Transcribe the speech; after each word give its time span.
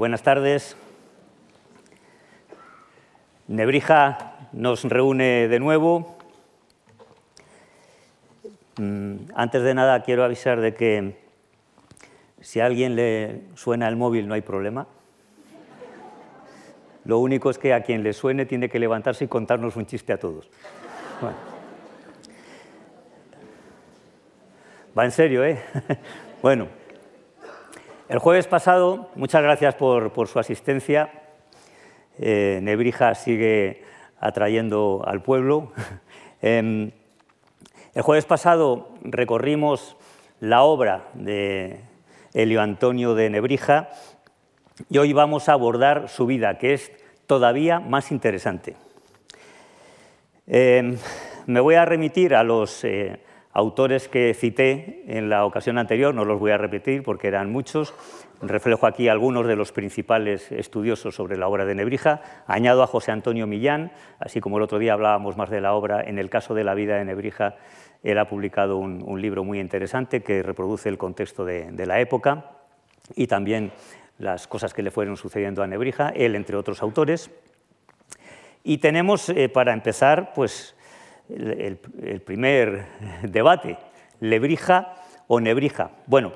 Buenas 0.00 0.22
tardes. 0.22 0.78
Nebrija 3.48 4.48
nos 4.50 4.84
reúne 4.84 5.46
de 5.46 5.60
nuevo. 5.60 6.16
Mm, 8.78 9.16
antes 9.34 9.62
de 9.62 9.74
nada 9.74 10.02
quiero 10.02 10.24
avisar 10.24 10.62
de 10.62 10.72
que 10.72 11.18
si 12.40 12.60
a 12.60 12.64
alguien 12.64 12.96
le 12.96 13.42
suena 13.56 13.88
el 13.88 13.96
móvil 13.96 14.26
no 14.26 14.32
hay 14.32 14.40
problema. 14.40 14.86
Lo 17.04 17.18
único 17.18 17.50
es 17.50 17.58
que 17.58 17.74
a 17.74 17.82
quien 17.82 18.02
le 18.02 18.14
suene 18.14 18.46
tiene 18.46 18.70
que 18.70 18.78
levantarse 18.78 19.26
y 19.26 19.28
contarnos 19.28 19.76
un 19.76 19.84
chiste 19.84 20.14
a 20.14 20.18
todos. 20.18 20.48
Va 24.98 25.04
en 25.04 25.10
serio, 25.10 25.44
¿eh? 25.44 25.62
bueno, 26.42 26.68
el 28.10 28.18
jueves 28.18 28.48
pasado, 28.48 29.08
muchas 29.14 29.40
gracias 29.40 29.76
por, 29.76 30.26
su 30.26 30.40
asistencia. 30.40 31.12
Eh, 32.18 32.58
Nebrija 32.60 33.14
sigue 33.14 33.84
atrayendo 34.18 35.04
al 35.06 35.22
pueblo. 35.22 35.72
Em, 36.42 36.90
el 37.94 38.02
jueves 38.02 38.24
pasado 38.24 38.94
recorrimos 39.02 39.94
la 40.40 40.62
obra 40.62 41.10
de 41.12 41.82
Elio 42.32 42.62
Antonio 42.62 43.14
de 43.14 43.28
Nebrija 43.28 43.90
y 44.88 44.96
hoy 44.96 45.12
vamos 45.12 45.48
a 45.48 45.52
abordar 45.52 46.08
su 46.08 46.24
vida, 46.24 46.56
que 46.56 46.72
es 46.72 46.90
todavía 47.26 47.78
más 47.78 48.10
interesante. 48.10 48.74
Em, 50.48 50.96
me 51.46 51.60
voy 51.60 51.76
a 51.76 51.84
remitir 51.84 52.34
a 52.34 52.42
los 52.42 52.82
eh, 52.84 53.20
autores 53.52 54.08
que 54.08 54.32
cité 54.34 55.02
en 55.06 55.28
la 55.28 55.44
ocasión 55.44 55.78
anterior, 55.78 56.14
no 56.14 56.24
los 56.24 56.38
voy 56.38 56.52
a 56.52 56.58
repetir 56.58 57.02
porque 57.02 57.28
eran 57.28 57.50
muchos, 57.50 57.94
reflejo 58.40 58.86
aquí 58.86 59.08
algunos 59.08 59.46
de 59.46 59.56
los 59.56 59.72
principales 59.72 60.50
estudiosos 60.52 61.14
sobre 61.14 61.36
la 61.36 61.48
obra 61.48 61.64
de 61.64 61.74
Nebrija, 61.74 62.22
añado 62.46 62.82
a 62.82 62.86
José 62.86 63.10
Antonio 63.12 63.46
Millán, 63.46 63.92
así 64.18 64.40
como 64.40 64.58
el 64.58 64.62
otro 64.62 64.78
día 64.78 64.92
hablábamos 64.92 65.36
más 65.36 65.50
de 65.50 65.60
la 65.60 65.74
obra, 65.74 66.02
en 66.02 66.18
el 66.18 66.30
caso 66.30 66.54
de 66.54 66.64
la 66.64 66.74
vida 66.74 66.96
de 66.96 67.04
Nebrija, 67.04 67.56
él 68.02 68.18
ha 68.18 68.28
publicado 68.28 68.78
un, 68.78 69.20
libro 69.20 69.44
muy 69.44 69.60
interesante 69.60 70.22
que 70.22 70.42
reproduce 70.42 70.88
el 70.88 70.96
contexto 70.96 71.44
de, 71.44 71.86
la 71.86 72.00
época 72.00 72.52
y 73.14 73.26
también 73.26 73.72
las 74.18 74.46
cosas 74.46 74.72
que 74.72 74.82
le 74.82 74.90
fueron 74.90 75.16
sucediendo 75.16 75.62
a 75.62 75.66
Nebrija, 75.66 76.10
él 76.10 76.34
entre 76.34 76.56
otros 76.56 76.82
autores. 76.82 77.30
Y 78.62 78.78
tenemos, 78.78 79.28
eh, 79.30 79.48
para 79.48 79.72
empezar, 79.72 80.32
pues, 80.34 80.74
el, 81.36 82.20
primer 82.24 82.86
debate, 83.22 83.78
Lebrija 84.20 84.94
o 85.26 85.40
Nebrija. 85.40 85.90
Bueno, 86.06 86.32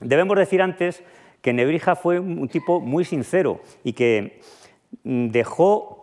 debemos 0.00 0.36
decir 0.36 0.62
antes 0.62 1.02
que 1.40 1.52
Nebrija 1.52 1.96
fue 1.96 2.18
un 2.18 2.48
tipo 2.48 2.80
muy 2.80 3.04
sincero 3.04 3.60
y 3.84 3.92
que 3.92 4.40
mm, 5.04 5.28
dejó 5.28 5.96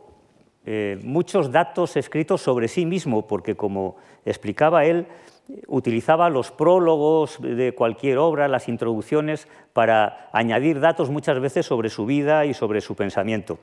eh, 0.66 1.00
muchos 1.04 1.52
datos 1.52 1.98
escritos 1.98 2.42
sobre 2.42 2.68
sí 2.68 2.86
mismo, 2.86 3.28
porque 3.28 3.56
como 3.56 3.98
explicaba 4.26 4.86
él, 4.86 5.08
utilizaba 5.68 6.30
los 6.30 6.52
prólogos 6.52 7.38
de 7.42 7.74
cualquier 7.76 8.18
obra, 8.18 8.48
las 8.48 8.70
introducciones, 8.70 9.48
para 9.74 10.30
añadir 10.32 10.80
datos 10.80 11.10
muchas 11.10 11.40
veces 11.40 11.66
sobre 11.66 11.90
su 11.90 12.06
vida 12.06 12.46
y 12.46 12.54
sobre 12.54 12.80
su 12.82 12.96
pensamiento. 12.96 13.60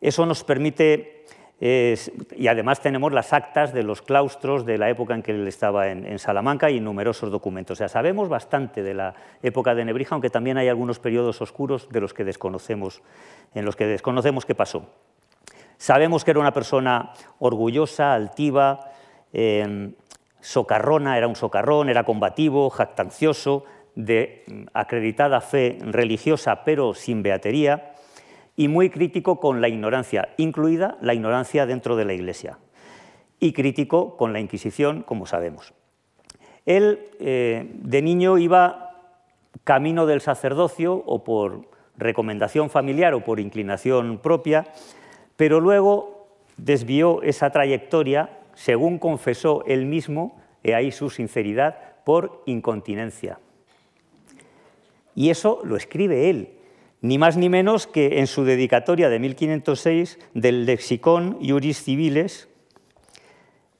Eso 0.00 0.26
nos 0.26 0.44
permite 0.44 1.17
y 1.60 2.46
además 2.46 2.80
tenemos 2.80 3.12
las 3.12 3.32
actas 3.32 3.72
de 3.72 3.82
los 3.82 4.00
claustros 4.00 4.64
de 4.64 4.78
la 4.78 4.90
época 4.90 5.14
en 5.14 5.22
que 5.22 5.32
él 5.32 5.46
estaba 5.48 5.88
en, 5.88 6.18
Salamanca 6.20 6.70
y 6.70 6.78
numerosos 6.78 7.32
documentos. 7.32 7.76
O 7.76 7.78
sea, 7.78 7.88
sabemos 7.88 8.28
bastante 8.28 8.82
de 8.82 8.94
la 8.94 9.14
época 9.42 9.74
de 9.74 9.84
Nebrija, 9.84 10.14
aunque 10.14 10.30
también 10.30 10.56
hay 10.56 10.68
algunos 10.68 11.00
periodos 11.00 11.42
oscuros 11.42 11.88
de 11.88 12.00
los 12.00 12.14
que 12.14 12.24
desconocemos, 12.24 13.02
en 13.54 13.64
los 13.64 13.74
que 13.74 13.86
desconocemos 13.86 14.46
qué 14.46 14.54
pasó. 14.54 14.86
Sabemos 15.78 16.24
que 16.24 16.30
era 16.30 16.40
una 16.40 16.52
persona 16.52 17.12
orgullosa, 17.40 18.14
altiva, 18.14 18.92
em, 19.32 19.94
socarrona, 20.40 21.18
era 21.18 21.26
un 21.26 21.36
socarrón, 21.36 21.88
era 21.88 22.04
combativo, 22.04 22.70
jactancioso, 22.70 23.64
de 23.96 24.44
acreditada 24.74 25.40
fe 25.40 25.78
religiosa, 25.80 26.62
pero 26.64 26.94
sin 26.94 27.24
beatería 27.24 27.94
y 28.58 28.66
muy 28.66 28.90
crítico 28.90 29.38
con 29.38 29.60
la 29.60 29.68
ignorancia, 29.68 30.30
incluida 30.36 30.98
la 31.00 31.14
ignorancia 31.14 31.64
dentro 31.64 31.94
de 31.94 32.04
la 32.04 32.12
Iglesia, 32.12 32.58
y 33.38 33.52
crítico 33.52 34.16
con 34.16 34.32
la 34.32 34.40
Inquisición, 34.40 35.04
como 35.04 35.26
sabemos. 35.26 35.74
Él 36.66 37.08
eh, 37.20 37.70
de 37.72 38.02
niño 38.02 38.36
iba 38.36 38.96
camino 39.62 40.06
del 40.06 40.20
sacerdocio 40.20 40.92
o 41.06 41.22
por 41.22 41.68
recomendación 41.96 42.68
familiar 42.68 43.14
o 43.14 43.22
por 43.22 43.38
inclinación 43.38 44.18
propia, 44.18 44.66
pero 45.36 45.60
luego 45.60 46.26
desvió 46.56 47.22
esa 47.22 47.50
trayectoria, 47.50 48.40
según 48.54 48.98
confesó 48.98 49.62
él 49.68 49.86
mismo, 49.86 50.36
y 50.64 50.72
ahí 50.72 50.90
su 50.90 51.10
sinceridad, 51.10 51.78
por 52.04 52.42
incontinencia. 52.44 53.38
Y 55.14 55.30
eso 55.30 55.60
lo 55.62 55.76
escribe 55.76 56.28
él, 56.28 56.57
ni 57.00 57.18
más 57.18 57.36
ni 57.36 57.48
menos 57.48 57.86
que 57.86 58.18
en 58.18 58.26
su 58.26 58.44
dedicatoria 58.44 59.08
de 59.08 59.18
1506 59.18 60.18
del 60.34 60.66
Lexicon 60.66 61.38
Juris 61.40 61.82
Civiles, 61.82 62.48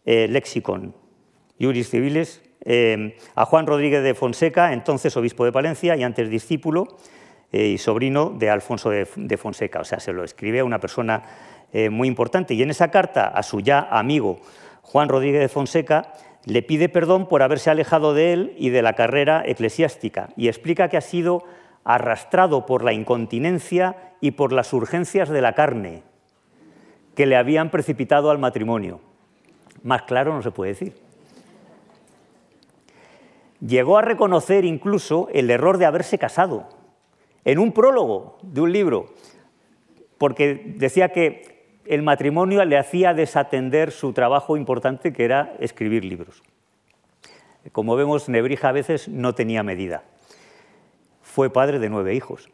eh, 0.05 0.29
Lexicon 0.29 0.95
Juris 1.61 1.91
Civiles, 1.91 2.43
eh, 2.65 3.17
a 3.35 3.45
Juan 3.45 3.67
Rodríguez 3.67 4.03
de 4.03 4.15
Fonseca, 4.15 4.73
entonces 4.73 5.17
obispo 5.17 5.45
de 5.45 5.53
Palencia 5.53 5.97
y 5.97 6.03
antes 6.03 6.31
discípulo 6.31 6.97
eh, 7.53 7.67
y 7.67 7.79
sobrino 7.79 8.31
de 8.31 8.51
Alfonso 8.51 8.91
de, 8.91 9.37
Fonseca. 9.37 9.81
O 9.81 9.85
sea, 9.85 10.01
se 10.01 10.13
lo 10.13 10.23
escribe 10.23 10.61
a 10.61 10.65
una 10.65 10.81
persona 10.81 11.23
muy 11.91 12.09
importante. 12.09 12.55
Y 12.55 12.63
en 12.63 12.71
esa 12.71 12.91
carta 12.91 13.27
a 13.27 13.43
su 13.43 13.61
ya 13.61 13.89
amigo 13.91 14.41
Juan 14.81 15.11
Rodríguez 15.11 15.43
de 15.43 15.51
Fonseca, 15.51 16.15
le 16.47 16.63
pide 16.63 16.89
perdón 16.89 17.29
por 17.29 17.43
haberse 17.43 17.69
alejado 17.69 18.15
de 18.15 18.33
él 18.33 18.55
y 18.57 18.71
de 18.71 18.81
la 18.81 18.95
carrera 18.95 19.43
eclesiástica 19.45 20.31
y 20.35 20.49
explica 20.49 20.89
que 20.89 20.97
ha 20.97 21.03
sido 21.03 21.45
arrastrado 21.89 22.67
por 22.67 22.85
la 22.85 22.93
incontinencia 22.93 24.13
y 24.21 24.33
por 24.33 24.53
las 24.53 24.75
urgencias 24.75 25.31
de 25.31 25.41
la 25.41 25.55
carne 25.55 26.03
que 27.15 27.25
le 27.25 27.35
habían 27.35 27.71
precipitado 27.71 28.31
al 28.31 28.37
matrimonio. 28.37 29.01
Más 29.83 30.03
claro 30.03 30.35
no 30.35 30.43
se 30.43 30.51
puede 30.51 30.73
decir. 30.73 30.93
Llegó 33.67 33.97
a 33.97 34.03
reconocer 34.03 34.67
incluso 34.67 35.29
el 35.33 35.51
error 35.51 35.79
de 35.79 35.87
haberse 35.87 36.19
casado 36.19 36.69
en 37.47 37.59
un 37.59 37.73
prólogo 37.73 38.37
de 38.43 38.61
un 38.61 38.71
libro, 38.71 39.07
porque 40.19 40.75
decía 40.77 41.09
que 41.09 41.81
el 41.87 42.03
matrimonio 42.03 42.63
le 42.67 42.77
hacía 42.77 43.15
desatender 43.15 43.93
su 43.93 44.13
trabajo 44.13 44.59
importante, 44.59 45.15
que 45.15 45.25
era 45.25 45.55
escribir 45.59 46.05
libros. 46.05 46.43
Como 47.73 47.97
vemos, 47.97 48.29
Nebrija 48.29 48.69
a 48.69 48.73
veces 48.73 49.09
no 49.09 49.35
tenía 49.35 49.63
medida 49.63 50.05
fue 51.39 51.51
padre 51.51 51.79
de 51.79 51.89
nueve 51.89 52.17
hijos. 52.17 52.51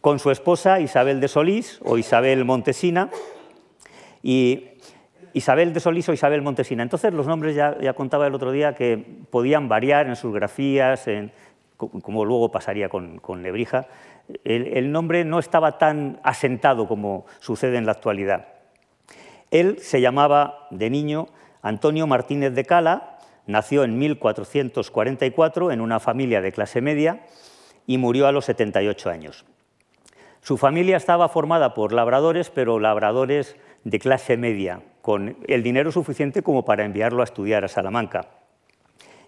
Con 0.00 0.18
su 0.18 0.32
esposa 0.32 0.80
Isabel 0.80 1.20
de 1.20 1.28
Solís 1.28 1.78
o 1.84 1.96
Isabel 1.96 2.44
Montesina, 2.44 3.08
y 4.20 4.70
Isabel 5.32 5.72
de 5.72 5.78
Solís 5.78 6.08
o 6.08 6.12
Isabel 6.12 6.42
Montesina. 6.42 6.82
Entonces 6.82 7.14
los 7.14 7.28
nombres 7.28 7.54
ya, 7.54 7.92
contaba 7.94 8.26
el 8.26 8.34
otro 8.34 8.50
día 8.50 8.74
que 8.74 8.98
podían 9.30 9.68
variar 9.68 10.08
en 10.08 10.16
sus 10.16 10.34
grafías, 10.34 11.08
como 11.76 12.24
luego 12.24 12.50
pasaría 12.50 12.88
con, 12.88 13.20
Nebrija. 13.40 13.86
el, 14.42 14.90
nombre 14.90 15.24
no 15.24 15.38
estaba 15.38 15.78
tan 15.78 16.18
asentado 16.24 16.88
como 16.88 17.26
sucede 17.38 17.78
en 17.78 17.86
la 17.86 17.92
actualidad. 17.92 18.48
Él 19.52 19.78
se 19.78 20.00
llamaba 20.00 20.66
de 20.72 20.90
niño 20.90 21.28
Antonio 21.62 22.08
Martínez 22.08 22.54
de 22.54 22.64
Cala 22.64 23.19
Nació 23.46 23.84
en 23.84 23.98
1444 23.98 25.72
en 25.72 25.80
una 25.80 26.00
familia 26.00 26.40
de 26.40 26.52
clase 26.52 26.80
media 26.80 27.26
y 27.86 27.98
murió 27.98 28.26
a 28.26 28.32
los 28.32 28.44
78 28.44 29.10
años. 29.10 29.44
Su 30.42 30.56
familia 30.56 30.96
estaba 30.96 31.28
formada 31.28 31.74
por 31.74 31.92
labradores, 31.92 32.50
pero 32.50 32.78
labradores 32.78 33.56
de 33.84 33.98
clase 33.98 34.36
media, 34.36 34.82
con 35.02 35.36
el 35.46 35.62
dinero 35.62 35.92
suficiente 35.92 36.42
como 36.42 36.64
para 36.64 36.84
enviarlo 36.84 37.20
a 37.20 37.24
estudiar 37.24 37.64
a 37.64 37.68
Salamanca. 37.68 38.28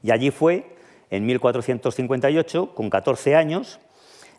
Y 0.02 0.10
allí 0.10 0.30
fue, 0.30 0.74
en 1.10 1.26
1458, 1.26 2.74
con 2.74 2.88
14 2.88 3.36
años, 3.36 3.80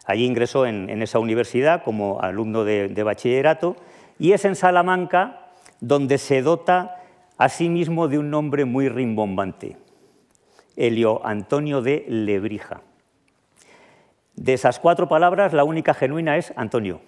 allí 0.06 0.26
ingresó 0.26 0.66
en, 0.66 1.02
esa 1.02 1.20
universidad 1.20 1.84
como 1.84 2.22
alumno 2.22 2.64
de, 2.64 2.90
de 2.90 3.04
bachillerato, 3.04 3.76
y 4.18 4.32
es 4.32 4.46
en 4.46 4.56
Salamanca 4.56 5.52
donde 5.80 6.18
se 6.18 6.42
dota 6.42 7.03
asimismo 7.38 8.08
de 8.08 8.20
un 8.20 8.30
nombre 8.30 8.66
muy 8.66 8.90
rimbombante, 8.90 9.78
Helio 10.76 11.26
Antonio 11.26 11.82
de 11.82 12.06
Lebrija. 12.08 12.82
De 14.36 14.54
esas 14.54 14.80
cuatro 14.80 15.08
palabras, 15.08 15.54
la 15.54 15.64
única 15.64 15.94
genuina 15.94 16.38
es 16.38 16.54
Antonio. 16.56 17.02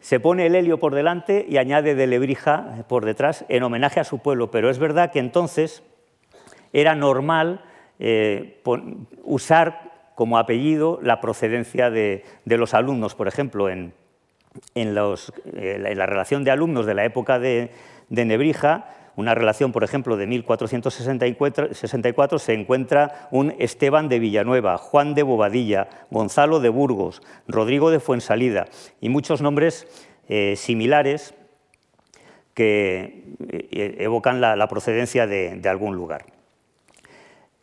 Se 0.00 0.20
pone 0.20 0.46
el 0.46 0.54
helio 0.54 0.78
por 0.78 0.94
delante 0.94 1.44
y 1.48 1.56
añade 1.56 1.94
de 1.94 2.06
Lebrija 2.06 2.84
por 2.88 3.04
detrás 3.04 3.44
en 3.48 3.62
homenaje 3.62 4.00
a 4.00 4.04
su 4.04 4.18
pueblo, 4.18 4.50
pero 4.50 4.70
es 4.70 4.78
verdad 4.78 5.10
que 5.10 5.18
entonces 5.18 5.82
era 6.72 6.94
normal 6.94 7.64
eh, 7.98 8.62
usar 9.24 10.10
como 10.14 10.38
apellido 10.38 10.98
la 11.02 11.20
procedencia 11.20 11.90
de, 11.90 12.24
los 12.44 12.72
alumnos. 12.74 13.14
Por 13.14 13.28
ejemplo, 13.28 13.68
en, 13.68 13.92
en, 14.74 14.94
la 14.94 16.06
relación 16.06 16.44
de 16.44 16.50
alumnos 16.50 16.86
de 16.86 16.94
la 16.94 17.04
época 17.04 17.38
de, 17.38 17.70
Nebrija, 18.08 18.88
una 19.16 19.34
relación, 19.34 19.72
por 19.72 19.82
ejemplo, 19.82 20.16
de 20.16 20.26
1464, 20.26 22.38
se 22.38 22.52
encuentra 22.52 23.28
un 23.30 23.54
Esteban 23.58 24.10
de 24.10 24.18
Villanueva, 24.18 24.76
Juan 24.76 25.14
de 25.14 25.22
Bobadilla, 25.22 25.88
Gonzalo 26.10 26.60
de 26.60 26.68
Burgos, 26.68 27.22
Rodrigo 27.48 27.90
de 27.90 27.98
Fuensalida 27.98 28.66
y 29.00 29.08
muchos 29.08 29.40
nombres 29.40 29.88
eh, 30.28 30.54
similares 30.56 31.34
que 32.52 33.24
eh, 33.48 33.96
evocan 34.00 34.40
la, 34.40 34.68
procedencia 34.68 35.26
de, 35.26 35.60
algún 35.66 35.96
lugar. 35.96 36.26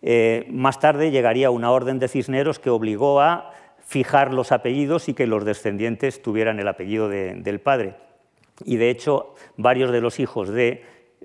Eh, 0.02 0.48
más 0.50 0.80
tarde 0.80 1.12
llegaría 1.12 1.52
una 1.52 1.72
orden 1.72 2.00
de 2.00 2.08
Cisneros 2.08 2.60
que 2.60 2.72
obligó 2.72 3.22
a 3.22 3.52
fijar 3.86 4.34
los 4.34 4.52
apellidos 4.52 5.08
y 5.08 5.14
que 5.14 5.28
los 5.28 5.46
descendientes 5.46 6.22
tuvieran 6.22 6.60
el 6.60 6.68
apellido 6.68 7.10
del 7.10 7.60
padre. 7.60 7.96
Y 8.66 8.78
de 8.78 8.90
hecho, 8.90 9.36
varios 9.58 9.92
de 9.92 10.02
los 10.02 10.20
hijos 10.20 10.50
de 10.50 10.84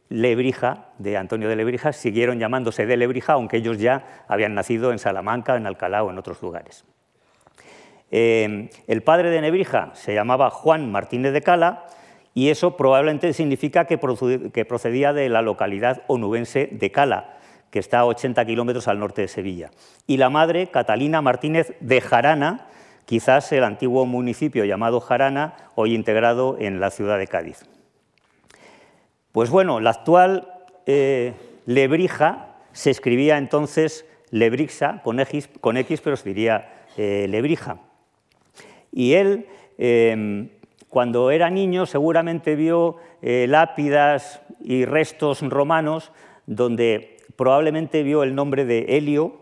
Lebrija, 0.09 0.87
de 0.99 1.17
Antonio 1.17 1.49
de 1.49 1.57
Lebrija, 1.57 1.93
siguieron 1.93 2.39
llamándose 2.39 2.87
de 2.87 2.97
Lebrija, 2.97 3.35
aunque 3.35 3.59
ellos 3.59 3.79
ya 3.79 4.25
habían 4.29 4.55
nacido 4.55 4.93
en 4.93 4.99
Salamanca, 4.99 5.57
en 5.57 5.67
Alcalá 5.67 6.03
o 6.03 6.11
en 6.11 6.19
otros 6.19 6.41
lugares. 6.43 6.85
Eh, 8.11 8.71
el 8.87 9.03
padre 9.03 9.31
de 9.31 9.41
Nebrija 9.41 9.91
se 9.95 10.15
llamaba 10.15 10.51
Juan 10.51 10.91
Martínez 10.91 11.33
de 11.33 11.43
Cala 11.43 11.87
y 12.33 12.49
eso 12.49 12.77
probablemente 12.77 13.33
significa 13.35 13.85
que 13.85 13.99
procedía 13.99 15.13
de 15.13 15.29
la 15.29 15.43
localidad 15.43 16.03
onubense 16.07 16.69
de 16.73 16.91
Cala, 16.91 17.39
que 17.71 17.79
está 17.79 18.01
a 18.01 18.07
80 18.07 18.45
kilómetros 18.47 18.89
al 18.89 18.99
norte 18.99 19.23
de 19.23 19.29
Sevilla. 19.29 19.71
Y 20.07 20.17
la 20.17 20.31
madre, 20.31 20.69
Catalina 20.69 21.21
Martínez 21.21 21.75
de 21.81 22.01
Jarana, 22.01 22.67
quizás 23.05 23.51
el 23.53 23.65
antiguo 23.65 24.07
municipio 24.07 24.65
llamado 24.65 25.01
Jarana, 25.01 25.57
hoy 25.75 25.95
integrado 25.95 26.57
en 26.59 26.81
la 26.81 26.91
ciudad 26.91 27.19
de 27.19 27.27
Cádiz. 27.27 27.67
Pues 29.39 29.51
bueno, 29.51 29.79
la 29.79 29.91
actual 29.91 30.49
eh, 30.85 31.33
Lebrija 31.65 32.57
se 32.73 32.91
escribía 32.91 33.39
entonces 33.39 34.05
Lebrixa 34.33 35.01
con 35.01 35.21
X, 35.21 36.01
pero 36.03 36.17
se 36.17 36.29
diría 36.29 36.83
eh, 36.97 37.29
Lebrija. 37.29 37.79
Y 38.91 39.13
él, 39.13 39.47
em, 39.79 40.49
cuando 40.89 41.31
era 41.31 41.51
niño, 41.51 41.87
seguramente 41.87 42.57
vio 42.57 42.97
eh, 43.23 43.47
lápidas 43.49 44.43
y 44.61 44.85
restos 44.87 45.41
romanos 45.43 46.11
donde 46.47 47.19
probablemente 47.37 48.03
vio 48.03 48.25
el 48.25 48.35
nombre 48.35 48.65
de 48.65 48.87
Helio, 48.89 49.37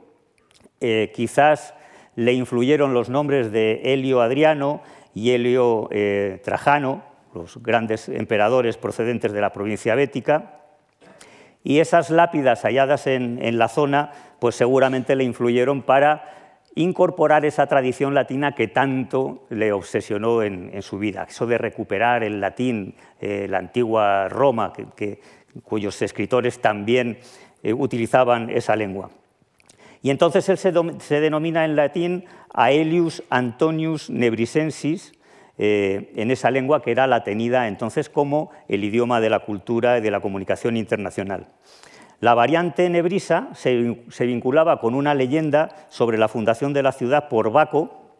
quizás 1.14 1.72
le 2.16 2.34
influyeron 2.34 2.92
los 2.92 3.08
nombres 3.08 3.50
de 3.50 3.80
Helio 3.82 4.20
Adriano 4.20 4.82
y 5.14 5.30
Helio 5.30 5.88
Trajano, 6.44 7.02
los 7.36 7.62
grandes 7.62 8.08
emperadores 8.08 8.76
procedentes 8.76 9.32
de 9.32 9.40
la 9.40 9.52
provincia 9.52 9.94
bética, 9.94 10.62
y 11.66 11.80
esas 11.80 12.10
lápidas 12.10 12.62
halladas 12.62 13.08
en, 13.08 13.58
la 13.58 13.66
zona, 13.66 14.12
pues 14.38 14.54
seguramente 14.54 15.16
le 15.16 15.24
influyeron 15.24 15.82
para 15.82 16.62
incorporar 16.76 17.44
esa 17.44 17.66
tradición 17.66 18.14
latina 18.14 18.54
que 18.54 18.68
tanto 18.68 19.46
le 19.50 19.72
obsesionó 19.72 20.44
en, 20.44 20.80
su 20.80 20.98
vida, 20.98 21.26
eso 21.28 21.44
de 21.44 21.58
recuperar 21.58 22.22
el 22.22 22.40
latín, 22.40 22.94
eh, 23.20 23.48
la 23.50 23.58
antigua 23.58 24.28
Roma, 24.28 24.72
cuyos 25.64 26.00
escritores 26.02 26.60
también 26.60 27.18
eh, 27.64 27.72
utilizaban 27.72 28.48
esa 28.48 28.76
lengua. 28.76 29.10
Y 30.02 30.10
entonces 30.10 30.48
él 30.48 30.58
se, 30.58 30.72
se, 31.00 31.20
denomina 31.20 31.64
en 31.64 31.74
latín 31.74 32.26
Aelius 32.54 33.24
Antonius 33.28 34.08
Nebrisensis, 34.08 35.15
eh, 35.58 36.12
en 36.16 36.30
esa 36.30 36.50
lengua 36.50 36.82
que 36.82 36.90
era 36.90 37.06
la 37.06 37.24
tenida 37.24 37.66
entonces 37.66 38.10
como 38.10 38.50
el 38.68 38.84
idioma 38.84 39.20
de 39.20 39.30
la 39.30 39.40
cultura 39.40 39.96
y 39.96 40.00
de 40.02 40.10
la 40.10 40.20
comunicación 40.20 40.76
internacional. 40.76 41.48
La 42.20 42.34
variante 42.34 42.88
nebrisa 42.88 43.48
se, 43.54 43.74
vinculaba 44.26 44.80
con 44.80 44.94
una 44.94 45.14
leyenda 45.14 45.74
sobre 45.88 46.18
la 46.18 46.28
fundación 46.28 46.72
de 46.72 46.82
la 46.82 46.92
ciudad 46.92 47.28
por 47.28 47.52
Baco, 47.52 48.14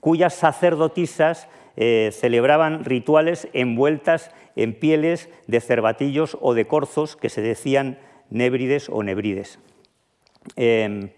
cuyas 0.00 0.34
sacerdotisas 0.34 1.48
eh, 1.76 2.10
celebraban 2.12 2.84
rituales 2.84 3.48
envueltas 3.52 4.30
en 4.56 4.74
pieles 4.74 5.28
de 5.46 5.60
cervatillos 5.60 6.36
o 6.40 6.54
de 6.54 6.66
corzos 6.66 7.16
que 7.16 7.28
se 7.28 7.42
decían 7.42 7.98
nébrides 8.30 8.88
o 8.88 9.02
nebrides. 9.02 9.58
Em, 10.56 11.10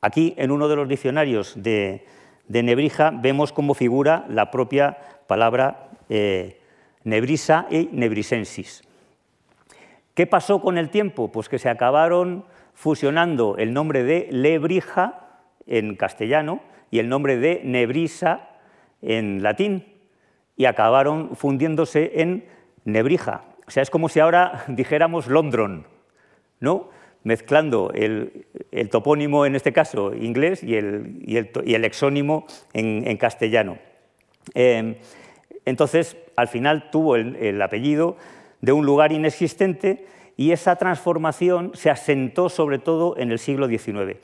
aquí, 0.00 0.34
en 0.36 0.50
uno 0.50 0.68
de 0.68 0.76
los 0.76 0.88
diccionarios 0.88 1.54
de, 1.56 2.04
de 2.52 2.62
Nebrija 2.62 3.10
vemos 3.10 3.50
cómo 3.50 3.72
figura 3.72 4.26
la 4.28 4.50
propia 4.50 4.98
palabra 5.26 5.88
eh, 6.10 6.60
nebrisa 7.02 7.66
y 7.70 7.88
nebrisensis. 7.92 8.82
¿Qué 10.12 10.26
pasó 10.26 10.60
con 10.60 10.76
el 10.76 10.90
tiempo? 10.90 11.32
Pues 11.32 11.48
que 11.48 11.58
se 11.58 11.70
acabaron 11.70 12.44
fusionando 12.74 13.56
el 13.56 13.72
nombre 13.72 14.04
de 14.04 14.28
Lebrija 14.30 15.40
en 15.66 15.96
castellano 15.96 16.60
y 16.90 16.98
el 16.98 17.08
nombre 17.08 17.38
de 17.38 17.62
Nebrisa 17.64 18.50
en 19.00 19.42
latín 19.42 19.86
y 20.54 20.66
acabaron 20.66 21.34
fundiéndose 21.34 22.20
en 22.20 22.44
Nebrija. 22.84 23.44
O 23.66 23.70
sea, 23.70 23.82
es 23.82 23.88
como 23.88 24.10
si 24.10 24.20
ahora 24.20 24.64
dijéramos 24.68 25.26
Londron, 25.26 25.86
¿no? 26.60 26.90
Mezclando 27.24 27.90
el, 27.94 28.46
topónimo, 28.90 29.46
en 29.46 29.54
este 29.54 29.72
caso 29.72 30.14
inglés, 30.14 30.62
y 30.62 30.76
el, 30.76 31.84
exónimo 31.84 32.46
en, 32.72 33.16
castellano. 33.16 33.78
Em, 34.54 34.96
entonces, 35.64 36.16
al 36.36 36.48
final 36.48 36.90
tuvo 36.90 37.16
el, 37.16 37.60
apellido 37.62 38.16
de 38.60 38.72
un 38.72 38.86
lugar 38.86 39.12
inexistente 39.12 40.06
y 40.36 40.52
esa 40.52 40.76
transformación 40.76 41.72
se 41.74 41.90
asentó 41.90 42.48
sobre 42.48 42.78
todo 42.78 43.16
en 43.18 43.30
el 43.30 43.38
siglo 43.38 43.68
XIX. 43.68 44.18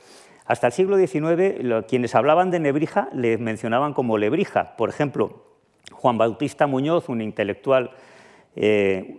Hasta 0.45 0.67
el 0.67 0.73
siglo 0.73 0.97
XIX, 0.97 1.85
quienes 1.87 2.15
hablaban 2.15 2.49
de 2.49 2.59
Nebrija 2.59 3.09
le 3.13 3.37
mencionaban 3.37 3.93
como 3.93 4.17
Lebrija. 4.17 4.75
Por 4.75 4.89
ejemplo, 4.89 5.45
Juan 5.91 6.17
Bautista 6.17 6.65
Muñoz, 6.65 7.07
un 7.07 7.21
intelectual 7.21 7.91
eh, 8.61 9.15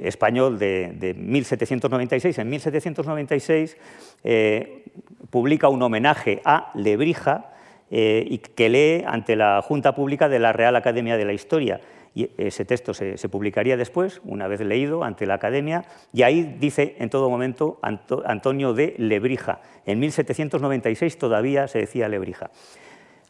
español 0.00 0.60
de, 0.60 1.14
1796. 1.18 2.38
En 2.38 2.48
1796 2.48 3.76
eh, 4.22 4.84
publica 5.28 5.68
un 5.68 5.82
homenaje 5.82 6.40
a 6.44 6.70
Lebrija 6.74 7.50
eh, 7.90 8.24
y 8.24 8.38
que 8.38 8.68
lee 8.68 9.04
ante 9.04 9.34
la 9.34 9.60
Junta 9.60 9.92
Pública 9.92 10.28
de 10.28 10.38
la 10.38 10.52
Real 10.52 10.76
Academia 10.76 11.16
de 11.16 11.24
la 11.24 11.32
Historia. 11.32 11.80
Y 12.14 12.30
ese 12.38 12.64
texto 12.64 12.94
se, 12.94 13.16
publicaría 13.28 13.76
después, 13.76 14.20
una 14.24 14.46
vez 14.46 14.60
leído 14.60 15.02
ante 15.02 15.26
la 15.26 15.34
Academia, 15.34 15.84
y 16.12 16.22
ahí 16.22 16.56
dice 16.60 16.94
en 17.00 17.10
todo 17.10 17.28
momento 17.28 17.80
Antonio 17.82 18.72
de 18.72 18.94
Lebrija. 18.98 19.62
En 19.84 19.98
1796 19.98 21.18
todavía 21.18 21.66
se 21.66 21.80
decía 21.80 22.08
Lebrija. 22.08 22.52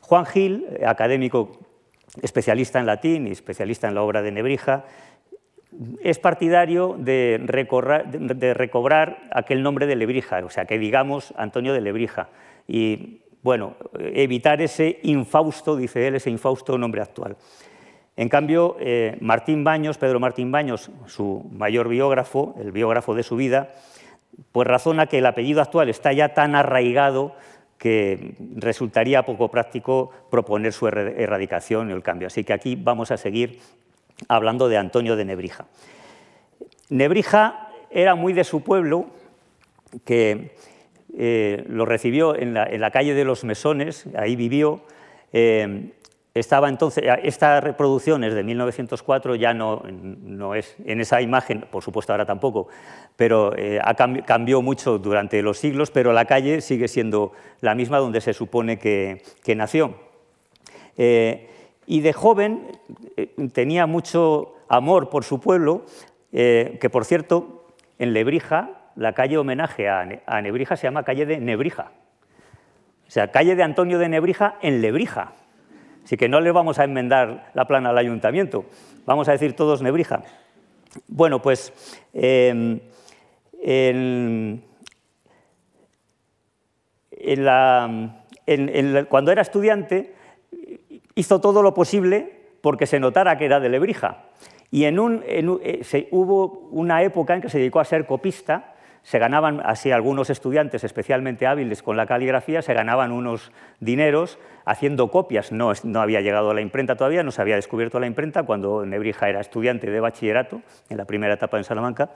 Juan 0.02 0.26
Gil, 0.26 0.66
académico 0.86 1.58
especialista 2.22 2.78
en 2.78 2.86
latín 2.86 3.26
y 3.26 3.32
especialista 3.32 3.88
en 3.88 3.94
la 3.94 4.02
obra 4.02 4.22
de 4.22 4.32
Nebrija, 4.32 4.84
es 6.02 6.18
partidario 6.18 6.96
de, 6.98 7.42
recobrar 8.54 9.28
aquel 9.32 9.62
nombre 9.62 9.86
de 9.86 9.96
Lebrija, 9.96 10.44
o 10.44 10.50
sea, 10.50 10.64
que 10.64 10.78
digamos 10.78 11.34
Antonio 11.36 11.72
de 11.72 11.80
Lebrija, 11.80 12.28
y 12.66 13.22
bueno, 13.42 13.76
evitar 13.98 14.60
ese 14.60 14.98
infausto, 15.02 15.76
dice 15.76 16.08
él, 16.08 16.16
ese 16.16 16.30
infausto 16.30 16.78
nombre 16.78 17.00
actual. 17.00 17.36
En 18.16 18.28
cambio, 18.28 18.76
eh, 18.80 19.18
Martín 19.20 19.62
Baños, 19.62 19.98
Pedro 19.98 20.18
Martín 20.18 20.50
Baños, 20.50 20.90
su 21.06 21.48
mayor 21.52 21.88
biógrafo, 21.88 22.54
el 22.58 22.72
biógrafo 22.72 23.14
de 23.14 23.22
su 23.22 23.36
vida, 23.36 23.74
pues 24.52 24.66
razona 24.66 25.06
que 25.06 25.18
el 25.18 25.26
apellido 25.26 25.60
actual 25.60 25.88
está 25.88 26.12
ya 26.12 26.34
tan 26.34 26.54
arraigado 26.54 27.34
que 27.78 28.34
resultaría 28.56 29.24
poco 29.24 29.50
práctico 29.50 30.10
proponer 30.30 30.72
su 30.72 30.88
erradicación 30.88 31.90
y 31.90 31.92
el 31.92 32.02
cambio. 32.02 32.26
Así 32.28 32.42
que 32.42 32.54
aquí 32.54 32.74
vamos 32.74 33.10
a 33.10 33.18
seguir 33.18 33.60
hablando 34.28 34.68
de 34.68 34.76
Antonio 34.76 35.16
de 35.16 35.24
Nebrija. 35.24 35.66
Nebrija 36.88 37.68
era 37.90 38.14
muy 38.14 38.32
de 38.32 38.44
su 38.44 38.62
pueblo, 38.62 39.06
que 40.04 40.54
eh, 41.16 41.64
lo 41.68 41.86
recibió 41.86 42.36
en 42.36 42.54
la, 42.54 42.90
calle 42.90 43.14
de 43.14 43.24
los 43.24 43.44
Mesones, 43.44 44.06
ahí 44.16 44.36
vivió. 44.36 44.82
Eh, 45.32 45.92
estaba 46.34 46.68
entonces, 46.68 47.02
esta 47.22 47.62
reproducción 47.62 48.22
es 48.22 48.34
de 48.34 48.42
1904, 48.42 49.36
ya 49.36 49.54
no, 49.54 49.82
es 50.54 50.76
en 50.84 51.00
esa 51.00 51.22
imagen, 51.22 51.64
por 51.70 51.82
supuesto 51.82 52.12
ahora 52.12 52.26
tampoco, 52.26 52.68
pero 53.16 53.56
eh, 53.56 53.80
cambió 54.26 54.60
mucho 54.60 54.98
durante 54.98 55.40
los 55.40 55.56
siglos, 55.56 55.90
pero 55.90 56.12
la 56.12 56.26
calle 56.26 56.60
sigue 56.60 56.88
siendo 56.88 57.32
la 57.62 57.74
misma 57.74 57.98
donde 57.98 58.20
se 58.20 58.34
supone 58.34 58.78
que, 58.78 59.22
nació. 59.56 59.94
Y 61.86 62.00
de 62.00 62.12
joven 62.12 62.66
eh, 63.16 63.34
tenía 63.52 63.86
mucho 63.86 64.54
amor 64.68 65.08
por 65.08 65.24
su 65.24 65.40
pueblo, 65.40 65.84
eh, 66.32 66.78
que 66.80 66.90
por 66.90 67.04
cierto, 67.04 67.66
en 67.98 68.12
Lebrija, 68.12 68.90
la 68.96 69.12
calle 69.12 69.38
homenaje 69.38 69.88
a, 69.88 70.04
Nebrija 70.42 70.76
se 70.76 70.86
llama 70.86 71.04
calle 71.04 71.26
de 71.26 71.38
Nebrija, 71.38 71.92
O 73.06 73.10
sea, 73.10 73.30
calle 73.30 73.54
de 73.54 73.62
Antonio 73.62 73.98
de 73.98 74.08
Nebrija 74.08 74.56
en 74.62 74.80
Lebrija. 74.80 75.32
Así 76.04 76.16
que 76.16 76.28
no 76.28 76.40
le 76.40 76.50
vamos 76.50 76.78
a 76.78 76.84
enmendar 76.84 77.50
la 77.54 77.66
plana 77.66 77.90
al 77.90 77.98
ayuntamiento, 77.98 78.64
vamos 79.04 79.28
a 79.28 79.32
decir 79.32 79.54
todos 79.54 79.82
Nebrija. 79.82 80.22
Bueno, 81.08 81.42
pues 81.42 81.72
em, 82.14 82.80
cuando 89.08 89.32
era 89.32 89.42
estudiante 89.42 90.15
hizo 91.16 91.40
todo 91.40 91.62
lo 91.62 91.74
posible 91.74 92.36
porque 92.60 92.86
se 92.86 93.00
notara 93.00 93.36
que 93.36 93.46
era 93.46 93.58
de 93.58 93.68
Lebrija. 93.68 94.26
Y 94.70 94.84
en 94.84 95.22
eh, 95.26 96.08
hubo 96.12 96.68
una 96.70 97.02
época 97.02 97.34
en 97.34 97.40
que 97.40 97.48
se 97.48 97.58
dedicó 97.58 97.80
a 97.80 97.84
ser 97.84 98.06
copista, 98.06 98.74
se 99.02 99.20
ganaban 99.20 99.62
así 99.64 99.92
algunos 99.92 100.30
estudiantes 100.30 100.82
especialmente 100.82 101.46
hábiles 101.46 101.82
con 101.82 101.96
la 101.96 102.06
caligrafía, 102.06 102.60
se 102.60 102.74
ganaban 102.74 103.12
unos 103.12 103.52
dineros 103.78 104.38
haciendo 104.64 105.12
copias. 105.12 105.52
No, 105.52 105.72
no 105.84 106.00
había 106.00 106.20
llegado 106.20 106.50
a 106.50 106.54
la 106.54 106.60
imprenta 106.60 106.96
todavía, 106.96 107.22
no 107.22 107.30
se 107.30 107.40
había 107.40 107.54
descubierto 107.54 108.00
la 108.00 108.08
imprenta 108.08 108.42
cuando 108.42 108.84
Nebrija 108.84 109.28
era 109.28 109.40
estudiante 109.40 109.88
de 109.88 110.00
bachillerato, 110.00 110.60
en 110.88 110.96
la 110.96 111.04
primera 111.04 111.34
etapa 111.34 111.56
en 111.56 111.62
Salamanca. 111.64 112.10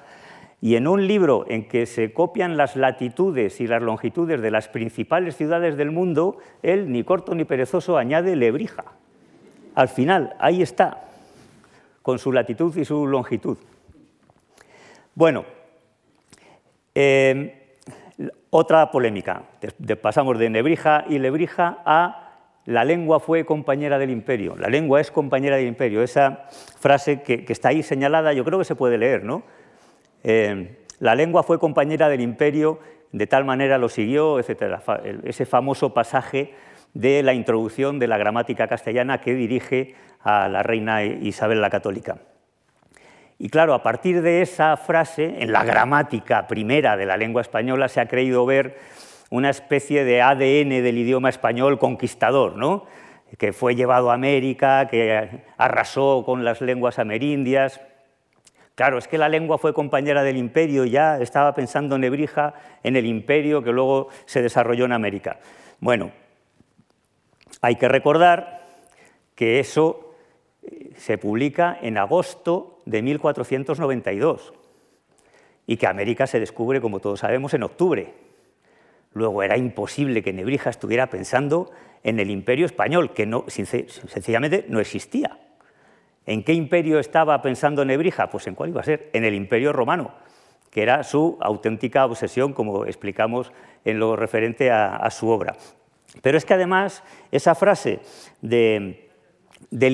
Y 0.61 0.77
en 0.77 0.87
un 0.87 1.07
libro 1.07 1.47
en 1.49 1.69
que 1.69 1.87
se 1.87 2.13
copian 2.13 2.57
las 2.57 2.77
latitudes 2.77 3.61
y 3.61 3.67
las 3.67 3.83
longitudes 3.83 4.43
de 4.43 4.51
las 4.51 4.69
principales 4.69 5.37
ciudades 5.37 5.77
del 5.77 5.91
mundo, 5.91 6.39
él, 6.63 6.93
ni 6.93 7.03
corto 7.03 7.35
ni 7.35 7.45
perezoso, 7.45 7.97
añade 7.97 8.37
Lebrija. 8.37 8.85
Al 9.75 9.89
final, 9.89 10.35
ahí 10.39 10.61
está, 10.61 11.05
con 12.03 12.19
su 12.19 12.33
latitud 12.33 12.77
y 12.77 12.85
su 12.85 13.07
longitud. 13.07 13.57
Bueno, 15.15 15.45
eh, 16.95 17.77
otra 18.51 18.91
polémica. 18.91 19.45
pasamos 20.03 20.39
de 20.39 20.51
Nebrija 20.51 21.05
y 21.09 21.19
Lebrija 21.19 21.79
a 21.85 22.31
la 22.67 22.85
lengua 22.85 23.21
fue 23.21 23.45
compañera 23.45 23.99
del 23.99 24.11
imperio. 24.11 24.57
La 24.57 24.69
lengua 24.69 25.01
es 25.01 25.11
compañera 25.11 25.57
del 25.57 25.67
imperio. 25.67 26.03
Esa 26.03 26.47
frase 26.79 27.23
que, 27.23 27.45
está 27.49 27.71
ahí 27.71 27.83
señalada, 27.83 28.33
yo 28.33 28.45
creo 28.45 28.59
que 28.59 28.65
se 28.65 28.75
puede 28.75 28.99
leer, 28.99 29.25
¿no? 29.25 29.43
Eh, 30.25 30.77
la 30.99 31.15
lengua 31.15 31.43
fue 31.43 31.59
compañera 31.59 32.09
del 32.09 32.21
imperio, 32.21 32.81
de 33.13 33.27
tal 33.27 33.45
manera 33.45 33.79
lo 33.79 33.89
siguió, 33.89 34.39
etc. 34.39 34.81
Ese 35.25 35.47
famoso 35.47 35.95
pasaje 35.95 36.55
de 36.95 37.23
la 37.23 37.35
introducción 37.35 37.99
de 37.99 38.09
la 38.09 38.19
gramática 38.19 38.69
castellana 38.69 39.21
que 39.21 39.35
dirige 39.35 39.95
a 40.23 40.49
la 40.49 40.63
reina 40.63 41.03
Isabel 41.05 41.61
la 41.61 41.71
Católica. 41.71 42.19
Y 43.39 43.49
claro, 43.49 43.73
a 43.73 43.83
partir 43.83 44.21
de 44.21 44.43
esa 44.43 44.77
frase, 44.77 45.37
en 45.39 45.53
la 45.53 45.65
gramática 45.65 46.47
primera 46.47 46.99
de 46.99 47.07
la 47.07 47.17
lengua 47.17 47.41
española 47.41 47.89
se 47.89 48.01
ha 48.01 48.07
creído 48.07 48.45
ver 48.45 48.79
una 49.31 49.49
especie 49.49 50.05
de 50.05 50.21
ADN 50.21 50.83
del 50.83 50.99
idioma 50.99 51.31
español 51.31 51.79
conquistador, 51.79 52.57
¿no? 52.57 52.85
que 53.39 53.53
fue 53.53 53.75
llevado 53.75 54.11
a 54.11 54.15
América, 54.15 54.89
que 54.89 55.43
arrasó 55.57 56.25
con 56.27 56.45
las 56.45 56.61
lenguas 56.61 56.99
amerindias. 56.99 57.81
Claro, 58.75 58.99
es 58.99 59.09
que 59.09 59.19
la 59.19 59.29
lengua 59.29 59.59
fue 59.59 59.75
compañera 59.75 60.23
del 60.23 60.37
imperio, 60.37 60.85
ya 60.85 61.19
estaba 61.21 61.55
pensando 61.55 61.99
Nebrija 61.99 62.55
en 62.83 62.97
el 62.97 63.07
imperio 63.07 63.63
que 63.63 63.73
luego 63.73 64.09
se 64.25 64.43
desarrolló 64.43 64.87
en 64.87 64.93
América. 64.93 65.39
Bueno, 65.81 66.13
hay 67.61 67.77
que 67.77 67.89
recordar 67.89 68.67
que 69.35 69.61
eso 69.61 70.15
eh, 70.63 70.93
se 70.97 71.19
publica 71.19 71.79
en 71.83 71.99
agosto 71.99 72.79
de 72.87 73.03
1492 73.03 74.53
y 75.67 75.77
que 75.77 75.87
América 75.87 76.27
se 76.27 76.41
descubre, 76.41 76.81
como 76.81 77.01
todos 77.01 77.21
sabemos, 77.21 77.55
en 77.55 77.63
octubre. 77.63 78.15
Luego 79.13 79.43
era 79.43 79.57
imposible 79.57 80.23
que 80.23 80.33
Nebrija 80.33 80.71
estuviera 80.71 81.09
pensando 81.09 81.71
en 82.03 82.19
el 82.19 82.31
imperio 82.31 82.67
español, 82.67 83.13
que 83.13 83.27
no, 83.27 83.45
sencillamente 83.49 84.65
no 84.69 84.81
existía. 84.81 85.39
¿En 86.27 86.45
qué 86.45 86.53
imperio 86.53 86.99
estaba 86.99 87.41
pensando 87.43 87.85
Nebrija? 87.85 88.31
Pues 88.31 88.47
en 88.47 88.55
cuál 88.55 88.71
iba 88.71 88.81
a 88.81 88.85
ser, 88.85 89.11
en 89.13 89.25
el 89.25 89.35
imperio 89.35 89.73
romano, 89.73 90.13
que 90.71 90.83
era 90.83 91.03
su 91.03 91.39
auténtica 91.41 92.05
obsesión, 92.05 92.53
como 92.53 92.85
explicamos 92.87 93.53
en 93.85 93.99
lo 93.99 94.17
referente 94.17 94.71
a 94.71 95.11
su 95.11 95.29
obra. 95.29 95.57
Pero 96.23 96.37
es 96.37 96.45
que 96.45 96.55
además 96.55 97.03
esa 97.31 97.55
frase 97.55 98.01
del 98.41 98.97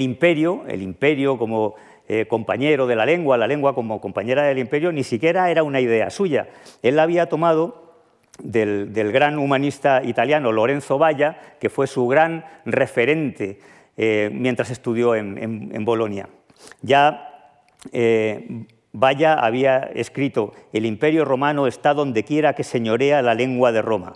imperio, 0.03 0.65
el 0.67 0.83
imperio 0.83 1.39
como 1.39 1.75
eh, 2.09 2.27
compañero 2.27 2.87
de 2.87 2.97
la 2.97 3.05
lengua, 3.05 3.37
la 3.37 3.47
lengua 3.47 3.75
como 3.75 4.01
compañera 4.01 4.45
del 4.45 4.59
imperio, 4.59 4.93
ni 4.93 5.05
siquiera 5.05 5.51
era 5.51 5.63
una 5.63 5.81
idea 5.81 6.09
suya. 6.11 6.49
Él 6.83 6.97
la 6.97 7.03
había 7.03 7.29
tomado 7.29 7.95
del, 8.43 8.91
gran 9.13 9.39
humanista 9.39 10.03
italiano 10.05 10.53
Lorenzo 10.53 10.99
Valla, 10.99 11.39
que 11.61 11.69
fue 11.69 11.87
su 11.87 12.07
gran 12.07 12.45
referente 12.65 13.59
eh, 13.97 14.31
mientras 14.33 14.71
estudió 14.71 15.15
en, 15.15 15.85
Bolonia. 15.85 16.29
Ya 16.83 17.55
eh, 17.93 18.67
Valla 18.93 19.35
había 19.35 19.79
escrito, 19.95 20.55
el 20.73 20.87
imperio 20.87 21.25
romano 21.25 21.67
está 21.67 21.93
donde 21.93 22.25
quiera 22.25 22.55
que 22.55 22.65
señorea 22.65 23.21
la 23.21 23.35
lengua 23.35 23.71
de 23.73 23.83
Roma. 23.83 24.15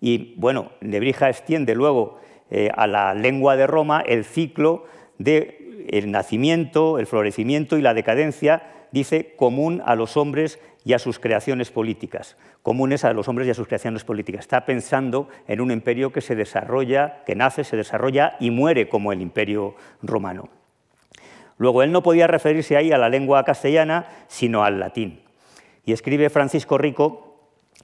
Y 0.00 0.34
bueno, 0.36 0.72
Nebrija 0.80 1.30
extiende 1.30 1.74
luego 1.74 2.20
eh, 2.50 2.70
a 2.74 2.86
la 2.86 3.14
lengua 3.14 3.56
de 3.56 3.66
Roma 3.66 4.02
el 4.06 4.24
ciclo 4.24 4.84
del 5.18 5.86
el 5.88 6.10
nacimiento, 6.10 6.98
el 6.98 7.06
florecimiento 7.06 7.78
y 7.78 7.82
la 7.82 7.94
decadencia, 7.94 8.62
dice, 8.92 9.34
común 9.36 9.82
a 9.84 9.94
los 9.94 10.16
hombres 10.16 10.60
y 10.84 10.92
a 10.92 10.98
sus 10.98 11.18
creaciones 11.18 11.70
políticas. 11.70 12.36
Comunes 12.62 13.04
a 13.04 13.12
los 13.12 13.28
hombres 13.28 13.48
y 13.48 13.50
a 13.50 13.54
sus 13.54 13.66
creaciones 13.66 14.04
políticas. 14.04 14.40
Está 14.40 14.64
pensando 14.64 15.28
en 15.46 15.60
un 15.60 15.70
imperio 15.70 16.12
que 16.12 16.20
se 16.20 16.34
desarrolla, 16.34 17.22
que 17.24 17.34
nace, 17.34 17.64
se 17.64 17.76
desarrolla 17.76 18.36
y 18.40 18.50
muere 18.50 18.88
como 18.88 19.12
el 19.12 19.20
imperio 19.20 19.74
romano. 20.02 20.48
Luego, 21.58 21.82
él 21.82 21.92
no 21.92 22.02
podía 22.02 22.26
referirse 22.26 22.76
ahí 22.76 22.92
a 22.92 22.98
la 22.98 23.08
lengua 23.08 23.44
castellana, 23.44 24.06
sino 24.26 24.64
al 24.64 24.80
latín. 24.80 25.20
Y 25.84 25.92
escribe 25.92 26.30
Francisco 26.30 26.78
Rico 26.78 27.28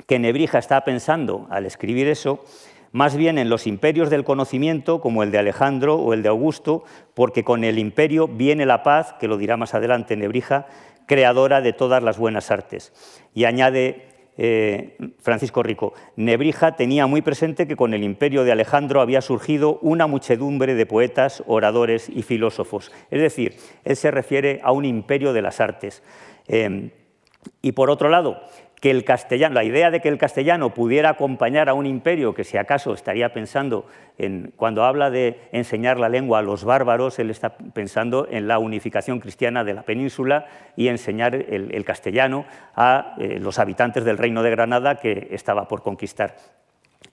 que 0.07 0.19
Nebrija 0.19 0.59
está 0.59 0.85
pensando 0.85 1.47
al 1.51 1.67
escribir 1.67 2.09
eso 2.09 2.45
más 2.93 3.17
bien 3.17 3.39
en 3.39 3.51
los 3.51 3.67
imperios 3.67 4.11
del 4.11 4.25
conocimiento, 4.25 5.01
como 5.01 5.23
el 5.23 5.31
de 5.31 5.39
Alejandro 5.39 5.97
o 5.97 6.15
el 6.15 6.23
de 6.23 6.31
Augusto, 6.31 6.85
porque 7.15 7.45
con 7.45 7.65
el 7.65 7.79
imperio 7.79 8.29
viene 8.29 8.65
la 8.67 8.83
paz, 8.83 9.15
que 9.21 9.29
lo 9.29 9.37
dirá 9.37 9.57
más 9.57 9.75
adelante 9.75 10.17
Nebrija, 10.17 10.67
creadora 11.09 11.61
de 11.61 11.73
todas 11.73 12.05
las 12.05 12.19
buenas 12.19 12.53
artes. 12.53 12.93
Y 13.35 13.47
añade 13.47 14.07
eh, 14.41 14.97
Francisco 15.19 15.65
Rico, 15.65 15.95
Nebrija 16.15 16.77
tenía 16.77 17.09
muy 17.09 17.23
presente 17.23 17.67
que 17.67 17.75
con 17.75 17.93
el 17.93 18.05
imperio 18.05 18.45
de 18.45 18.53
Alejandro 18.53 19.01
había 19.01 19.21
surgido 19.21 19.81
una 19.83 20.07
muchedumbre 20.07 20.77
de 20.77 20.87
poetas, 20.87 21.43
oradores 21.49 22.09
y 22.09 22.23
filósofos. 22.23 22.93
Es 23.11 23.21
decir, 23.21 23.57
él 23.83 23.97
se 23.97 24.13
refiere 24.13 24.61
a 24.63 24.71
un 24.71 24.85
imperio 24.85 25.33
de 25.33 25.43
las 25.43 25.59
artes. 25.59 26.05
Eh, 26.47 26.93
y 27.63 27.73
por 27.73 27.91
otro 27.91 28.09
lado, 28.09 28.41
que 28.81 28.91
el 28.91 29.05
castellano, 29.05 29.55
la 29.55 29.65
idea 29.65 29.91
de 29.91 30.01
que 30.01 30.09
el 30.09 30.19
castellano 30.19 30.73
pudiera 30.73 31.11
acompañar 31.11 31.69
a 31.69 31.75
un 31.75 31.87
imperio 31.87 32.35
que 32.35 32.45
si 32.45 32.57
acaso 32.57 32.95
estaría 32.95 33.33
pensando 33.33 33.87
en, 34.19 34.53
cuando 34.57 34.85
habla 34.85 35.11
de 35.11 35.41
enseñar 35.53 35.99
la 35.99 36.09
lengua 36.09 36.39
a 36.39 36.43
los 36.43 36.65
bárbaros, 36.65 37.19
él 37.19 37.31
está 37.31 37.57
pensando 37.57 38.29
en 38.31 38.47
la 38.47 38.59
unificación 38.59 39.21
cristiana 39.21 39.65
de 39.65 39.75
la 39.75 39.83
península 39.83 40.47
y 40.77 40.89
enseñar 40.89 41.35
el, 41.35 41.85
castellano 41.85 42.45
a 42.75 43.15
eh, 43.19 43.39
los 43.41 43.59
habitantes 43.59 44.05
del 44.05 44.19
reino 44.19 44.43
de 44.43 44.51
Granada 44.51 44.97
que 44.97 45.29
estaba 45.31 45.67
por 45.67 45.83
conquistar. 45.83 46.37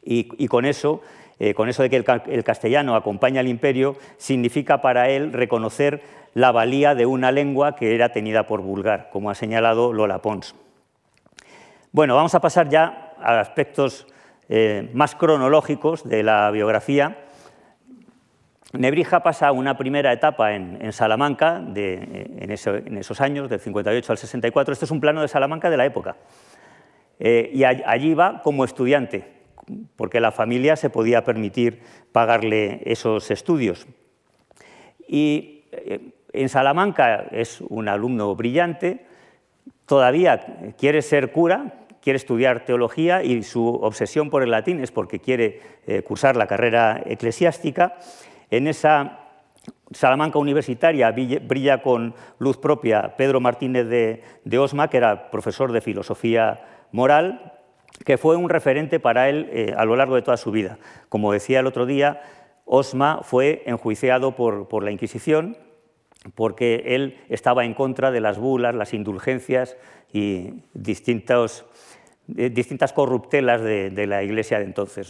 Y, 0.03 0.47
con 0.47 0.65
eso, 0.65 1.01
eh, 1.39 1.55
con 1.55 1.69
eso 1.69 1.81
de 1.81 1.89
que 1.89 1.95
el, 1.95 2.05
el 2.27 2.43
castellano 2.43 2.95
acompaña 2.95 3.39
al 3.39 3.47
imperio, 3.47 3.95
significa 4.17 4.81
para 4.81 5.09
él 5.09 5.33
reconocer 5.33 6.01
la 6.35 6.51
valía 6.51 6.93
de 6.93 7.07
una 7.07 7.31
lengua 7.31 7.75
que 7.75 7.95
era 7.95 8.09
tenida 8.09 8.45
por 8.45 8.61
vulgar, 8.61 9.09
como 9.11 9.31
ha 9.31 9.35
señalado 9.35 9.93
Lola 9.93 10.21
Pons. 10.21 10.53
Bueno, 11.95 12.13
vamos 12.13 12.35
a 12.35 12.41
pasar 12.41 12.67
ya 12.67 13.13
a 13.21 13.39
aspectos 13.39 14.05
eh, 14.49 14.89
más 14.93 15.15
cronológicos 15.15 16.03
de 16.03 16.23
la 16.23 16.51
biografía. 16.51 17.19
Nebrija 18.73 19.23
pasa 19.23 19.53
una 19.53 19.77
primera 19.77 20.11
etapa 20.11 20.55
en, 20.55 20.91
Salamanca, 20.91 21.63
en, 21.73 22.51
esos 22.51 23.21
años, 23.21 23.49
del 23.49 23.61
58 23.61 24.11
al 24.11 24.17
64. 24.17 24.73
Este 24.73 24.83
es 24.83 24.91
un 24.91 24.99
plano 24.99 25.21
de 25.21 25.29
Salamanca 25.29 25.69
de 25.69 25.77
la 25.77 25.85
época. 25.85 26.17
Eh, 27.17 27.49
y 27.53 27.63
allí 27.63 28.13
va 28.13 28.41
como 28.41 28.65
estudiante, 28.65 29.31
porque 29.95 30.19
la 30.19 30.33
familia 30.33 30.75
se 30.75 30.89
podía 30.89 31.23
permitir 31.23 31.81
pagarle 32.11 32.81
esos 32.83 33.31
estudios. 33.31 33.87
Y 35.07 35.63
eh, 35.71 36.11
en 36.33 36.49
Salamanca 36.49 37.27
es 37.31 37.61
un 37.61 37.87
alumno 37.87 38.35
brillante, 38.35 39.05
todavía 39.85 40.73
quiere 40.77 41.01
ser 41.01 41.31
cura, 41.31 41.84
quiere 42.05 42.17
estudiar 42.17 42.65
teología 42.65 43.23
y 43.23 43.41
su 43.41 43.67
obsesión 43.67 44.29
por 44.29 44.43
el 44.43 44.51
latín 44.51 44.79
es 44.79 44.91
porque 44.91 45.17
quiere 45.17 45.59
eh, 45.87 46.03
cursar 46.03 46.35
la 46.35 46.45
carrera 46.45 47.01
eclesiástica. 47.03 47.97
En 48.51 48.67
esa 48.67 49.21
Salamanca 49.89 50.37
universitaria 50.37 51.11
brilla 51.11 51.81
con 51.81 52.13
luz 52.37 52.57
propia 52.57 53.15
Pedro 53.17 53.39
Martínez 53.39 53.87
de, 53.87 54.59
Osma, 54.59 54.87
que 54.87 54.97
era 54.97 55.31
profesor 55.31 55.71
de 55.71 55.81
filosofía 55.81 56.87
moral, 56.91 57.53
que 58.05 58.19
fue 58.19 58.35
un 58.35 58.49
referente 58.49 58.99
para 58.99 59.27
él 59.27 59.49
eh, 59.51 59.73
a 59.75 59.83
lo 59.83 59.95
largo 59.95 60.13
de 60.13 60.21
toda 60.21 60.37
su 60.37 60.51
vida. 60.51 60.77
Como 61.09 61.33
decía 61.33 61.61
el 61.61 61.65
otro 61.65 61.87
día, 61.87 62.21
Osma 62.65 63.21
fue 63.23 63.63
enjuiciado 63.65 64.35
por, 64.35 64.83
la 64.83 64.91
Inquisición 64.91 65.57
porque 66.35 66.83
él 66.85 67.17
estaba 67.29 67.65
en 67.65 67.73
contra 67.73 68.11
de 68.11 68.21
las 68.21 68.37
bulas, 68.37 68.75
las 68.75 68.93
indulgencias 68.93 69.75
y 70.13 70.61
distintas 72.27 72.93
corruptelas 72.93 73.61
de, 73.61 74.07
la 74.07 74.23
Iglesia 74.23 74.59
de 74.59 74.65
entonces. 74.65 75.09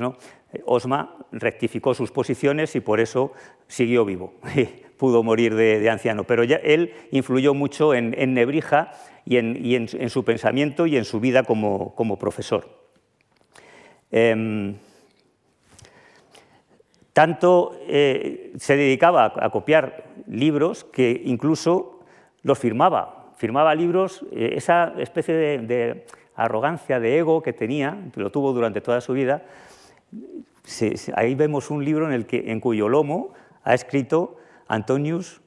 Osma 0.65 1.17
rectificó 1.31 1.93
sus 1.93 2.11
posiciones 2.11 2.75
y 2.75 2.79
por 2.79 2.99
eso 2.99 3.31
siguió 3.67 4.05
vivo, 4.05 4.33
pudo 4.97 5.23
morir 5.23 5.55
de, 5.55 5.89
anciano, 5.89 6.23
pero 6.23 6.43
ya 6.43 6.57
él 6.57 6.93
influyó 7.11 7.53
mucho 7.53 7.93
en, 7.93 8.33
Nebrija 8.33 8.91
y, 9.25 9.37
en, 9.37 10.09
su 10.09 10.23
pensamiento 10.23 10.85
y 10.85 10.97
en 10.97 11.05
su 11.05 11.19
vida 11.19 11.43
como, 11.43 12.17
profesor. 12.19 12.85
Em, 14.11 14.75
tanto 17.13 17.77
eh, 17.87 18.53
se 18.57 18.75
dedicaba 18.75 19.33
a, 19.35 19.49
copiar 19.49 20.03
libros 20.27 20.83
que 20.83 21.21
incluso 21.25 22.01
los 22.43 22.59
firmaba. 22.59 23.31
Firmaba 23.37 23.73
libros, 23.75 24.25
eh, 24.31 24.53
esa 24.55 24.93
especie 24.97 25.33
de, 25.33 26.05
arrogancia, 26.35 26.99
de 26.99 27.17
ego 27.17 27.41
que 27.41 27.53
tenía, 27.53 27.97
lo 28.15 28.31
tuvo 28.31 28.53
durante 28.53 28.81
toda 28.81 29.01
su 29.01 29.13
vida. 29.13 29.43
ahí 31.15 31.35
vemos 31.35 31.69
un 31.69 31.83
libro 31.83 32.07
en, 32.07 32.13
el 32.13 32.25
que, 32.25 32.51
en 32.51 32.59
cuyo 32.59 32.89
lomo 32.89 33.33
ha 33.63 33.73
escrito 33.73 34.37
Antonius 34.67 35.41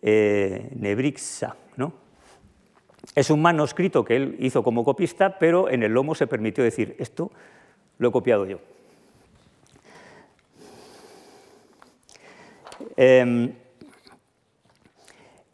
eh, 0.00 0.70
Nebrixa. 0.74 1.56
Es 3.14 3.30
un 3.30 3.42
manuscrito 3.42 4.04
que 4.04 4.16
él 4.16 4.36
hizo 4.38 4.62
como 4.62 4.84
copista, 4.84 5.38
pero 5.38 5.68
en 5.68 5.82
el 5.82 5.92
lomo 5.92 6.14
se 6.14 6.26
permitió 6.26 6.62
decir, 6.64 6.94
esto 6.98 7.30
lo 7.98 8.08
he 8.08 8.12
copiado 8.12 8.46
yo. 8.46 8.58
Em, 12.96 13.52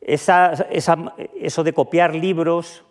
eso 0.01 1.65
de 1.65 1.73
copiar 1.73 2.15
libros, 2.15 2.85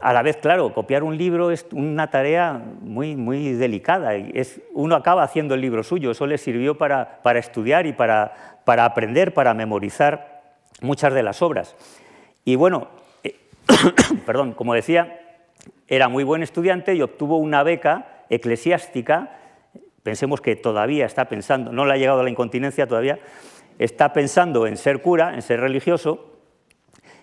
a 0.00 0.12
la 0.12 0.22
vez, 0.22 0.38
claro, 0.38 0.72
copiar 0.72 1.02
un 1.02 1.16
libro 1.16 1.50
es 1.50 1.66
una 1.72 2.08
tarea 2.08 2.60
muy, 2.80 3.14
muy 3.14 3.52
delicada. 3.52 4.14
Es, 4.14 4.60
uno 4.72 4.96
acaba 4.96 5.22
haciendo 5.22 5.54
el 5.54 5.60
libro 5.60 5.82
suyo, 5.82 6.10
eso 6.10 6.26
le 6.26 6.38
sirvió 6.38 6.78
para, 6.78 7.20
estudiar 7.34 7.86
y 7.86 7.92
para, 7.92 8.60
para, 8.64 8.84
aprender, 8.84 9.34
para 9.34 9.52
memorizar 9.54 10.42
muchas 10.80 11.12
de 11.12 11.22
las 11.22 11.42
obras. 11.42 11.76
Y 12.44 12.56
bueno, 12.56 12.88
eh, 13.22 13.36
perdón, 14.26 14.52
como 14.52 14.74
decía, 14.74 15.20
era 15.88 16.08
muy 16.08 16.24
buen 16.24 16.42
estudiante 16.42 16.94
y 16.94 17.02
obtuvo 17.02 17.36
una 17.36 17.62
beca 17.62 18.24
eclesiástica. 18.30 19.36
Pensemos 20.02 20.40
que 20.40 20.56
todavía 20.56 21.04
está 21.04 21.26
pensando, 21.26 21.70
no 21.70 21.84
le 21.84 21.92
ha 21.92 21.96
llegado 21.96 22.20
a 22.20 22.24
la 22.24 22.30
incontinencia 22.30 22.86
todavía, 22.86 23.18
está 23.78 24.12
pensando 24.12 24.66
en 24.66 24.76
ser 24.78 25.02
cura, 25.02 25.34
en 25.34 25.42
ser 25.42 25.60
religioso, 25.60 26.32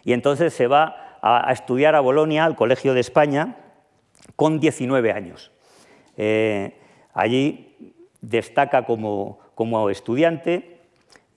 y 0.06 0.14
entonces 0.14 0.54
se 0.54 0.68
va 0.68 1.09
a, 1.22 1.52
estudiar 1.52 1.96
a 1.96 2.00
Bolonia, 2.00 2.46
al 2.46 2.56
Colegio 2.56 2.94
de 2.94 3.02
España, 3.02 3.58
con 4.36 4.60
19 4.60 5.12
años. 5.12 5.52
Eh, 6.18 6.78
allí 7.14 7.94
destaca 8.22 8.86
como, 8.86 9.40
estudiante 9.90 10.80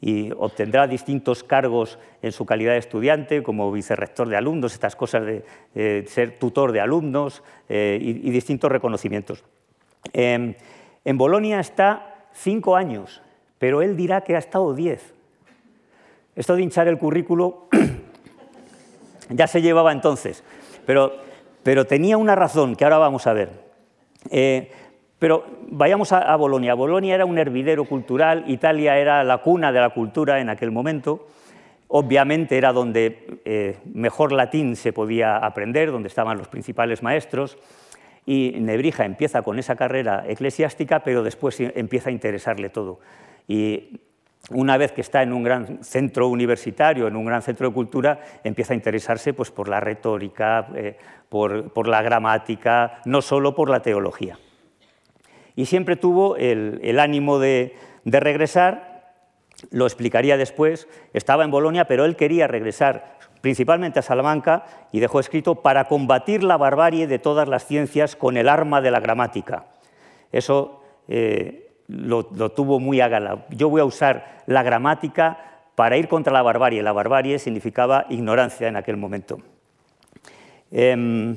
y 0.00 0.32
obtendrá 0.32 0.86
distintos 0.86 1.44
cargos 1.44 1.98
en 2.22 2.32
su 2.32 2.44
calidad 2.44 2.72
de 2.72 2.78
estudiante, 2.78 3.42
como 3.42 3.70
vicerrector 3.70 4.28
de 4.28 4.36
alumnos, 4.36 4.72
estas 4.72 4.96
cosas 4.96 5.24
de 5.24 6.04
ser 6.08 6.38
tutor 6.38 6.72
de 6.72 6.80
alumnos 6.80 7.42
eh, 7.68 7.98
y, 8.00 8.30
distintos 8.30 8.70
reconocimientos. 8.70 9.44
Em, 10.12 10.54
en 11.04 11.18
Bolonia 11.18 11.60
está 11.60 12.26
cinco 12.32 12.74
años, 12.76 13.22
pero 13.58 13.82
él 13.82 13.96
dirá 13.96 14.22
que 14.22 14.34
ha 14.34 14.38
estado 14.38 14.74
diez. 14.74 15.14
Esto 16.34 16.56
de 16.56 16.62
hinchar 16.62 16.88
el 16.88 16.98
currículo 16.98 17.68
ya 19.28 19.46
se 19.46 19.62
llevaba 19.62 19.92
entonces, 19.92 20.42
pero, 20.86 21.12
pero, 21.62 21.86
tenía 21.86 22.16
una 22.16 22.34
razón 22.34 22.76
que 22.76 22.84
ahora 22.84 22.98
vamos 22.98 23.26
a 23.26 23.32
ver. 23.32 23.50
Eh, 24.30 24.70
pero 25.18 25.44
vayamos 25.68 26.10
a, 26.12 26.34
Bolonia. 26.34 26.74
Bolonia 26.74 27.14
era 27.14 27.24
un 27.24 27.38
hervidero 27.38 27.84
cultural, 27.84 28.44
Italia 28.48 28.98
era 28.98 29.22
la 29.22 29.38
cuna 29.38 29.70
de 29.70 29.78
la 29.78 29.90
cultura 29.90 30.40
en 30.40 30.48
aquel 30.48 30.72
momento. 30.72 31.28
Obviamente 31.86 32.58
era 32.58 32.72
donde 32.72 33.40
eh, 33.44 33.78
mejor 33.84 34.32
latín 34.32 34.74
se 34.74 34.92
podía 34.92 35.36
aprender, 35.36 35.92
donde 35.92 36.08
estaban 36.08 36.38
los 36.38 36.48
principales 36.48 37.04
maestros. 37.04 37.56
Y 38.26 38.56
Nebrija 38.58 39.04
empieza 39.04 39.42
con 39.42 39.60
esa 39.60 39.76
carrera 39.76 40.24
eclesiástica, 40.26 41.04
pero 41.04 41.22
después 41.22 41.60
empieza 41.60 42.10
a 42.10 42.12
interesarle 42.12 42.68
todo. 42.68 42.98
Y 43.46 44.00
una 44.50 44.76
vez 44.76 44.92
que 44.92 45.00
está 45.00 45.22
en 45.22 45.32
un 45.32 45.44
gran 45.44 45.84
centro 45.84 46.28
universitario, 46.28 47.06
en 47.06 47.16
un 47.16 47.24
gran 47.24 47.42
centro 47.42 47.68
de 47.68 47.74
cultura, 47.74 48.20
empieza 48.42 48.72
a 48.72 48.76
interesarse 48.76 49.32
pues, 49.34 49.50
por 49.50 49.68
la 49.68 49.80
retórica, 49.80 50.68
eh, 50.74 50.96
por, 51.28 51.88
la 51.88 52.02
gramática, 52.02 53.00
no 53.04 53.22
solo 53.22 53.54
por 53.54 53.70
la 53.70 53.80
teología. 53.80 54.38
Y 55.54 55.66
siempre 55.66 55.96
tuvo 55.96 56.36
el, 56.36 56.98
ánimo 56.98 57.38
de, 57.38 57.76
regresar, 58.04 59.14
lo 59.70 59.86
explicaría 59.86 60.36
después, 60.36 60.88
estaba 61.12 61.44
en 61.44 61.50
Bolonia, 61.50 61.86
pero 61.86 62.04
él 62.04 62.16
quería 62.16 62.48
regresar 62.48 63.18
principalmente 63.42 63.98
a 63.98 64.02
Salamanca 64.02 64.64
y 64.92 65.00
dejó 65.00 65.20
escrito 65.20 65.56
para 65.56 65.86
combatir 65.86 66.42
la 66.42 66.56
barbarie 66.56 67.06
de 67.06 67.18
todas 67.18 67.48
las 67.48 67.66
ciencias 67.66 68.16
con 68.16 68.36
el 68.36 68.48
arma 68.48 68.80
de 68.80 68.90
la 68.90 69.00
gramática. 69.00 69.66
Eso 70.30 70.82
eh, 71.08 71.71
lo, 71.92 72.24
tuvo 72.50 72.80
muy 72.80 73.00
a 73.00 73.08
gala. 73.08 73.46
Yo 73.50 73.68
voy 73.68 73.80
a 73.80 73.84
usar 73.84 74.42
la 74.46 74.62
gramática 74.62 75.38
para 75.74 75.96
ir 75.96 76.08
contra 76.08 76.32
la 76.32 76.42
barbarie. 76.42 76.82
La 76.82 76.92
barbarie 76.92 77.38
significaba 77.38 78.06
ignorancia 78.08 78.68
en 78.68 78.76
aquel 78.76 78.96
momento. 78.96 79.38
Em, 80.70 81.36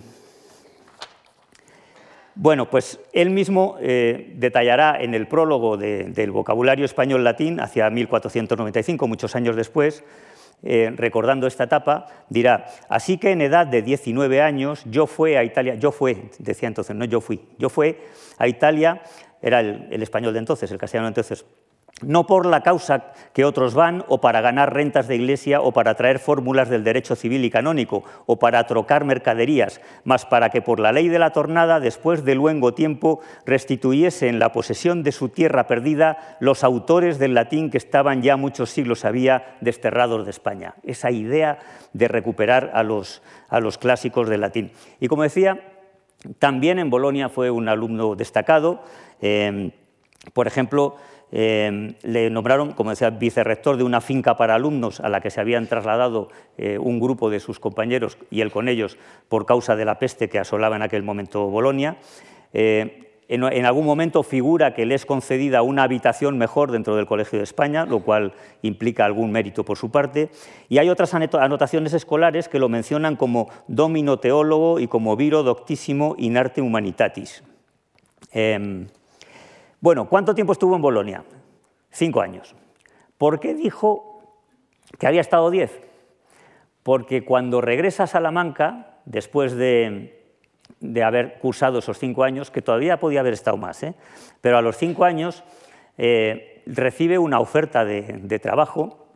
bueno, 2.36 2.70
pues 2.70 3.00
él 3.14 3.30
mismo 3.30 3.78
eh, 3.80 4.34
detallará 4.36 4.98
en 5.00 5.14
el 5.14 5.28
prólogo 5.28 5.78
del 5.78 6.32
vocabulario 6.32 6.86
español-latín, 6.86 7.60
hacia 7.60 7.90
1495, 7.90 9.08
muchos 9.08 9.36
años 9.36 9.56
después, 9.56 10.04
eh, 10.64 10.92
recordando 10.96 11.48
esta 11.48 11.66
etapa, 11.66 12.08
dirá, 12.30 12.66
así 12.90 13.18
que 13.18 13.32
en 13.32 13.42
edad 13.42 13.68
de 13.68 13.82
19 13.82 14.42
años 14.42 14.84
yo 14.86 15.06
fui 15.06 15.36
a 15.36 15.44
Italia, 15.44 15.76
yo 15.76 15.92
fui, 15.92 16.30
decía 16.40 16.68
entonces, 16.68 16.96
no 16.96 17.06
yo 17.06 17.22
fui, 17.22 17.42
yo 17.60 17.70
fui 17.70 17.98
a 18.38 18.48
Italia 18.48 19.02
era 19.46 19.60
el, 19.60 20.02
español 20.02 20.34
de 20.34 20.40
entonces, 20.40 20.72
el 20.72 20.80
castellano 20.80 21.06
de 21.06 21.10
entonces, 21.12 21.46
no 22.02 22.26
por 22.26 22.48
la 22.48 22.62
causa 22.62 23.14
que 23.32 23.46
otros 23.46 23.76
van 23.76 24.04
o 24.08 24.20
para 24.20 24.42
ganar 24.42 24.74
rentas 24.74 25.08
de 25.08 25.16
iglesia 25.16 25.62
o 25.62 25.72
para 25.72 25.94
traer 25.94 26.18
fórmulas 26.18 26.68
del 26.68 26.84
derecho 26.84 27.16
civil 27.16 27.46
y 27.46 27.52
canónico 27.52 28.04
o 28.26 28.40
para 28.40 28.66
trocar 28.66 29.06
mercaderías, 29.06 29.80
mas 30.04 30.26
para 30.26 30.50
que 30.50 30.64
por 30.64 30.80
la 30.80 30.92
ley 30.92 31.10
de 31.10 31.20
la 31.20 31.30
tornada, 31.30 31.80
después 31.80 32.26
de 32.26 32.34
luengo 32.34 32.74
tiempo, 32.74 33.22
restituyese 33.46 34.30
en 34.30 34.40
la 34.40 34.52
posesión 34.52 35.04
de 35.04 35.12
su 35.12 35.30
tierra 35.30 35.68
perdida 35.68 36.38
los 36.40 36.64
autores 36.64 37.20
del 37.20 37.36
latín 37.36 37.70
que 37.70 37.78
estaban 37.78 38.24
ya 38.24 38.38
muchos 38.38 38.72
siglos 38.72 39.06
había 39.06 39.56
desterrados 39.62 40.26
de 40.26 40.32
España. 40.32 40.74
Esa 40.84 41.12
idea 41.12 41.60
de 41.94 42.08
recuperar 42.08 42.72
a 42.74 42.82
los, 42.82 43.22
a 43.48 43.60
los 43.60 43.78
clásicos 43.78 44.28
del 44.28 44.42
latín. 44.42 44.72
Y 45.00 45.08
como 45.08 45.22
decía, 45.22 45.75
también 46.40 46.80
en 46.80 46.90
Bolonia 46.90 47.30
fue 47.30 47.52
un 47.52 47.68
alumno 47.70 48.16
destacado. 48.16 48.82
Em, 49.22 49.72
por 50.34 50.48
ejemplo, 50.48 50.96
em, 51.32 51.96
le 52.04 52.30
nombraron, 52.30 52.74
como 52.74 52.90
decía, 52.90 53.10
vicerrector 53.10 53.78
de 53.78 53.84
una 53.84 54.02
finca 54.02 54.38
para 54.38 54.56
alumnos 54.56 55.00
a 55.00 55.10
la 55.10 55.22
que 55.22 55.30
se 55.30 55.42
habían 55.42 55.68
trasladado 55.68 56.30
eh, 56.58 56.78
un 56.78 57.00
grupo 57.00 57.30
de 57.30 57.40
sus 57.40 57.60
compañeros 57.60 58.18
y 58.32 58.42
él 58.42 58.52
con 58.52 58.68
ellos 58.68 58.98
por 59.30 59.46
causa 59.46 59.76
de 59.76 59.86
la 59.86 60.00
peste 60.00 60.30
que 60.30 60.40
asolaba 60.40 60.76
en 60.76 60.82
aquel 60.82 61.04
momento 61.04 61.48
Bolonia. 61.48 61.98
Eh, 62.54 63.05
en, 63.28 63.66
algún 63.66 63.86
momento 63.86 64.22
figura 64.22 64.74
que 64.74 64.86
le 64.86 64.96
es 64.96 65.06
concedida 65.06 65.64
una 65.64 65.84
habitación 65.84 66.38
mejor 66.38 66.72
dentro 66.72 66.96
del 66.96 67.08
Colegio 67.08 67.40
de 67.40 67.44
España, 67.44 67.86
lo 67.86 68.02
cual 68.02 68.34
implica 68.62 69.06
algún 69.06 69.32
mérito 69.32 69.66
por 69.66 69.78
su 69.78 69.90
parte. 69.90 70.30
Y 70.70 70.78
hay 70.78 70.90
otras 70.90 71.14
anotaciones 71.14 71.94
escolares 71.94 72.48
que 72.48 72.60
lo 72.60 72.70
mencionan 72.70 73.16
como 73.16 73.50
domino 73.68 74.20
teólogo 74.20 74.80
y 74.80 74.88
como 74.88 75.16
viro 75.16 75.44
doctísimo 75.44 76.16
in 76.20 76.38
arte 76.38 76.62
humanitatis. 76.62 77.44
Em, 78.32 78.88
bueno, 79.82 80.08
¿cuánto 80.08 80.36
tiempo 80.36 80.54
estuvo 80.54 80.76
en 80.76 80.82
Bolonia? 80.82 81.24
Cinco 81.90 82.22
años. 82.22 82.56
¿Por 83.18 83.40
qué 83.40 83.56
dijo 83.56 84.22
que 85.00 85.08
había 85.08 85.22
estado 85.22 85.50
diez? 85.50 85.82
Porque 86.84 87.26
cuando 87.26 87.62
regresa 87.62 88.04
a 88.04 88.08
Salamanca, 88.08 89.00
después 89.06 89.56
de, 89.56 90.25
de 90.80 91.04
haber 91.04 91.40
cursado 91.40 91.80
esos 91.80 91.98
cinco 91.98 92.24
años, 92.24 92.52
que 92.52 92.62
todavía 92.62 93.00
podía 93.00 93.22
haber 93.22 93.34
estado 93.34 93.58
más, 93.58 93.82
¿eh? 93.84 93.96
pero 94.42 94.58
a 94.58 94.62
los 94.62 94.78
cinco 94.78 95.06
años 95.06 95.44
eh, 95.98 96.64
recibe 96.66 97.18
una 97.18 97.40
oferta 97.40 97.86
de, 97.86 98.40
trabajo 98.40 99.08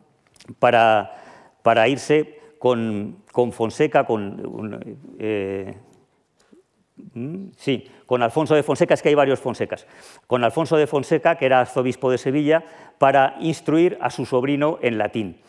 para, 0.58 1.88
irse 1.88 2.38
con, 2.58 3.22
Fonseca, 3.52 4.04
con, 4.04 4.80
eh, 5.18 5.76
mm, 7.14 7.46
sí, 7.56 7.88
con 8.06 8.22
Alfonso 8.22 8.54
de 8.54 8.62
Fonseca, 8.62 8.94
es 8.94 9.02
que 9.02 9.10
hay 9.10 9.14
varios 9.14 9.40
Fonsecas, 9.40 9.86
con 10.26 10.42
Alfonso 10.42 10.76
de 10.76 10.86
Fonseca, 10.86 11.36
que 11.36 11.46
era 11.46 11.60
arzobispo 11.60 12.10
de 12.10 12.18
Sevilla, 12.18 12.64
para 12.98 13.36
instruir 13.40 13.98
a 14.00 14.10
su 14.10 14.26
sobrino 14.26 14.78
en 14.82 14.98
latín. 14.98 15.40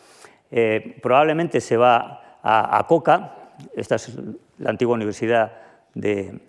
Eh, 0.50 0.98
probablemente 1.02 1.60
se 1.60 1.76
va 1.76 2.38
a, 2.42 2.84
Coca, 2.86 3.54
esta 3.74 3.94
es 3.94 4.12
la 4.58 4.70
antigua 4.70 4.94
Universidad 4.94 5.61
de, 5.94 6.40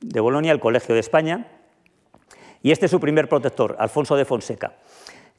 Bolonia, 0.00 0.52
el 0.52 0.60
Colegio 0.60 0.94
de 0.94 1.00
España, 1.00 1.46
y 2.62 2.70
este 2.70 2.86
es 2.86 2.90
su 2.90 3.00
primer 3.00 3.28
protector, 3.28 3.76
Alfonso 3.78 4.16
de 4.16 4.24
Fonseca, 4.24 4.74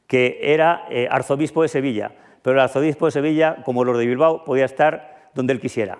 que 0.06 0.38
era 0.42 0.86
eh, 0.90 1.08
arzobispo 1.10 1.62
de 1.62 1.68
Sevilla, 1.68 2.12
pero 2.42 2.56
el 2.56 2.60
arzobispo 2.60 3.06
de 3.06 3.12
Sevilla, 3.12 3.62
como 3.64 3.84
los 3.84 3.98
de 3.98 4.06
Bilbao, 4.06 4.44
podía 4.44 4.66
estar 4.66 5.30
donde 5.34 5.52
él 5.52 5.60
quisiera. 5.60 5.98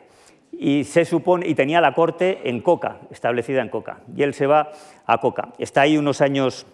Y 0.53 0.85
se 0.85 1.05
supone, 1.05 1.49
y 1.49 1.55
tenía 1.55 1.81
la 1.81 1.95
corte 1.95 2.49
en 2.49 2.61
Coca, 2.61 3.01
establecida 3.11 3.63
en 3.63 3.71
Coca, 3.71 4.01
y 4.15 4.23
él 4.23 4.35
se 4.35 4.47
va 4.47 4.71
a 5.07 5.19
Coca. 5.19 5.53
Está 5.59 5.83
ahí 5.83 5.97
unos 5.97 6.21
años 6.21 6.67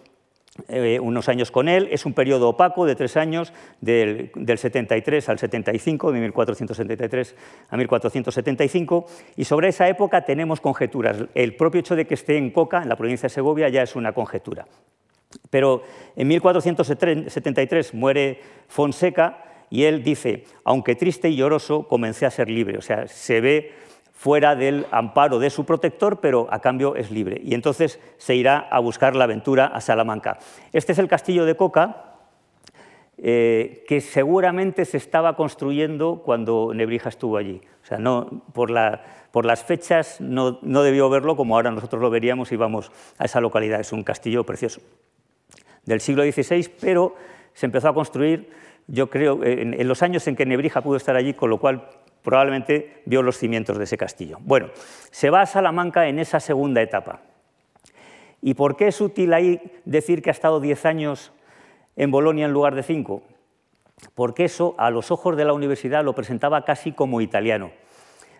eh, 0.67 0.99
unos 0.99 1.29
años 1.29 1.51
con 1.51 1.69
él. 1.69 1.87
Es 1.91 2.05
un 2.05 2.13
periodo 2.13 2.49
opaco 2.49 2.85
de 2.85 2.95
tres 2.95 3.17
años, 3.17 3.53
del, 3.79 4.31
73 4.33 5.29
al 5.29 5.39
75, 5.39 6.11
de 6.11 6.19
1473 6.19 7.35
a 7.69 7.77
1475, 7.77 9.05
y 9.37 9.43
sobre 9.45 9.69
esa 9.69 9.87
época 9.87 10.25
tenemos 10.25 10.61
conjeturas. 10.61 11.17
El 11.33 11.55
propio 11.55 11.79
hecho 11.79 11.95
de 11.95 12.05
que 12.05 12.13
esté 12.13 12.37
en 12.37 12.51
Coca, 12.51 12.81
en 12.81 12.89
la 12.89 12.95
provincia 12.95 13.27
de 13.27 13.33
Segovia, 13.33 13.69
ya 13.69 13.83
es 13.83 13.95
una 13.95 14.13
conjetura. 14.13 14.65
Pero 15.49 15.83
en 16.15 16.27
1473 16.27 17.93
muere 17.93 18.39
Fonseca 18.67 19.45
y 19.69 19.83
él 19.83 20.03
dice, 20.03 20.43
aunque 20.65 20.95
triste 20.95 21.29
y 21.29 21.37
lloroso, 21.37 21.87
comencé 21.87 22.25
a 22.25 22.31
ser 22.31 22.49
libre. 22.49 22.77
O 22.77 22.81
sea, 22.81 23.07
se 23.07 23.39
ve 23.39 23.71
fuera 24.21 24.55
del 24.55 24.85
amparo 24.91 25.39
de 25.39 25.49
su 25.49 25.65
protector, 25.65 26.19
pero 26.19 26.47
a 26.51 26.59
cambio 26.59 26.95
es 26.95 27.09
libre. 27.09 27.41
Y 27.43 27.55
entonces 27.55 27.99
se 28.17 28.35
irá 28.35 28.59
a 28.59 28.77
buscar 28.77 29.15
la 29.15 29.23
aventura 29.23 29.65
a 29.65 29.81
Salamanca. 29.81 30.37
Este 30.73 30.91
es 30.91 30.99
el 30.99 31.07
castillo 31.07 31.43
de 31.43 31.55
Coca, 31.55 32.19
eh, 33.17 33.83
que 33.87 33.99
seguramente 33.99 34.85
se 34.85 34.97
estaba 34.97 35.35
construyendo 35.35 36.21
cuando 36.23 36.71
Nebrija 36.71 37.09
estuvo 37.09 37.35
allí. 37.35 37.61
O 37.81 37.85
sea, 37.87 37.97
no, 37.97 38.43
por, 38.53 38.69
las 38.69 39.63
fechas 39.63 40.21
no, 40.21 40.51
debió 40.61 41.09
verlo 41.09 41.35
como 41.35 41.55
ahora 41.55 41.71
nosotros 41.71 41.99
lo 41.99 42.11
veríamos 42.11 42.51
y 42.51 42.57
vamos 42.57 42.91
a 43.17 43.25
esa 43.25 43.41
localidad. 43.41 43.79
Es 43.79 43.91
un 43.91 44.03
castillo 44.03 44.43
precioso 44.43 44.81
del 45.85 45.99
siglo 45.99 46.21
XVI, 46.21 46.69
pero 46.79 47.15
se 47.53 47.65
empezó 47.65 47.89
a 47.89 47.95
construir, 47.95 48.51
yo 48.85 49.09
creo, 49.09 49.43
en, 49.43 49.73
en 49.73 49.87
los 49.87 50.03
años 50.03 50.27
en 50.27 50.35
que 50.35 50.45
Nebrija 50.45 50.81
pudo 50.81 50.97
estar 50.97 51.15
allí, 51.15 51.33
con 51.33 51.49
lo 51.49 51.57
cual 51.57 51.87
probablemente 52.23 53.01
vio 53.05 53.21
los 53.21 53.37
cimientos 53.37 53.77
de 53.77 53.85
ese 53.85 53.97
castillo. 53.97 54.37
Bueno, 54.41 54.69
se 55.11 55.29
va 55.29 55.41
a 55.41 55.45
Salamanca 55.45 56.07
en 56.07 56.19
esa 56.19 56.39
segunda 56.39 56.81
etapa. 56.81 57.21
¿Y 58.41 58.55
por 58.55 58.75
qué 58.75 58.87
es 58.87 58.99
útil 59.01 59.33
ahí 59.33 59.61
decir 59.85 60.21
que 60.21 60.29
ha 60.29 60.33
estado 60.33 60.59
10 60.59 60.85
años 60.85 61.31
en 61.95 62.11
Bolonia 62.11 62.45
en 62.45 62.53
lugar 62.53 62.75
de 62.75 62.83
5? 62.83 63.21
Porque 64.15 64.45
eso 64.45 64.75
a 64.77 64.89
los 64.89 65.11
ojos 65.11 65.37
de 65.37 65.45
la 65.45 65.53
universidad 65.53 66.03
lo 66.03 66.15
presentaba 66.15 66.65
casi 66.65 66.91
como 66.91 67.21
italiano. 67.21 67.71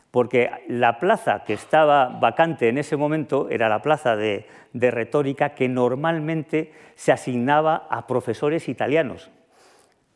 Porque 0.09 0.49
la 0.67 0.99
plaza 0.99 1.43
que 1.45 1.53
estaba 1.53 2.07
vacante 2.07 2.67
en 2.67 2.77
ese 2.77 2.97
momento 2.97 3.47
era 3.49 3.69
la 3.69 3.81
plaza 3.81 4.15
de, 4.15 4.45
retórica 4.73 5.53
que 5.55 5.69
normalmente 5.69 6.73
se 6.95 7.11
asignaba 7.11 7.87
a 7.89 8.07
profesores 8.07 8.67
italianos, 8.67 9.29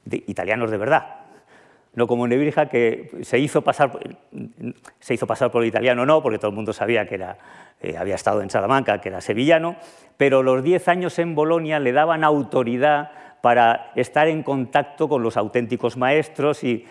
italianos 0.05 0.71
de 0.71 0.77
verdad, 0.77 1.24
no 1.95 2.07
como 2.07 2.27
Nebrija, 2.27 2.67
que 2.67 3.09
se 3.21 3.39
hizo 3.39 3.61
pasar, 3.61 3.91
se 4.99 5.13
hizo 5.13 5.25
pasar 5.25 5.51
por 5.51 5.65
italiano, 5.65 6.05
no, 6.05 6.21
porque 6.21 6.37
todo 6.37 6.49
el 6.49 6.55
mundo 6.55 6.73
sabía 6.73 7.07
que 7.07 7.15
era, 7.15 7.37
eh, 7.81 7.97
había 7.97 8.15
estado 8.15 8.41
en 8.41 8.49
Salamanca, 8.49 8.99
que 9.01 9.09
era 9.09 9.21
sevillano, 9.21 9.77
pero 10.17 10.43
los 10.43 10.63
diez 10.63 10.87
años 10.87 11.17
en 11.19 11.35
Bolonia 11.35 11.79
le 11.79 11.91
daban 11.91 12.23
autoridad 12.23 13.11
para 13.41 13.91
estar 13.95 14.27
en 14.27 14.43
contacto 14.43 15.07
con 15.07 15.23
los 15.23 15.37
auténticos 15.37 15.97
maestros 15.97 16.63
y, 16.63 16.85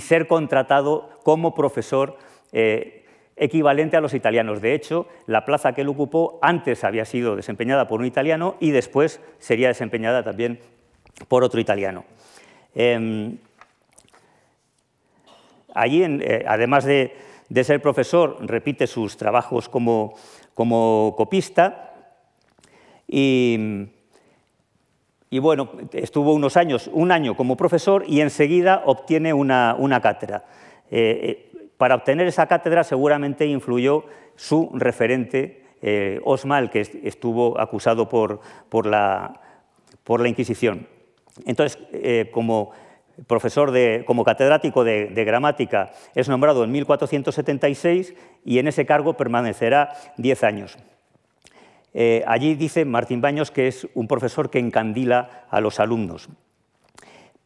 ser 0.00 0.26
contratado 0.26 1.20
como 1.22 1.54
profesor 1.54 2.16
eh, 2.52 3.04
equivalente 3.36 3.96
a 3.96 4.00
los 4.00 4.14
italianos. 4.14 4.60
De 4.60 4.74
hecho, 4.74 5.06
la 5.26 5.44
plaza 5.44 5.72
que 5.72 5.82
él 5.82 5.88
ocupó 5.88 6.38
antes 6.42 6.82
había 6.82 7.04
sido 7.04 7.36
desempeñada 7.36 7.86
por 7.86 8.00
un 8.00 8.06
italiano 8.06 8.56
y 8.58 8.70
después 8.70 9.20
sería 9.38 9.68
desempeñada 9.68 10.22
también 10.22 10.58
por 11.28 11.44
otro 11.44 11.60
italiano. 11.60 12.04
Em, 12.74 13.36
Allí, 15.74 16.02
eh, 16.04 16.44
además 16.46 16.84
de, 16.84 17.14
ser 17.62 17.80
profesor, 17.80 18.36
repite 18.40 18.86
sus 18.86 19.16
trabajos 19.16 19.68
como, 19.68 20.14
copista 21.16 21.94
y, 23.08 23.78
bueno, 25.40 25.70
estuvo 25.92 26.34
unos 26.34 26.56
años, 26.56 26.90
un 26.92 27.10
año 27.10 27.36
como 27.36 27.56
profesor 27.56 28.04
y 28.06 28.20
enseguida 28.20 28.82
obtiene 28.84 29.32
una, 29.32 30.00
cátedra. 30.02 30.44
Eh, 30.90 31.48
eh, 31.54 31.68
para 31.76 31.94
obtener 31.96 32.26
esa 32.26 32.46
cátedra 32.46 32.84
seguramente 32.84 33.46
influyó 33.46 34.04
su 34.36 34.70
referente, 34.74 35.60
Osma, 36.24 36.70
que 36.70 36.80
estuvo 36.80 37.58
acusado 37.58 38.08
por, 38.08 38.40
la, 38.86 39.40
por 40.04 40.20
la 40.20 40.28
Inquisición. 40.28 40.86
Entonces, 41.44 41.76
como 42.30 42.70
profesor 43.26 43.70
de, 43.70 44.04
como 44.06 44.24
catedrático 44.24 44.84
de, 44.84 45.24
gramática, 45.24 45.92
es 46.14 46.28
nombrado 46.28 46.64
en 46.64 46.72
1476 46.72 48.14
y 48.44 48.58
en 48.58 48.68
ese 48.68 48.86
cargo 48.86 49.14
permanecerá 49.14 49.92
10 50.16 50.44
años. 50.44 50.78
Eh, 51.94 52.24
allí 52.26 52.54
dice 52.54 52.84
Martín 52.84 53.20
Baños 53.20 53.50
que 53.50 53.68
es 53.68 53.86
un 53.94 54.08
profesor 54.08 54.50
que 54.50 54.58
encandila 54.58 55.46
a 55.50 55.60
los 55.60 55.78
alumnos. 55.78 56.28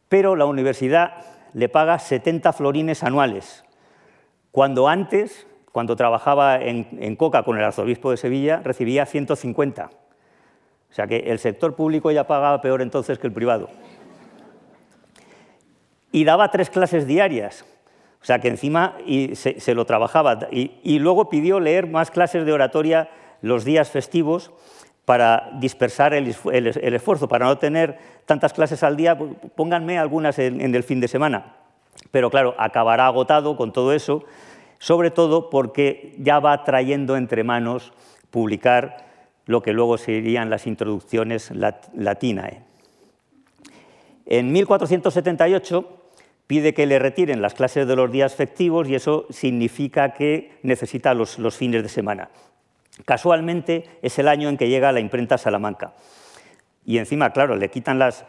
Pero 0.09 0.35
la 0.35 0.45
universidad 0.45 1.25
le 1.53 1.67
paga 1.69 1.99
70 1.99 2.53
florines 2.53 3.03
anuales, 3.03 3.65
cuando 4.51 4.87
antes, 4.87 5.47
cuando 5.71 5.95
trabajaba 5.95 6.57
en, 6.57 6.87
en 6.99 7.15
Coca 7.15 7.43
con 7.43 7.57
el 7.57 7.63
arzobispo 7.63 8.11
de 8.11 8.17
Sevilla, 8.17 8.61
recibía 8.63 9.05
150. 9.05 9.89
O 10.89 10.93
sea 10.93 11.05
que 11.05 11.17
el 11.17 11.39
sector 11.39 11.75
público 11.75 12.09
ya 12.11 12.25
pagaba 12.25 12.61
peor 12.61 12.81
entonces 12.81 13.19
que 13.19 13.27
el 13.27 13.33
privado 13.33 13.69
y 16.11 16.23
daba 16.23 16.51
tres 16.51 16.69
clases 16.69 17.07
diarias. 17.07 17.65
O 18.21 18.25
sea 18.25 18.39
que 18.39 18.47
encima 18.47 18.95
y 19.05 19.35
se, 19.35 19.73
lo 19.73 19.85
trabajaba. 19.85 20.39
Y, 20.51 20.99
luego 20.99 21.29
pidió 21.29 21.59
leer 21.59 21.87
más 21.87 22.11
clases 22.11 22.45
de 22.45 22.51
oratoria 22.51 23.09
los 23.41 23.63
días 23.63 23.89
festivos 23.89 24.51
para 25.05 25.51
dispersar 25.59 26.13
el, 26.13 26.27
esfuerzo, 26.27 27.27
para 27.27 27.45
no 27.45 27.57
tener 27.57 27.97
tantas 28.25 28.51
clases 28.51 28.83
al 28.83 28.97
día, 28.97 29.17
pónganme 29.55 29.97
algunas 29.97 30.39
en, 30.39 30.75
el 30.75 30.83
fin 30.83 30.99
de 30.99 31.07
semana. 31.07 31.55
Pero 32.11 32.29
claro, 32.29 32.55
acabará 32.57 33.05
agotado 33.05 33.55
con 33.55 33.71
todo 33.71 33.93
eso, 33.93 34.25
sobre 34.79 35.11
todo 35.11 35.49
porque 35.49 36.13
ya 36.17 36.39
va 36.39 36.63
trayendo 36.65 37.15
entre 37.15 37.43
manos 37.43 37.93
publicar 38.29 39.05
lo 39.45 39.61
que 39.61 39.71
luego 39.71 39.97
serían 39.97 40.49
las 40.49 40.67
introducciones 40.67 41.51
latinae. 41.93 42.66
En 44.27 44.51
1478 44.51 45.97
pide 46.45 46.73
que 46.73 46.85
le 46.85 46.99
retiren 46.99 47.41
las 47.41 47.53
clases 47.53 47.87
de 47.87 47.95
los 47.95 48.11
días 48.11 48.35
festivos 48.35 48.87
y 48.87 48.95
eso 48.95 49.25
significa 49.29 50.13
que 50.13 50.59
necesita 50.63 51.13
los, 51.13 51.37
fines 51.55 51.83
de 51.83 51.89
semana. 51.89 52.29
Casualmente 53.05 53.85
es 54.01 54.19
el 54.19 54.27
año 54.27 54.49
en 54.49 54.57
que 54.57 54.69
llega 54.69 54.91
la 54.91 54.99
imprenta 54.99 55.37
Salamanca. 55.37 55.93
Y 56.85 56.97
encima, 56.97 57.31
claro, 57.31 57.55
le 57.55 57.69
quitan 57.69 57.99
las, 57.99 58.25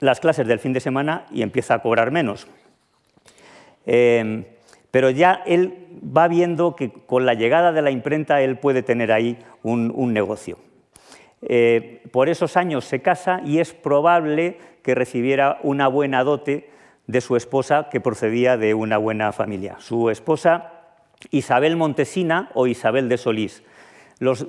las 0.00 0.20
clases 0.20 0.46
del 0.46 0.58
fin 0.58 0.72
de 0.72 0.80
semana 0.80 1.26
y 1.30 1.42
empieza 1.42 1.74
a 1.74 1.82
cobrar 1.82 2.10
menos. 2.10 2.46
Eh, 3.86 4.44
pero 4.90 5.10
ya 5.10 5.42
él 5.46 5.86
va 6.04 6.28
viendo 6.28 6.74
que 6.74 6.90
con 6.90 7.26
la 7.26 7.34
llegada 7.34 7.72
de 7.72 7.82
la 7.82 7.90
imprenta 7.90 8.40
él 8.42 8.58
puede 8.58 8.82
tener 8.82 9.12
ahí 9.12 9.38
un, 9.62 10.12
negocio. 10.12 10.58
Eh, 11.42 12.02
por 12.12 12.28
esos 12.28 12.56
años 12.56 12.84
se 12.84 13.00
casa 13.00 13.40
y 13.44 13.58
es 13.58 13.72
probable 13.72 14.58
que 14.82 14.94
recibiera 14.94 15.58
una 15.62 15.88
buena 15.88 16.22
dote 16.24 16.70
de 17.06 17.20
su 17.20 17.36
esposa, 17.36 17.88
que 17.90 18.00
procedía 18.00 18.56
de 18.56 18.74
una 18.74 18.98
buena 18.98 19.32
familia. 19.32 19.76
Su 19.78 20.10
esposa, 20.10 20.72
Isabel 21.30 21.76
Montesina 21.76 22.50
o 22.54 22.66
Isabel 22.66 23.08
de 23.08 23.18
Solís. 23.18 23.62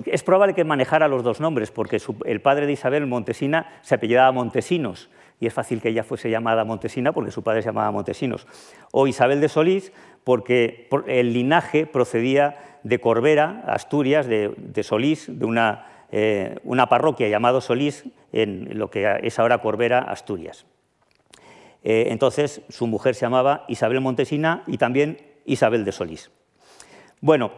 es 0.05 0.23
probable 0.23 0.53
que 0.53 0.63
manejara 0.63 1.07
los 1.07 1.23
dos 1.23 1.39
nombres, 1.39 1.71
porque 1.71 1.99
el 2.25 2.41
padre 2.41 2.67
de 2.67 2.73
Isabel 2.73 3.07
Montesina 3.07 3.79
se 3.81 3.95
apellidaba 3.95 4.31
Montesinos, 4.31 5.09
y 5.41 5.47
es 5.47 5.53
fácil 5.53 5.81
que 5.81 5.89
ella 5.89 6.03
fuese 6.03 6.29
llamada 6.29 6.63
Montesina 6.63 7.13
porque 7.13 7.31
su 7.31 7.41
padre 7.41 7.63
se 7.63 7.69
llamaba 7.69 7.89
Montesinos. 7.91 8.45
O 8.91 9.07
Isabel 9.07 9.41
de 9.41 9.49
Solís, 9.49 9.91
porque 10.23 10.87
el 11.07 11.33
linaje 11.33 11.87
procedía 11.87 12.79
de 12.83 12.99
Corbera, 12.99 13.63
Asturias, 13.65 14.27
de, 14.27 14.83
Solís, 14.83 15.25
de 15.27 15.45
una, 15.45 16.00
eh, 16.11 16.57
una 16.65 16.87
parroquia 16.87 17.29
llamada 17.29 17.61
Solís, 17.61 18.03
en 18.33 18.77
lo 18.77 18.89
que 18.89 19.19
es 19.23 19.39
ahora 19.39 19.59
Corbera, 19.59 19.99
Asturias. 19.99 20.65
Eh, 21.83 22.07
entonces 22.09 22.61
su 22.67 22.85
mujer 22.85 23.15
se 23.15 23.21
llamaba 23.21 23.63
Isabel 23.69 24.01
Montesina 24.01 24.63
y 24.67 24.77
también 24.77 25.17
Isabel 25.45 25.85
de 25.85 25.93
Solís. 25.93 26.29
Bueno, 27.21 27.51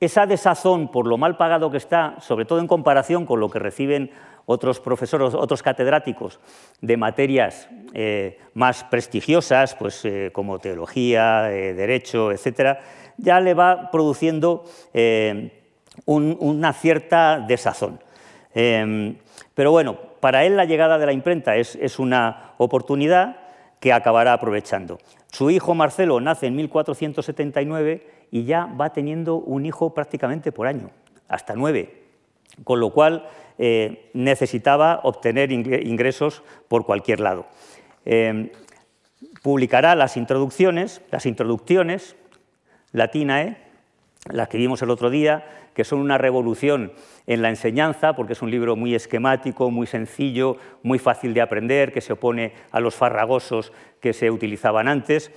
esa 0.00 0.26
desazón 0.26 0.90
por 0.90 1.06
lo 1.06 1.16
mal 1.16 1.36
pagado 1.36 1.70
que 1.70 1.76
está, 1.76 2.16
sobre 2.20 2.44
todo 2.44 2.58
en 2.58 2.66
comparación 2.66 3.24
con 3.24 3.38
lo 3.38 3.48
que 3.48 3.60
reciben 3.60 4.10
otros 4.46 4.80
profesores, 4.80 5.34
otros 5.34 5.62
catedráticos 5.62 6.40
de 6.80 6.96
materias 6.96 7.68
eh, 7.94 8.38
más 8.54 8.84
prestigiosas, 8.84 9.74
pues, 9.74 10.06
como 10.32 10.58
teología, 10.58 11.42
derecho, 11.42 12.32
etcétera, 12.32 12.80
ya 13.16 13.40
le 13.40 13.54
va 13.54 13.90
produciendo 13.90 14.64
una 16.04 16.72
cierta 16.72 17.40
desazón. 17.40 18.00
Em, 18.54 19.16
pero 19.54 19.70
bueno, 19.70 19.96
para 20.20 20.44
él 20.44 20.56
la 20.56 20.64
llegada 20.64 20.98
de 20.98 21.06
la 21.06 21.12
imprenta 21.12 21.56
es, 21.56 21.98
una 21.98 22.54
oportunidad 22.58 23.36
que 23.80 23.92
acabará 23.92 24.32
aprovechando. 24.32 24.98
Su 25.30 25.50
hijo 25.50 25.74
Marcelo 25.74 26.20
nace 26.20 26.46
en 26.46 26.56
1479 26.56 28.06
y 28.30 28.44
ya 28.44 28.66
va 28.66 28.92
teniendo 28.92 29.36
un 29.36 29.66
hijo 29.66 29.94
prácticamente 29.94 30.52
por 30.52 30.66
año, 30.66 30.90
hasta 31.28 31.54
nueve, 31.54 32.02
con 32.64 32.80
lo 32.80 32.90
cual 32.90 33.28
eh, 33.58 34.10
necesitaba 34.14 35.00
obtener 35.04 35.52
ingresos 35.52 36.42
por 36.68 36.84
cualquier 36.86 37.20
lado. 37.20 37.46
Eh, 38.04 38.52
publicará 39.42 39.94
las 39.94 40.16
introducciones, 40.16 41.02
las 41.10 41.26
introducciones, 41.26 42.16
latinae, 42.92 43.58
las 44.30 44.48
que 44.48 44.58
vimos 44.58 44.82
el 44.82 44.90
otro 44.90 45.10
día, 45.10 45.44
que 45.76 45.84
son 45.84 45.98
una 46.00 46.16
revolución 46.16 46.90
en 47.26 47.42
la 47.42 47.50
enseñanza, 47.50 48.16
porque 48.16 48.32
es 48.32 48.40
un 48.40 48.50
libro 48.50 48.76
muy 48.76 48.94
esquemático, 48.94 49.70
muy 49.70 49.86
sencillo, 49.86 50.56
muy 50.82 50.98
fácil 50.98 51.34
de 51.34 51.42
aprender, 51.42 51.92
que 51.92 52.00
se 52.00 52.14
opone 52.14 52.54
a 52.70 52.80
los 52.80 52.94
farragosos 52.94 53.74
que 54.00 54.14
se 54.14 54.30
utilizaban 54.30 54.88
antes. 54.88 55.30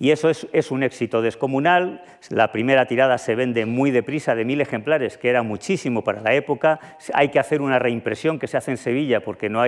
Y 0.00 0.10
eso 0.10 0.28
es, 0.28 0.70
un 0.72 0.82
éxito 0.82 1.22
descomunal. 1.22 2.02
La 2.28 2.50
primera 2.50 2.86
tirada 2.86 3.18
se 3.18 3.36
vende 3.36 3.66
muy 3.66 3.92
deprisa, 3.92 4.34
de 4.34 4.44
mil 4.44 4.60
ejemplares, 4.60 5.16
que 5.16 5.30
era 5.30 5.44
muchísimo 5.44 6.02
para 6.02 6.20
la 6.20 6.34
época. 6.34 6.80
Hay 7.12 7.28
que 7.28 7.38
hacer 7.38 7.62
una 7.62 7.78
reimpresión 7.78 8.40
que 8.40 8.48
se 8.48 8.56
hace 8.56 8.72
en 8.72 8.76
Sevilla 8.76 9.20
porque 9.20 9.48
no, 9.48 9.62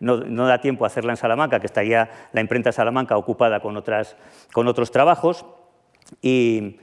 da 0.00 0.60
tiempo 0.60 0.82
a 0.82 0.88
hacerla 0.88 1.12
en 1.12 1.16
Salamanca, 1.18 1.60
que 1.60 1.66
estaría 1.66 2.10
la 2.32 2.40
imprenta 2.40 2.70
de 2.70 2.72
Salamanca 2.72 3.16
ocupada 3.16 3.60
con, 3.60 3.80
con 4.52 4.66
otros 4.66 4.90
trabajos. 4.90 5.46
Y, 6.20 6.80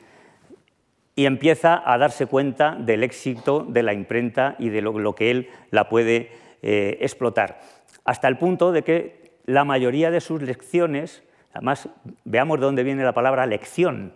empieza 1.15 1.81
a 1.85 1.97
darse 1.97 2.25
cuenta 2.25 2.75
del 2.77 3.03
éxito 3.03 3.65
de 3.67 3.83
la 3.83 3.93
imprenta 3.93 4.57
y 4.59 4.67
de 4.67 4.81
lo, 4.81 5.15
que 5.15 5.31
él 5.31 5.49
la 5.71 5.87
puede 5.87 6.31
eh, 6.61 6.97
explotar. 6.99 7.61
Hasta 8.03 8.27
el 8.27 8.37
punto 8.37 8.73
de 8.73 8.83
que 8.83 9.31
la 9.45 9.63
mayoría 9.63 10.11
de 10.11 10.19
sus 10.19 10.41
lecciones 10.41 11.23
Además, 11.55 11.87
veamos 12.25 12.59
de 12.59 12.65
dónde 12.65 12.83
viene 12.83 13.05
la 13.05 13.13
palabra 13.13 13.45
lección, 13.45 14.11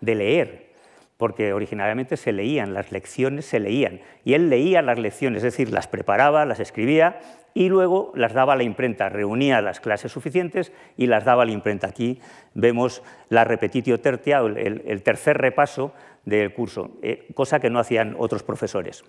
de 0.00 0.16
leer, 0.16 0.70
porque 1.18 1.52
originalmente 1.52 2.16
se 2.16 2.32
leían, 2.32 2.74
las 2.74 2.90
lecciones 2.90 3.46
se 3.46 3.60
leían, 3.60 4.00
y 4.24 4.34
él 4.34 4.50
leía 4.50 4.82
las 4.82 4.98
lecciones, 4.98 5.38
es 5.38 5.52
decir, 5.52 5.72
las 5.72 5.86
preparaba, 5.86 6.44
las 6.46 6.58
escribía 6.58 7.20
y 7.54 7.68
luego 7.68 8.10
las 8.16 8.32
daba 8.32 8.54
a 8.54 8.56
la 8.56 8.64
imprenta, 8.64 9.08
reunía 9.08 9.60
las 9.60 9.78
clases 9.78 10.10
suficientes 10.10 10.72
y 10.96 11.06
las 11.06 11.24
daba 11.24 11.44
a 11.44 11.46
la 11.46 11.52
imprenta. 11.52 11.86
Aquí 11.86 12.20
vemos 12.54 13.04
la 13.28 13.44
repetitio 13.44 14.00
tertia, 14.00 14.38
el, 14.40 15.02
tercer 15.04 15.38
repaso 15.38 15.94
del 16.24 16.52
curso, 16.52 16.90
eh, 17.02 17.28
cosa 17.34 17.60
que 17.60 17.70
no 17.70 17.78
hacían 17.78 18.14
otros 18.18 18.42
profesores. 18.42 19.04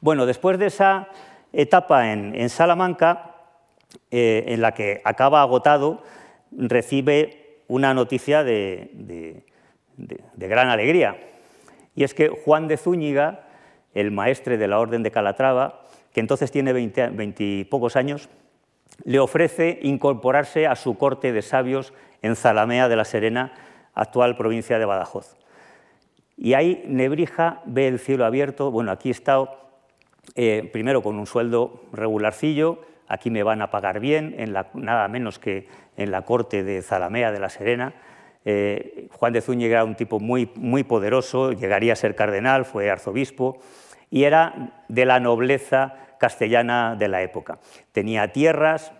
Bueno, 0.00 0.26
después 0.26 0.58
de 0.58 0.66
esa 0.66 1.08
etapa 1.52 2.12
en, 2.12 2.48
Salamanca, 2.48 3.34
eh, 4.10 4.44
en 4.48 4.62
la 4.62 4.72
que 4.72 5.00
acaba 5.04 5.42
agotado, 5.42 6.02
recibe 6.52 7.60
una 7.68 7.94
noticia 7.94 8.42
de, 8.42 9.44
gran 10.36 10.68
alegría, 10.68 11.18
y 11.94 12.04
es 12.04 12.14
que 12.14 12.28
Juan 12.28 12.66
de 12.66 12.76
Zúñiga, 12.76 13.46
el 13.94 14.10
maestre 14.10 14.56
de 14.56 14.68
la 14.68 14.78
Orden 14.78 15.02
de 15.02 15.10
Calatrava, 15.10 15.82
que 16.12 16.20
entonces 16.20 16.50
tiene 16.50 16.72
veintipocos 16.72 17.96
años, 17.96 18.28
le 19.04 19.18
ofrece 19.18 19.78
incorporarse 19.82 20.66
a 20.66 20.76
su 20.76 20.96
corte 20.96 21.32
de 21.32 21.42
sabios 21.42 21.92
en 22.22 22.36
Zalamea 22.36 22.88
de 22.88 22.96
la 22.96 23.04
Serena, 23.04 23.52
actual 23.94 24.36
provincia 24.36 24.78
de 24.78 24.84
Badajoz. 24.84 25.36
Y 26.42 26.54
ahí 26.54 26.82
Nebrija 26.86 27.60
ve 27.66 27.86
el 27.86 27.98
cielo 27.98 28.24
abierto, 28.24 28.70
bueno, 28.70 28.90
aquí 28.92 29.10
está 29.10 29.44
eh, 30.36 30.70
primero 30.72 31.02
con 31.02 31.18
un 31.18 31.26
sueldo 31.26 31.82
regularcillo, 31.92 32.80
aquí 33.08 33.30
me 33.30 33.42
van 33.42 33.60
a 33.60 33.70
pagar 33.70 34.00
bien, 34.00 34.34
en 34.38 34.56
nada 34.72 35.06
menos 35.08 35.38
que 35.38 35.68
en 35.98 36.10
la 36.10 36.22
corte 36.22 36.64
de 36.64 36.80
Zalamea 36.80 37.30
de 37.30 37.40
la 37.40 37.50
Serena. 37.50 37.92
Eh, 38.46 39.08
Juan 39.12 39.34
de 39.34 39.42
Zúñiga 39.42 39.72
era 39.74 39.84
un 39.84 39.96
tipo 39.96 40.18
muy, 40.18 40.50
muy 40.54 40.82
poderoso, 40.82 41.52
llegaría 41.52 41.92
a 41.92 41.96
ser 41.96 42.14
cardenal, 42.14 42.64
fue 42.64 42.90
arzobispo, 42.90 43.58
y 44.08 44.24
era 44.24 44.82
de 44.88 45.04
la 45.04 45.20
nobleza 45.20 45.94
castellana 46.18 46.96
de 46.98 47.08
la 47.08 47.20
época. 47.20 47.58
Tenía 47.92 48.32
tierras, 48.32 48.94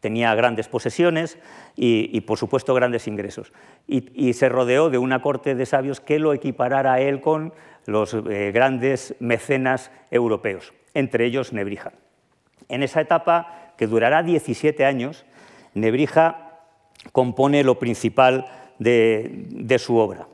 tenía 0.00 0.34
grandes 0.34 0.68
posesiones 0.68 1.38
y, 1.76 2.20
por 2.22 2.38
supuesto, 2.38 2.74
grandes 2.74 3.06
ingresos. 3.08 3.52
Y, 3.86 4.32
se 4.32 4.48
rodeó 4.48 4.90
de 4.90 4.98
una 4.98 5.22
corte 5.22 5.54
de 5.54 5.66
sabios 5.66 6.00
que 6.00 6.18
lo 6.18 6.32
equiparara 6.32 6.94
a 6.94 7.00
él 7.00 7.20
con 7.20 7.52
los 7.86 8.14
eh, 8.14 8.50
grandes 8.52 9.14
mecenas 9.18 9.90
europeos, 10.10 10.74
entre 10.94 11.24
ellos 11.24 11.52
Nebrija. 11.52 11.92
En 12.68 12.82
esa 12.82 13.00
etapa, 13.00 13.72
que 13.76 13.86
durará 13.86 14.22
17 14.22 14.84
años, 14.84 15.24
Nebrija 15.74 16.60
compone 17.12 17.64
lo 17.64 17.78
principal 17.78 18.46
de, 18.78 19.76
su 19.78 19.96
obra. 19.96 20.26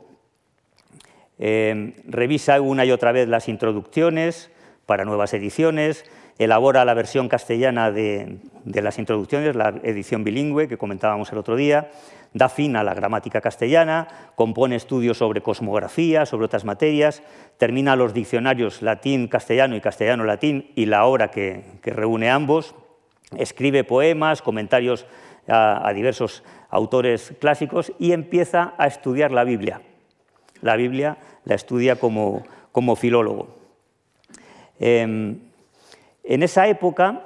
Eh, 1.37 1.95
revisa 2.05 2.59
una 2.61 2.85
y 2.85 2.91
otra 2.91 3.11
vez 3.11 3.27
las 3.27 3.49
introducciones 3.49 4.51
para 4.85 5.05
nuevas 5.05 5.33
ediciones, 5.33 6.05
elabora 6.37 6.85
la 6.85 6.93
versión 6.93 7.29
castellana 7.29 7.91
de, 7.91 8.39
las 8.65 8.99
introducciones, 8.99 9.55
la 9.55 9.69
edición 9.83 10.23
bilingüe 10.23 10.67
que 10.67 10.77
comentábamos 10.77 11.31
el 11.31 11.37
otro 11.37 11.55
día, 11.55 11.91
da 12.33 12.49
fin 12.49 12.75
a 12.75 12.83
la 12.83 12.93
gramática 12.93 13.39
castellana, 13.39 14.07
compone 14.35 14.75
estudios 14.75 15.17
sobre 15.17 15.41
cosmografía, 15.41 16.25
sobre 16.25 16.45
otras 16.45 16.65
materias, 16.65 17.23
termina 17.57 17.95
los 17.95 18.13
diccionarios 18.13 18.81
latín-castellano 18.81 19.75
y 19.77 19.81
castellano-latín 19.81 20.71
y 20.75 20.87
la 20.87 21.05
obra 21.05 21.31
que, 21.31 21.63
reúne 21.83 22.29
ambos, 22.29 22.75
escribe 23.37 23.85
poemas, 23.85 24.41
comentarios 24.41 25.05
a, 25.47 25.89
diversos 25.95 26.43
autores 26.69 27.33
clásicos 27.39 27.93
y 27.99 28.11
empieza 28.11 28.73
a 28.77 28.87
estudiar 28.87 29.31
la 29.31 29.45
Biblia. 29.45 29.81
La 30.61 30.75
Biblia 30.75 31.17
la 31.45 31.55
estudia 31.55 31.95
como, 31.95 32.43
filólogo. 32.97 33.55
Em, 34.77 35.39
en 36.25 36.43
esa 36.43 36.67
época 36.67 37.21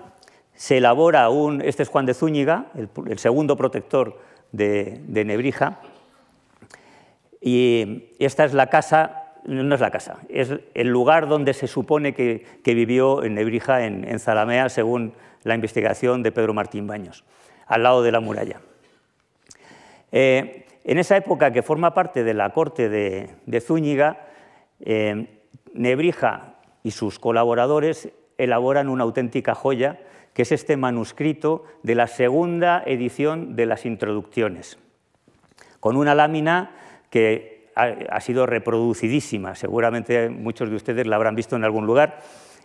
se 0.53 0.77
elabora 0.77 1.29
un, 1.29 1.61
este 1.61 1.83
es 1.83 1.89
Juan 1.89 2.05
de 2.05 2.13
Zúñiga, 2.13 2.65
el 2.75 3.19
segundo 3.19 3.55
protector 3.55 4.19
de, 4.51 5.23
Nebrija. 5.25 5.79
Y 7.41 8.09
esta 8.19 8.43
es 8.43 8.53
la 8.53 8.67
casa, 8.67 9.31
no 9.45 9.73
es 9.73 9.81
la 9.81 9.91
casa, 9.91 10.19
es 10.27 10.53
el 10.73 10.87
lugar 10.89 11.27
donde 11.27 11.53
se 11.53 11.67
supone 11.67 12.13
que, 12.13 12.43
vivió 12.65 13.23
en 13.23 13.35
Nebrija, 13.35 13.85
en, 13.85 14.19
Zalamea, 14.19 14.67
según 14.69 15.13
la 15.43 15.55
investigación 15.55 16.21
de 16.23 16.33
Pedro 16.33 16.53
Martín 16.53 16.87
Baños, 16.87 17.23
al 17.65 17.83
lado 17.83 18.03
de 18.03 18.11
la 18.11 18.19
muralla. 18.19 18.59
Eh, 20.11 20.65
en 20.83 20.97
esa 20.97 21.15
época 21.15 21.53
que 21.53 21.61
forma 21.61 21.93
parte 21.93 22.23
de 22.23 22.33
la 22.33 22.49
corte 22.51 22.89
de, 22.89 23.61
Zúñiga, 23.61 24.27
eh, 24.81 25.39
Nebrija 25.73 26.55
y 26.83 26.91
sus 26.91 27.19
colaboradores 27.19 28.09
elaboran 28.39 28.89
una 28.89 29.03
auténtica 29.03 29.53
joya 29.53 29.99
que 30.33 30.43
es 30.43 30.51
este 30.51 30.77
manuscrito 30.77 31.65
de 31.83 31.95
la 31.95 32.07
segunda 32.07 32.81
edición 32.85 33.55
de 33.55 33.65
las 33.65 33.85
introducciones, 33.85 34.79
con 35.79 35.97
una 35.97 36.15
lámina 36.15 36.71
que 37.09 37.69
ha, 37.75 38.19
sido 38.21 38.45
reproducidísima, 38.45 39.55
seguramente 39.55 40.29
muchos 40.29 40.69
de 40.69 40.75
ustedes 40.75 41.07
la 41.07 41.15
habrán 41.15 41.35
visto 41.35 41.55
en 41.55 41.63
algún 41.63 41.85
lugar. 41.85 42.19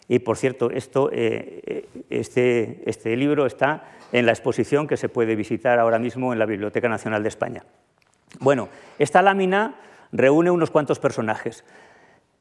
Y 0.09 0.19
por 0.19 0.37
cierto, 0.37 0.71
esto, 0.71 1.11
eh, 1.13 1.63
eh, 1.65 1.89
este, 2.11 2.83
este, 2.87 3.17
libro 3.17 3.47
está 3.47 3.85
en 4.13 4.27
la 4.27 4.33
exposición 4.33 4.87
que 4.87 4.97
se 4.97 5.09
puede 5.09 5.35
visitar 5.35 5.79
ahora 5.79 5.99
mismo 5.99 6.33
en 6.33 6.39
la 6.39 6.47
Biblioteca 6.47 6.89
Nacional 6.89 7.23
de 7.23 7.29
España. 7.29 7.65
Bueno, 8.41 8.69
esta 8.99 9.23
lámina 9.23 9.77
reúne 10.13 10.51
unos 10.51 10.71
cuantos 10.71 10.99
personajes. 10.99 11.65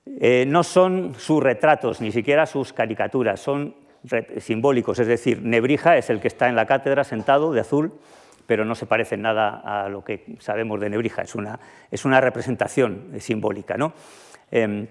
Eh, 0.05 0.45
no 0.47 0.63
son 0.63 1.15
sus 1.17 1.41
retratos, 1.41 2.01
ni 2.01 2.11
siquiera 2.11 2.45
sus 2.45 2.73
caricaturas, 2.73 3.39
son 3.39 3.75
simbólicos, 4.37 4.99
es 4.99 5.07
decir, 5.07 5.41
Nebrija 5.41 5.95
es 5.95 6.09
el 6.09 6.19
que 6.19 6.27
está 6.27 6.49
en 6.49 6.57
la 6.57 6.65
cátedra 6.65 7.05
sentado 7.05 7.53
de 7.53 7.61
azul, 7.61 7.93
pero 8.45 8.65
no 8.65 8.75
se 8.75 8.85
parece 8.85 9.15
nada 9.17 9.61
a 9.63 9.87
lo 9.87 10.03
que 10.03 10.35
sabemos 10.39 10.81
de 10.81 10.89
Nebrija, 10.89 11.21
es 11.21 11.35
una, 11.35 11.59
es 11.89 12.03
una 12.03 12.19
representación 12.19 13.13
simbólica. 13.19 13.77
¿no? 13.77 13.93
Em, 14.51 14.87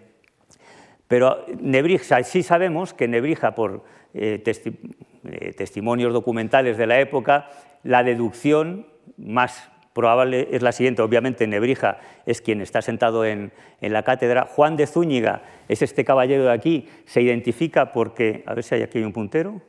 pero 1.08 1.44
Nebrija, 1.60 2.22
sí 2.22 2.42
sabemos 2.42 2.94
que 2.94 3.08
Nebrija, 3.08 3.54
por 3.54 3.84
eh, 4.14 4.42
eh, 4.44 5.52
testimonios 5.52 6.12
documentales 6.12 6.78
de 6.78 6.86
la 6.86 7.00
época, 7.00 7.50
la 7.82 8.02
deducción 8.02 8.86
más 9.18 9.71
probable 9.92 10.48
es 10.50 10.62
la 10.62 10.72
siguiente. 10.72 11.02
Obviamente, 11.02 11.46
Nebrija 11.46 11.98
es 12.26 12.40
quien 12.40 12.60
está 12.60 12.82
sentado 12.82 13.24
en, 13.24 13.52
la 13.80 14.02
cátedra. 14.02 14.46
Juan 14.46 14.76
de 14.76 14.86
Zúñiga 14.86 15.42
es 15.68 15.82
este 15.82 16.04
caballero 16.04 16.44
de 16.44 16.52
aquí. 16.52 16.88
Se 17.04 17.20
identifica 17.20 17.92
porque, 17.92 18.42
a 18.46 18.54
ver 18.54 18.64
si 18.64 18.74
hay 18.74 18.82
aquí 18.82 19.00
un 19.00 19.12
puntero. 19.12 19.60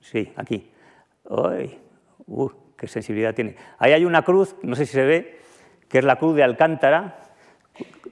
Sí, 0.00 0.32
aquí. 0.36 0.70
¡Ay! 1.28 1.78
Uh, 2.26 2.50
¡Qué 2.76 2.86
sensibilidad 2.86 3.34
tiene! 3.34 3.56
Ahí 3.78 3.92
hay 3.92 4.04
una 4.04 4.22
cruz, 4.22 4.56
no 4.62 4.74
sé 4.74 4.86
si 4.86 4.92
se 4.92 5.04
ve, 5.04 5.38
que 5.88 5.98
es 5.98 6.04
la 6.04 6.16
cruz 6.16 6.34
de 6.34 6.42
Alcántara, 6.42 7.18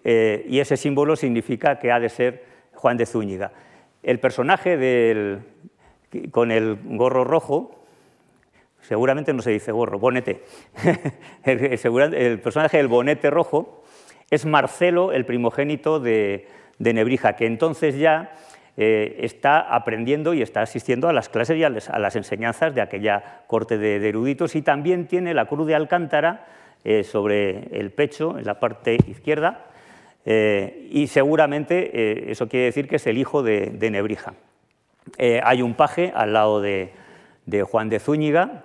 eh, 0.04 0.44
y 0.48 0.60
ese 0.60 0.76
símbolo 0.76 1.16
significa 1.16 1.78
que 1.78 1.90
ha 1.90 2.00
de 2.00 2.08
ser 2.08 2.44
Juan 2.74 2.96
de 2.96 3.06
Zúñiga. 3.06 3.52
El 4.02 4.20
personaje 4.20 4.76
del, 4.76 5.40
con 6.30 6.50
el 6.50 6.78
gorro 6.84 7.24
rojo 7.24 7.77
seguramente 8.88 9.34
no 9.34 9.42
se 9.42 9.50
dice 9.50 9.70
gorro, 9.70 9.98
bonete. 9.98 10.40
el, 11.44 12.40
personaje 12.40 12.78
del 12.78 12.88
bonete 12.88 13.28
rojo 13.28 13.82
es 14.30 14.46
Marcelo, 14.46 15.12
el 15.12 15.26
primogénito 15.26 16.00
de, 16.00 16.48
Nebrija, 16.78 17.36
que 17.36 17.44
entonces 17.44 17.98
ya 17.98 18.32
eh, 18.78 19.18
está 19.20 19.60
aprendiendo 19.60 20.32
y 20.32 20.40
está 20.40 20.62
asistiendo 20.62 21.06
a 21.06 21.12
las 21.12 21.28
clases 21.28 21.58
y 21.58 21.64
a, 21.64 21.68
las 21.68 22.16
enseñanzas 22.16 22.74
de 22.74 22.80
aquella 22.80 23.42
corte 23.46 23.76
de, 23.76 24.08
eruditos 24.08 24.56
y 24.56 24.62
también 24.62 25.06
tiene 25.06 25.34
la 25.34 25.44
cruz 25.44 25.66
de 25.66 25.74
Alcántara 25.74 26.46
eh, 26.82 27.04
sobre 27.04 27.78
el 27.78 27.90
pecho, 27.90 28.38
en 28.38 28.46
la 28.46 28.58
parte 28.58 28.96
izquierda, 29.06 29.66
eh, 30.24 30.88
y 30.90 31.08
seguramente 31.08 32.30
eso 32.30 32.48
quiere 32.48 32.66
decir 32.66 32.88
que 32.88 32.96
es 32.96 33.06
el 33.06 33.18
hijo 33.18 33.42
de, 33.42 33.70
Nebrija. 33.90 34.32
hay 35.42 35.60
un 35.60 35.74
paje 35.74 36.10
al 36.14 36.32
lado 36.32 36.62
de, 36.62 36.90
de 37.44 37.62
Juan 37.62 37.88
de 37.88 37.98
Zúñiga, 37.98 38.64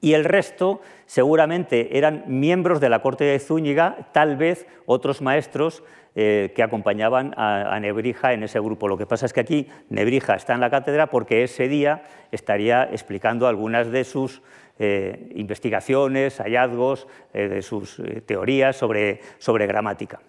y 0.00 0.14
el 0.14 0.24
resto 0.24 0.80
seguramente 1.06 1.96
eran 1.96 2.24
miembros 2.26 2.80
de 2.80 2.88
la 2.88 3.02
corte 3.02 3.24
de 3.24 3.38
Zúñiga, 3.38 4.08
tal 4.12 4.36
vez 4.36 4.66
otros 4.84 5.22
maestros 5.22 5.84
eh, 6.16 6.52
que 6.56 6.62
acompañaban 6.62 7.34
a, 7.36 7.78
Nebrija 7.78 8.32
en 8.32 8.42
ese 8.42 8.58
grupo. 8.58 8.88
Lo 8.88 8.96
que 8.96 9.06
pasa 9.06 9.26
es 9.26 9.32
que 9.32 9.40
aquí 9.40 9.68
Nebrija 9.88 10.34
está 10.34 10.54
en 10.54 10.60
la 10.60 10.70
cátedra 10.70 11.08
porque 11.08 11.44
ese 11.44 11.68
día 11.68 12.02
estaría 12.32 12.84
explicando 12.84 13.46
algunas 13.46 13.90
de 13.90 14.02
sus 14.02 14.42
eh, 14.78 15.30
investigaciones, 15.36 16.38
hallazgos, 16.38 17.06
eh, 17.32 17.48
de 17.48 17.62
sus 17.62 18.02
teorías 18.24 18.76
sobre, 18.76 19.20
sobre 19.38 19.66
gramática. 19.66 20.20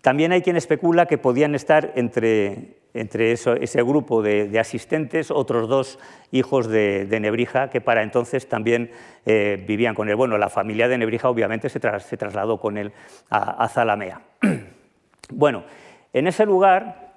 también 0.00 0.32
hay 0.32 0.40
quien 0.40 0.56
especula 0.56 1.04
que 1.06 1.18
podían 1.18 1.54
estar 1.54 1.92
entre 1.96 2.77
entre 2.94 3.32
ese 3.32 3.82
grupo 3.82 4.22
de, 4.22 4.58
asistentes, 4.58 5.30
otros 5.30 5.68
dos 5.68 5.98
hijos 6.32 6.68
de, 6.68 7.06
Nebrija 7.20 7.70
que 7.70 7.80
para 7.80 8.02
entonces 8.02 8.48
también 8.48 8.90
eh, 9.26 9.62
vivían 9.66 9.94
con 9.94 10.08
él. 10.08 10.16
Bueno, 10.16 10.38
la 10.38 10.48
familia 10.48 10.88
de 10.88 10.98
Nebrija 10.98 11.28
obviamente 11.28 11.68
se, 11.68 11.80
trasladó 11.80 12.58
con 12.58 12.78
él 12.78 12.92
a, 13.30 13.68
Zalamea. 13.68 14.22
bueno, 15.30 15.64
en 16.12 16.26
ese 16.26 16.46
lugar, 16.46 17.12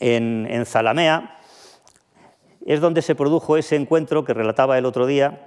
en, 0.00 0.64
Zalamea, 0.66 1.38
es 2.66 2.80
donde 2.80 3.02
se 3.02 3.14
produjo 3.14 3.56
ese 3.56 3.76
encuentro 3.76 4.24
que 4.24 4.34
relataba 4.34 4.76
el 4.76 4.84
otro 4.84 5.06
día, 5.06 5.46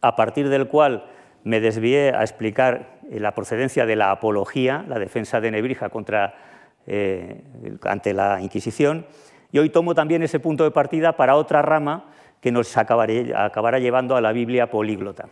a 0.00 0.16
partir 0.16 0.48
del 0.48 0.68
cual 0.68 1.06
me 1.42 1.60
desvié 1.60 2.14
a 2.14 2.22
explicar 2.22 2.98
la 3.10 3.34
procedencia 3.34 3.86
de 3.86 3.96
la 3.96 4.10
apología, 4.10 4.84
la 4.88 4.98
defensa 4.98 5.40
de 5.40 5.50
Nebrija 5.50 5.90
contra 5.90 6.34
eh, 6.86 7.42
ante 7.82 8.14
la 8.14 8.40
Inquisición. 8.40 9.06
Y 9.50 9.58
hoy 9.58 9.70
tomo 9.70 9.94
también 9.94 10.22
ese 10.22 10.38
punto 10.38 10.64
de 10.64 10.70
partida 10.70 11.16
para 11.16 11.36
otra 11.36 11.62
rama 11.62 12.10
que 12.40 12.52
nos 12.52 12.76
acabará 12.76 13.78
llevando 13.78 14.14
a 14.14 14.20
la 14.20 14.32
Biblia 14.32 14.70
políglota. 14.70 15.28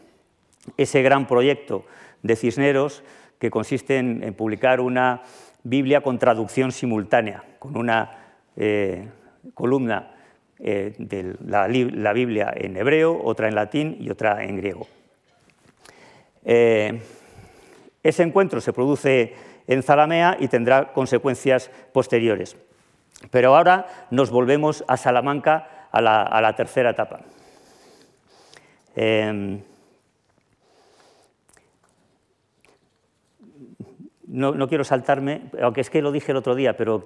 Ese 0.77 1.03
gran 1.03 1.27
proyecto 1.27 1.85
de 2.23 2.35
Cisneros 2.35 3.05
que 3.39 3.51
consiste 3.51 3.99
en, 3.99 4.35
publicar 4.35 4.81
una 4.81 5.23
Biblia 5.63 6.01
con 6.01 6.19
traducción 6.19 6.73
simultánea, 6.73 7.45
con 7.59 7.77
una 7.77 8.11
eh, 8.57 9.09
columna 9.53 10.11
eh, 10.59 10.95
de 10.99 11.37
la, 11.47 11.67
Biblia 11.69 12.53
en 12.57 12.77
hebreo, 12.77 13.21
otra 13.23 13.49
en 13.49 13.55
latín 13.55 13.97
y 14.01 14.11
otra 14.11 14.43
en 14.43 14.57
griego. 14.57 14.87
ese 16.45 18.23
encuentro 18.23 18.61
se 18.61 18.73
produce 18.73 19.35
en 19.67 19.83
Zalamea 19.83 20.37
y 20.41 20.49
tendrá 20.49 20.93
consecuencias 20.93 21.71
posteriores. 21.93 22.57
Pero 23.31 23.55
ahora 23.55 23.87
nos 24.11 24.31
volvemos 24.31 24.85
a 24.89 24.97
Salamanca, 24.97 25.89
a 25.91 26.01
la, 26.01 26.57
tercera 26.57 26.91
etapa. 26.91 27.21
Em, 28.97 29.61
no, 34.27 34.69
quiero 34.69 34.83
saltarme, 34.85 35.43
aunque 35.63 35.81
es 35.81 35.91
que 35.91 36.03
lo 36.03 36.11
dije 36.11 36.33
el 36.33 36.39
otro 36.39 36.55
día, 36.55 36.77
pero 36.77 37.05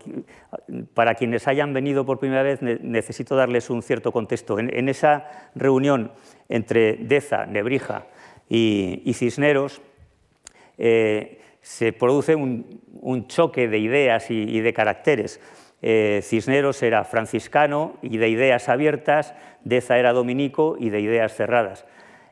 para 0.95 1.15
quienes 1.15 1.47
hayan 1.47 1.75
venido 1.75 2.07
por 2.07 2.19
primera 2.19 2.43
vez 2.43 2.63
necesito 2.63 3.37
darles 3.37 3.69
un 3.69 3.83
cierto 3.83 4.13
contexto. 4.13 4.59
En, 4.59 4.89
esa 4.89 5.51
reunión 5.55 6.13
entre 6.49 6.97
Deza, 6.97 7.45
Nebrija 7.45 8.07
y, 8.49 9.13
Cisneros, 9.15 9.83
eh, 10.79 11.41
se 11.69 11.93
produce 11.93 12.35
un, 12.35 13.27
choque 13.29 13.69
de 13.69 13.79
ideas 13.79 14.31
y, 14.31 14.61
de 14.61 14.73
caracteres. 14.73 15.39
Eh, 15.83 16.21
Cisneros 16.25 16.83
era 16.83 17.05
franciscano 17.05 17.99
y 18.01 18.17
de 18.17 18.31
ideas 18.31 18.71
abiertas, 18.71 19.35
Deza 19.65 19.99
era 19.99 20.15
dominico 20.15 20.77
y 20.81 20.89
de 20.89 21.01
ideas 21.01 21.35
cerradas. 21.35 21.85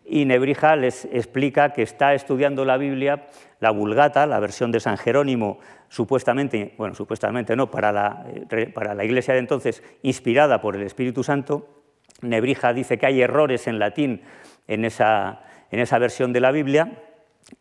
Y 0.06 0.24
Nebrija 0.24 0.74
les 0.74 1.04
explica 1.12 1.74
que 1.74 1.82
está 1.82 2.14
estudiando 2.14 2.64
la 2.64 2.78
Biblia, 2.78 3.26
la 3.60 3.72
Vulgata, 3.72 4.24
la 4.24 4.40
versión 4.40 4.72
de 4.72 4.80
San 4.80 4.96
Jerónimo, 4.96 5.58
supuestamente, 5.90 6.74
bueno, 6.78 6.94
supuestamente 6.94 7.56
no, 7.56 7.70
para 7.70 7.92
la, 7.92 8.24
para 8.72 8.94
la 8.94 9.04
iglesia 9.04 9.34
de 9.34 9.40
entonces, 9.40 9.82
inspirada 10.02 10.62
por 10.62 10.76
el 10.76 10.82
Espíritu 10.82 11.22
Santo. 11.22 11.82
Nebrija 12.22 12.72
dice 12.72 12.96
que 12.96 13.04
hay 13.04 13.20
errores 13.20 13.66
en 13.66 13.78
latín 13.78 14.22
en 14.66 14.86
esa, 14.86 15.42
en 15.70 15.80
esa 15.80 15.98
versión 15.98 16.32
de 16.32 16.40
la 16.40 16.52
Biblia 16.52 17.02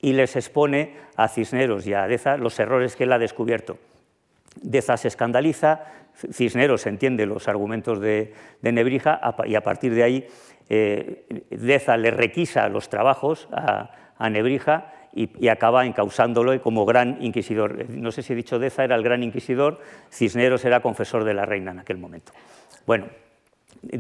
y 0.02 0.13
les 0.13 0.36
expone 0.36 0.95
a 1.15 1.28
Cisneros 1.28 1.86
y 1.88 1.93
a 1.93 2.08
Deza 2.08 2.38
los 2.38 2.60
errores 2.60 2.95
que 2.95 3.04
él 3.04 3.13
ha 3.13 3.19
descubierto. 3.19 3.78
Deza 4.62 4.98
se 4.98 5.08
escandaliza, 5.08 5.86
Cisneros 6.32 6.86
entiende 6.86 7.26
los 7.26 7.48
argumentos 7.48 8.00
de, 8.00 8.34
Nebrija 8.62 9.19
y 9.45 9.56
a 9.56 9.62
partir 9.62 9.93
de 9.93 10.04
ahí 10.04 10.28
eh, 10.69 11.45
Deza 11.50 11.98
le 11.98 12.12
requisa 12.12 12.67
los 12.69 12.89
trabajos 12.89 13.48
a, 13.52 13.91
Nebrija 14.30 14.93
y, 15.13 15.48
acaba 15.50 15.86
encausándolo 15.86 16.60
como 16.62 16.86
gran 16.86 17.17
inquisidor. 17.21 17.89
No 17.89 18.12
sé 18.12 18.24
si 18.24 18.34
he 18.34 18.36
dicho 18.36 18.60
Deza 18.60 18.84
era 18.84 18.95
el 18.95 19.04
gran 19.04 19.24
inquisidor, 19.24 19.80
Cisneros 20.10 20.63
era 20.65 20.80
confesor 20.80 21.26
de 21.26 21.34
la 21.34 21.45
reina 21.45 21.71
en 21.71 21.80
aquel 21.80 21.98
momento. 21.98 22.32
Bueno, 22.86 23.08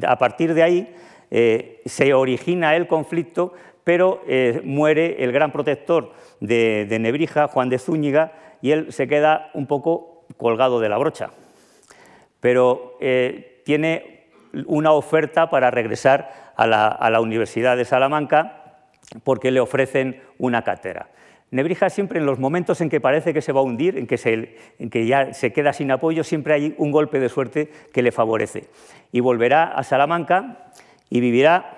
a 0.07 0.17
partir 0.17 0.53
de 0.53 0.63
ahí 0.63 0.95
eh, 1.31 1.81
se 1.85 2.13
origina 2.13 2.75
el 2.75 2.87
conflicto, 2.87 3.53
pero 3.85 4.23
eh, 4.27 4.61
muere 4.65 5.23
el 5.23 5.31
gran 5.31 5.51
protector 5.51 6.11
de, 6.41 6.97
Nebrija, 6.99 7.47
Juan 7.47 7.69
de 7.69 7.77
Zúñiga, 7.77 8.33
y 8.61 8.71
él 8.71 8.91
se 8.91 9.07
queda 9.07 9.51
un 9.53 9.67
poco 9.67 10.25
colgado 10.37 10.79
de 10.79 10.89
la 10.89 10.97
brocha. 10.97 11.29
Pero 12.39 12.97
eh, 12.99 13.61
tiene 13.63 14.25
una 14.65 14.91
oferta 14.91 15.51
para 15.51 15.69
regresar 15.69 16.53
a 16.57 16.65
la, 16.65 17.21
Universidad 17.21 17.77
de 17.77 17.85
Salamanca 17.85 18.89
porque 19.23 19.51
le 19.51 19.59
ofrecen 19.59 20.19
una 20.39 20.63
cátedra. 20.63 21.11
Nebrija 21.51 21.91
siempre 21.91 22.19
en 22.19 22.25
los 22.25 22.39
momentos 22.39 22.81
en 22.81 22.89
que 22.89 22.99
parece 22.99 23.35
que 23.35 23.41
se 23.41 23.51
va 23.51 23.59
a 23.59 23.63
hundir, 23.63 23.99
en 23.99 24.07
que, 24.07 24.57
en 24.79 24.89
que, 24.89 25.05
ya 25.05 25.31
se 25.33 25.53
queda 25.53 25.73
sin 25.73 25.91
apoyo, 25.91 26.23
siempre 26.23 26.55
hay 26.55 26.73
un 26.79 26.91
golpe 26.91 27.19
de 27.19 27.29
suerte 27.29 27.69
que 27.93 28.01
le 28.01 28.11
favorece. 28.11 28.67
Y 29.11 29.19
volverá 29.19 29.65
a 29.65 29.83
Salamanca 29.83 30.71
y 31.09 31.19
vivirá 31.19 31.74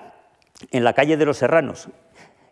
en 0.72 0.84
la 0.84 0.94
calle 0.94 1.18
de 1.18 1.26
los 1.26 1.38
Serranos. 1.38 1.90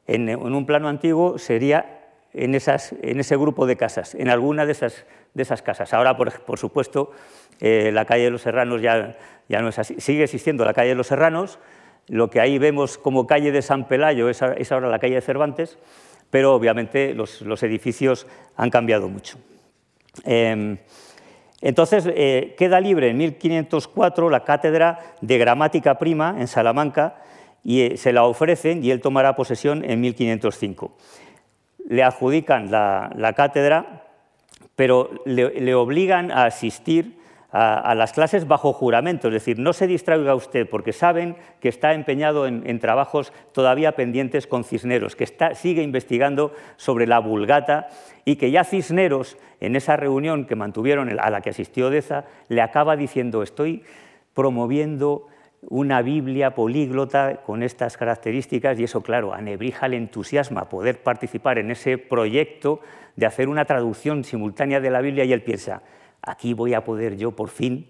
En, 0.08 0.30
un 0.30 0.66
plano 0.66 0.88
antiguo 0.88 1.38
sería 1.38 2.02
en, 2.34 2.54
ese 2.54 3.38
grupo 3.38 3.66
de 3.66 3.76
casas, 3.76 4.14
en 4.16 4.30
alguna 4.30 4.66
de 4.66 4.74
esas, 4.74 5.62
casas. 5.62 5.94
Ahora, 5.94 6.18
por, 6.18 6.60
supuesto, 6.60 7.12
eh, 7.60 7.92
la 7.94 8.06
calle 8.06 8.26
de 8.26 8.32
los 8.32 8.42
Serranos 8.42 8.82
ya, 8.82 9.16
no 9.50 9.70
es 9.70 9.80
así. 9.80 9.96
Sigue 10.00 10.24
existiendo 10.24 10.66
la 10.66 10.74
calle 10.74 10.90
de 10.90 10.96
los 10.96 11.08
Serranos, 11.08 11.60
lo 12.08 12.30
que 12.30 12.40
ahí 12.40 12.60
vemos 12.60 12.98
como 12.98 13.26
calle 13.26 13.52
de 13.52 13.62
San 13.62 13.88
Pelayo 13.88 14.30
es, 14.30 14.42
ahora 14.72 14.90
la 14.90 15.00
calle 15.00 15.16
de 15.16 15.22
Cervantes, 15.22 15.80
pero 16.30 16.54
obviamente 16.54 17.16
los, 17.16 17.64
edificios 17.64 18.28
han 18.56 18.70
cambiado 18.70 19.10
mucho. 19.10 19.38
Em, 20.24 20.78
entonces, 21.62 22.08
eh, 22.08 22.54
queda 22.60 22.80
libre 22.80 23.10
en 23.10 23.18
1504 23.18 24.30
la 24.30 24.44
cátedra 24.44 25.16
de 25.22 25.38
gramática 25.40 25.98
prima 25.98 26.36
en 26.38 26.48
Salamanca, 26.48 27.16
y 27.66 27.82
eh, 27.82 27.98
se 27.98 28.14
la 28.14 28.24
ofrecen 28.24 28.86
y 28.86 28.92
él 28.92 29.02
tomará 29.02 29.36
posesión 29.36 29.84
en 29.84 30.00
1505. 30.00 30.96
Le 31.90 32.04
adjudican 32.04 32.72
la, 32.72 33.34
cátedra, 33.36 34.04
pero 34.76 35.10
le, 35.26 35.74
obligan 35.74 36.32
a 36.32 36.46
asistir 36.46 37.18
a, 37.52 37.96
las 37.96 38.12
clases 38.12 38.48
bajo 38.48 38.74
juramento, 38.74 39.30
es 39.30 39.34
decir, 39.34 39.60
no 39.60 39.72
se 39.72 39.88
distraiga 39.88 40.36
usted 40.36 40.68
porque 40.70 40.92
saben 40.92 41.38
que 41.62 41.70
está 41.70 41.94
empeñado 41.94 42.48
en, 42.48 42.80
trabajos 42.80 43.32
todavía 43.54 43.94
pendientes 43.94 44.46
con 44.46 44.64
Cisneros, 44.64 45.16
que 45.16 45.28
sigue 45.54 45.82
investigando 45.82 46.54
sobre 46.76 47.08
la 47.08 47.20
vulgata 47.20 47.88
y 48.26 48.36
que 48.36 48.52
ya 48.52 48.64
Cisneros, 48.64 49.38
en 49.62 49.76
esa 49.76 49.96
reunión 49.96 50.46
que 50.46 50.56
mantuvieron 50.56 51.18
a 51.18 51.30
la 51.30 51.42
que 51.42 51.52
asistió 51.52 51.90
Deza, 51.90 52.26
le 52.50 52.62
acaba 52.62 52.98
diciendo 52.98 53.42
estoy 53.42 53.84
promoviendo 54.34 55.28
una 55.70 56.02
Biblia 56.02 56.54
políglota 56.54 57.42
con 57.46 57.64
estas 57.64 57.98
características 57.98 58.80
y 58.80 58.84
eso, 58.84 59.02
claro, 59.02 59.34
a 59.34 59.42
Nebrija 59.42 59.88
le 59.88 59.98
entusiasma 59.98 60.70
poder 60.70 61.02
participar 61.02 61.58
en 61.58 61.72
ese 61.72 61.98
proyecto 61.98 62.82
de 63.16 63.26
hacer 63.26 63.50
una 63.50 63.66
traducción 63.66 64.24
simultánea 64.24 64.80
de 64.80 64.92
la 64.92 65.02
Biblia 65.02 65.26
y 65.26 65.34
él 65.34 65.42
piensa, 65.42 65.82
aquí 66.22 66.54
voy 66.54 66.74
a 66.74 66.84
poder 66.84 67.18
yo 67.18 67.32
por 67.32 67.50
fin 67.50 67.88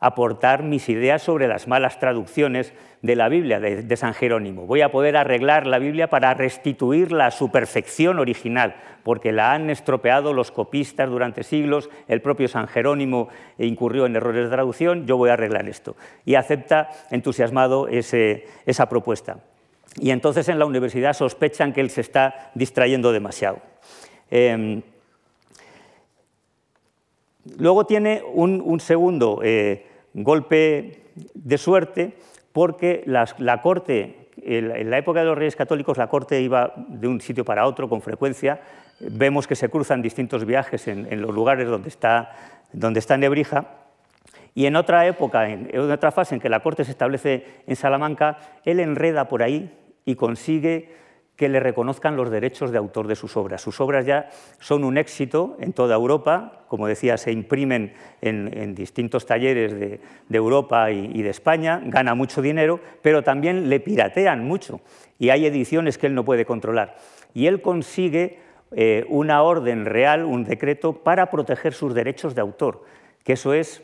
aportar 0.00 0.62
mis 0.62 0.88
ideas 0.88 1.22
sobre 1.22 1.48
las 1.48 1.66
malas 1.66 1.98
traducciones 1.98 2.72
de 3.02 3.16
la 3.16 3.28
Biblia 3.28 3.58
de, 3.60 3.96
San 3.96 4.14
Jerónimo. 4.14 4.66
Voy 4.66 4.80
a 4.80 4.90
poder 4.90 5.16
arreglar 5.16 5.66
la 5.66 5.78
Biblia 5.78 6.08
para 6.08 6.34
restituirla 6.34 7.26
a 7.26 7.30
su 7.30 7.50
perfección 7.50 8.18
original, 8.18 8.76
porque 9.02 9.32
la 9.32 9.52
han 9.52 9.70
estropeado 9.70 10.32
los 10.32 10.50
copistas 10.50 11.08
durante 11.08 11.42
siglos, 11.42 11.90
el 12.06 12.20
propio 12.20 12.48
San 12.48 12.68
Jerónimo 12.68 13.28
incurrió 13.58 14.06
en 14.06 14.16
errores 14.16 14.44
de 14.44 14.50
traducción, 14.50 15.06
yo 15.06 15.16
voy 15.16 15.30
a 15.30 15.34
arreglar 15.34 15.68
esto. 15.68 15.96
Y 16.24 16.34
acepta 16.34 16.90
entusiasmado 17.10 17.88
esa 17.88 18.88
propuesta. 18.88 19.38
Y 20.00 20.10
entonces 20.10 20.48
en 20.48 20.58
la 20.58 20.66
universidad 20.66 21.12
sospechan 21.12 21.72
que 21.72 21.80
él 21.80 21.90
se 21.90 22.02
está 22.02 22.50
distrayendo 22.54 23.10
demasiado. 23.10 23.60
Em, 24.30 24.82
Luego 27.56 27.86
tiene 27.86 28.22
un, 28.34 28.80
segundo 28.80 29.40
eh, 29.42 29.86
golpe 30.14 31.02
de 31.34 31.58
suerte 31.58 32.16
porque 32.52 33.02
la, 33.06 33.26
corte, 33.60 34.30
en 34.42 34.90
la 34.90 34.98
época 34.98 35.20
de 35.20 35.26
los 35.26 35.38
reyes 35.38 35.56
católicos, 35.56 35.98
la 35.98 36.08
corte 36.08 36.40
iba 36.40 36.72
de 36.88 37.08
un 37.08 37.20
sitio 37.20 37.44
para 37.44 37.66
otro 37.66 37.88
con 37.88 38.00
frecuencia. 38.00 38.60
Vemos 39.00 39.46
que 39.46 39.54
se 39.54 39.68
cruzan 39.68 40.02
distintos 40.02 40.44
viajes 40.44 40.88
en, 40.88 41.20
los 41.20 41.34
lugares 41.34 41.68
donde 41.68 41.88
está, 41.88 42.32
donde 42.72 43.00
está 43.00 43.16
Nebrija. 43.16 43.66
Y 44.54 44.66
en 44.66 44.74
otra 44.74 45.06
época, 45.06 45.48
en 45.48 45.90
otra 45.90 46.10
fase 46.10 46.34
en 46.34 46.40
que 46.40 46.48
la 46.48 46.60
corte 46.60 46.84
se 46.84 46.90
establece 46.90 47.44
en 47.66 47.76
Salamanca, 47.76 48.38
él 48.64 48.80
enreda 48.80 49.28
por 49.28 49.42
ahí 49.42 49.72
y 50.04 50.16
consigue 50.16 50.96
que 51.38 51.48
le 51.48 51.60
reconozcan 51.60 52.16
los 52.16 52.30
derechos 52.30 52.72
de 52.72 52.78
autor 52.78 53.06
de 53.06 53.14
sus 53.14 53.36
obras. 53.36 53.62
Sus 53.62 53.80
obras 53.80 54.04
ya 54.04 54.28
son 54.58 54.82
un 54.82 54.98
éxito 54.98 55.56
en 55.60 55.72
toda 55.72 55.94
Europa, 55.94 56.64
como 56.66 56.88
decía, 56.88 57.16
se 57.16 57.30
imprimen 57.30 57.94
en, 58.20 58.74
distintos 58.74 59.24
talleres 59.24 59.72
de, 59.78 60.00
Europa 60.30 60.90
y, 60.90 61.22
de 61.22 61.30
España, 61.30 61.80
gana 61.84 62.16
mucho 62.16 62.42
dinero, 62.42 62.80
pero 63.02 63.22
también 63.22 63.68
le 63.68 63.78
piratean 63.78 64.44
mucho 64.44 64.80
y 65.20 65.30
hay 65.30 65.46
ediciones 65.46 65.96
que 65.96 66.08
él 66.08 66.14
no 66.16 66.24
puede 66.24 66.44
controlar. 66.44 66.96
Y 67.34 67.46
él 67.46 67.62
consigue 67.62 68.40
eh, 68.72 69.06
una 69.08 69.42
orden 69.42 69.84
real, 69.84 70.24
un 70.24 70.42
decreto, 70.42 71.04
para 71.04 71.30
proteger 71.30 71.72
sus 71.72 71.94
derechos 71.94 72.34
de 72.34 72.40
autor, 72.40 72.82
que 73.22 73.34
eso 73.34 73.54
es 73.54 73.80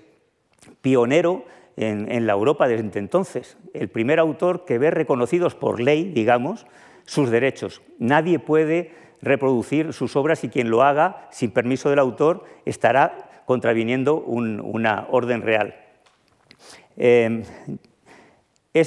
pionero 0.83 1.45
en, 1.77 2.11
en 2.11 2.27
la 2.27 2.33
Europa 2.33 2.67
desde 2.67 2.99
entonces. 2.99 3.57
El 3.75 3.89
primer 3.89 4.19
autor 4.19 4.65
que 4.65 4.79
ve 4.79 4.91
reconocidos 4.91 5.55
por 5.55 5.81
ley, 5.81 6.11
digamos, 6.13 6.67
sus 7.05 7.31
derechos. 7.31 7.83
Nadie 7.99 8.39
puede 8.39 8.93
reproducir 9.23 9.93
sus 9.93 10.17
obras 10.17 10.45
y 10.45 10.49
quien 10.49 10.71
lo 10.71 10.83
haga 10.83 11.29
sin 11.31 11.51
permiso 11.51 11.91
del 11.91 11.99
autor 11.99 12.45
estará 12.65 13.43
contraviniendo 13.47 14.17
una 14.17 15.07
orden 15.11 15.43
real. 15.43 15.75
Em, 16.97 17.43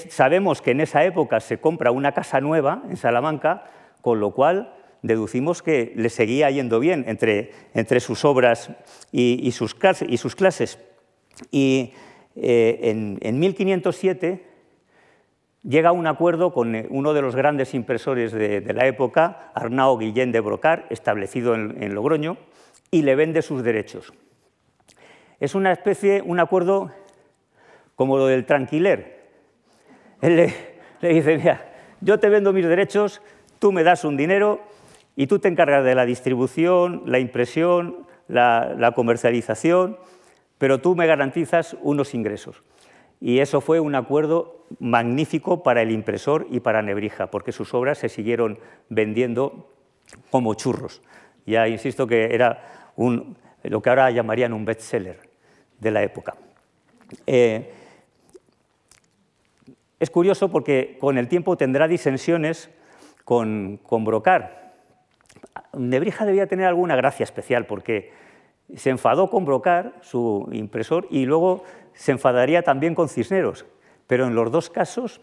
sabemos 0.10 0.62
que 0.62 0.72
en 0.72 0.82
esa 0.82 1.04
época 1.04 1.40
se 1.40 1.60
compra 1.60 1.92
una 1.92 2.12
casa 2.12 2.42
nueva 2.42 2.84
en 2.90 2.98
Salamanca, 2.98 3.70
con 4.02 4.20
lo 4.20 4.32
cual 4.32 4.74
deducimos 5.02 5.62
que 5.62 5.94
le 5.96 6.10
seguía 6.10 6.50
yendo 6.50 6.80
bien 6.80 7.06
entre, 7.08 7.52
entre 7.74 8.00
sus 8.00 8.26
obras 8.26 8.72
y, 9.12 9.52
sus, 9.52 9.76
clases. 9.76 10.80
Y 11.52 11.94
eh, 12.36 13.18
en 13.22 13.40
1507 13.40 14.57
llega 15.64 15.90
a 15.90 15.94
un 15.94 16.08
acuerdo 16.08 16.54
con 16.54 16.76
eh, 16.76 16.88
uno 16.90 17.14
de 17.14 17.22
los 17.22 17.36
grandes 17.36 17.74
impresores 17.74 18.32
de, 18.32 18.62
la 18.74 18.88
época, 18.88 19.52
Arnau 19.54 19.98
Guillén 19.98 20.32
de 20.32 20.40
Brocar, 20.40 20.86
establecido 20.90 21.56
en, 21.56 21.94
Logroño, 21.94 22.38
y 22.92 23.02
le 23.02 23.16
vende 23.16 23.42
sus 23.42 23.64
derechos. 23.64 24.14
Es 25.40 25.56
una 25.56 25.72
especie, 25.72 26.22
un 26.22 26.40
acuerdo 26.40 26.92
como 27.96 28.18
lo 28.18 28.28
del 28.28 28.46
tranquiler. 28.46 29.28
Él 30.22 30.52
le, 31.02 31.14
dice, 31.14 31.38
mira, 31.38 31.74
yo 32.02 32.20
te 32.20 32.30
vendo 32.30 32.54
mis 32.54 32.66
derechos, 32.66 33.22
tú 33.60 33.72
me 33.72 33.84
das 33.84 34.04
un 34.04 34.18
dinero 34.18 34.62
y 35.16 35.28
tú 35.28 35.40
te 35.40 35.48
encargas 35.48 35.84
de 35.84 35.96
la 35.96 36.06
distribución, 36.06 37.04
la 37.06 37.20
impresión, 37.20 38.08
la 38.28 38.94
comercialización, 38.96 39.98
pero 40.58 40.80
tú 40.80 40.96
me 40.96 41.08
garantizas 41.08 41.78
unos 41.82 42.14
ingresos. 42.14 42.64
Y 43.20 43.40
eso 43.40 43.62
fue 43.62 43.80
un 43.80 43.96
acuerdo 43.96 44.66
magnífico 44.80 45.64
para 45.64 45.82
el 45.82 45.92
impresor 45.92 46.48
y 46.52 46.60
para 46.60 46.82
Nebrija, 46.82 47.32
porque 47.32 47.52
sus 47.52 47.74
obras 47.74 47.98
se 47.98 48.10
siguieron 48.10 48.60
vendiendo 48.90 49.72
como 50.30 50.54
churros. 50.54 51.02
Ya 51.46 51.68
insisto 51.68 52.08
que 52.08 52.36
era 52.36 52.92
lo 53.64 53.82
que 53.82 53.90
ahora 53.90 54.12
llamarían 54.12 54.54
un 54.54 54.66
bestseller 54.66 55.20
de 55.80 55.92
la 55.92 56.04
época. 56.04 56.36
Eh, 57.26 57.74
es 60.00 60.10
curioso 60.10 60.50
porque 60.50 60.98
con 61.00 61.18
el 61.18 61.28
tiempo 61.28 61.58
tendrá 61.58 61.88
disensiones 61.88 62.70
con, 63.24 63.80
con 63.82 64.06
Brocar. 64.06 64.76
Nebrija 65.74 66.26
debía 66.26 66.48
tener 66.48 66.66
alguna 66.66 66.96
gracia 66.96 67.24
especial 67.24 67.66
porque 67.66 68.12
se 68.76 68.90
enfadó 68.90 69.30
con 69.30 69.46
Brocar, 69.46 69.94
su 70.02 70.50
impresor, 70.52 71.08
y 71.10 71.26
luego 71.26 71.64
se 71.94 72.12
enfadaría 72.12 72.62
también 72.64 72.96
con 72.96 73.10
Cisneros. 73.10 73.66
Pero 74.08 74.28
en 74.28 74.36
los 74.36 74.52
dos 74.52 74.70
casos, 74.70 75.22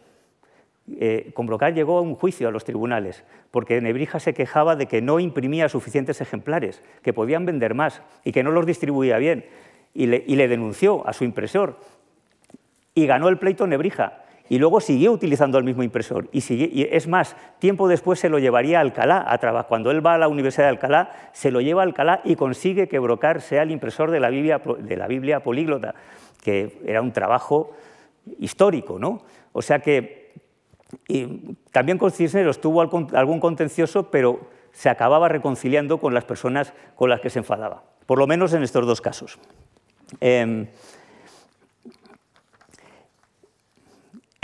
eh, 0.98 1.30
con 1.34 1.46
Brocar 1.46 1.74
llegó 1.74 1.98
a 1.98 2.02
un 2.02 2.14
juicio 2.14 2.48
a 2.48 2.50
los 2.50 2.64
tribunales, 2.64 3.24
porque 3.50 3.80
Nebrija 3.80 4.20
se 4.20 4.34
quejaba 4.34 4.76
de 4.76 4.86
que 4.86 5.02
no 5.02 5.20
imprimía 5.20 5.68
suficientes 5.68 6.20
ejemplares, 6.20 6.82
que 7.02 7.12
podían 7.12 7.46
vender 7.46 7.74
más 7.74 8.02
y 8.24 8.32
que 8.32 8.42
no 8.42 8.50
los 8.50 8.66
distribuía 8.66 9.18
bien. 9.18 9.46
Y 9.96 10.06
le, 10.06 10.24
y 10.26 10.34
le 10.34 10.48
denunció 10.48 11.06
a 11.06 11.12
su 11.12 11.22
impresor. 11.22 11.78
Y 12.94 13.06
ganó 13.06 13.28
el 13.28 13.38
pleito 13.38 13.66
Nebrija 13.66 14.23
y 14.48 14.58
luego 14.58 14.80
siguió 14.80 15.12
utilizando 15.12 15.56
el 15.58 15.64
mismo 15.64 15.82
impresor. 15.82 16.28
Y, 16.32 16.86
es 16.90 17.08
más, 17.08 17.36
tiempo 17.58 17.88
después 17.88 18.18
se 18.18 18.28
lo 18.28 18.38
llevaría 18.38 18.78
a 18.78 18.80
Alcalá 18.82 19.24
a 19.26 19.38
trabajar. 19.38 19.68
Cuando 19.68 19.90
él 19.90 20.04
va 20.04 20.14
a 20.14 20.18
la 20.18 20.28
Universidad 20.28 20.64
de 20.64 20.70
Alcalá, 20.70 21.30
se 21.32 21.50
lo 21.50 21.60
lleva 21.60 21.82
a 21.82 21.84
Alcalá 21.84 22.20
y 22.24 22.36
consigue 22.36 22.88
que 22.88 22.98
Brocar 22.98 23.40
sea 23.40 23.62
el 23.62 23.70
impresor 23.70 24.10
de 24.10 24.20
la 24.20 24.28
Biblia, 24.28 24.60
de 24.78 24.96
la 24.96 25.06
Biblia 25.06 25.40
políglota, 25.40 25.94
que 26.42 26.78
era 26.84 27.00
un 27.00 27.12
trabajo 27.12 27.72
histórico. 28.38 28.98
¿no? 28.98 29.22
O 29.52 29.62
sea 29.62 29.78
que 29.78 30.34
también 31.72 31.98
con 31.98 32.10
Cisneros 32.10 32.60
tuvo 32.60 32.82
algún 32.82 33.40
contencioso, 33.40 34.10
pero 34.10 34.40
se 34.72 34.90
acababa 34.90 35.28
reconciliando 35.28 35.98
con 35.98 36.12
las 36.12 36.24
personas 36.24 36.74
con 36.96 37.08
las 37.08 37.20
que 37.20 37.30
se 37.30 37.38
enfadaba, 37.38 37.84
por 38.06 38.18
lo 38.18 38.26
menos 38.26 38.52
en 38.52 38.62
estos 38.62 38.86
dos 38.86 39.00
casos. 39.00 39.38
Em, 40.20 40.66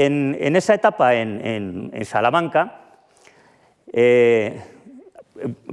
En, 0.03 0.57
esa 0.57 0.73
etapa 0.73 1.15
en, 1.15 1.93
Salamanca, 2.05 2.81
eh, 3.93 4.59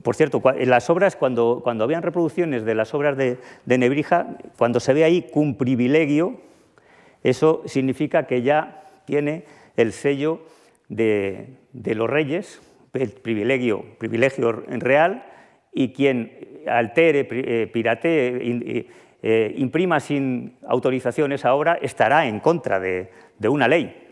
por 0.03 0.17
cierto, 0.17 0.41
en 0.53 0.69
las 0.69 0.89
obras, 0.89 1.15
cuando, 1.15 1.61
cuando, 1.63 1.85
habían 1.85 2.03
reproducciones 2.03 2.65
de 2.65 2.75
las 2.75 2.93
obras 2.93 3.15
de, 3.15 3.37
Nebrija, 3.65 4.35
cuando 4.57 4.81
se 4.81 4.91
ve 4.91 5.05
ahí 5.05 5.29
cum 5.31 5.55
privilegio, 5.55 6.41
eso 7.23 7.61
significa 7.67 8.27
que 8.27 8.41
ya 8.41 8.83
tiene 9.05 9.45
el 9.77 9.93
sello 9.93 10.41
de, 10.89 11.47
los 11.71 12.09
reyes, 12.09 12.61
el 12.95 13.11
privilegio, 13.11 13.85
privilegio 13.97 14.51
real, 14.51 15.23
y 15.73 15.93
quien 15.93 16.65
altere, 16.67 17.25
eh, 17.31 17.69
piratee, 17.71 18.87
eh, 19.23 19.55
imprima 19.55 20.01
sin 20.01 20.57
autorización 20.67 21.31
esa 21.31 21.55
obra 21.55 21.79
estará 21.81 22.27
en 22.27 22.41
contra 22.41 22.81
de 22.81 23.09
una 23.47 23.69
ley. 23.69 24.03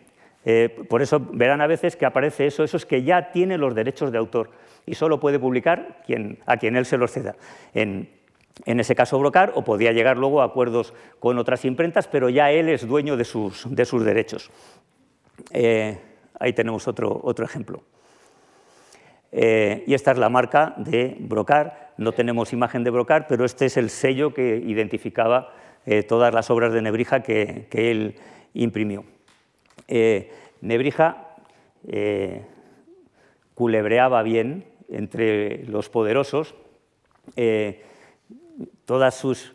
Eh, 0.45 0.69
por 0.87 1.01
eso 1.01 1.19
verán 1.19 1.61
a 1.61 1.67
veces 1.67 1.95
que 1.95 2.05
aparece 2.05 2.45
eso, 2.45 2.63
eso 2.63 2.77
es 2.77 2.85
que 2.85 3.03
ya 3.03 3.31
tiene 3.31 3.57
los 3.57 3.73
derechos 3.73 4.11
de 4.11 4.19
autor 4.19 4.51
y 4.85 4.93
solo 4.93 5.19
puede 5.19 5.39
publicar 5.39 6.03
a 6.45 6.57
quien 6.57 6.75
él 6.75 6.85
se 6.85 6.97
los 6.97 7.11
ceda. 7.11 7.35
En, 7.73 8.09
ese 8.65 8.95
caso 8.95 9.19
Brocar, 9.19 9.51
o 9.55 9.63
podía 9.63 9.91
llegar 9.91 10.17
luego 10.17 10.41
a 10.41 10.45
acuerdos 10.45 10.93
con 11.19 11.37
otras 11.39 11.65
imprentas, 11.65 12.07
pero 12.07 12.29
ya 12.29 12.51
él 12.51 12.69
es 12.69 12.87
dueño 12.87 13.17
de 13.17 13.25
sus, 13.25 13.65
derechos. 14.05 14.51
Eh, 15.51 15.99
ahí 16.39 16.53
tenemos 16.53 16.87
otro, 16.87 17.23
ejemplo. 17.43 17.83
Eh, 19.31 19.83
y 19.87 19.93
esta 19.93 20.11
es 20.11 20.17
la 20.17 20.29
marca 20.29 20.75
de 20.77 21.17
Brocar. 21.19 21.93
No 21.97 22.11
tenemos 22.11 22.53
imagen 22.53 22.83
de 22.83 22.91
Brocar, 22.91 23.25
pero 23.27 23.43
este 23.43 23.65
es 23.65 23.77
el 23.77 23.89
sello 23.89 24.33
que 24.33 24.57
identificaba 24.57 25.51
todas 26.07 26.33
las 26.33 26.49
obras 26.49 26.73
de 26.73 26.81
Nebrija 26.81 27.21
que, 27.21 27.67
él 27.71 28.15
imprimió. 28.53 29.03
Eh, 29.88 30.31
Nebrija 30.61 31.21
culebreaba 33.53 34.23
bien 34.23 34.65
entre 34.89 35.65
los 35.65 35.89
poderosos, 35.89 36.55
todas 38.86 39.13
sus 39.13 39.53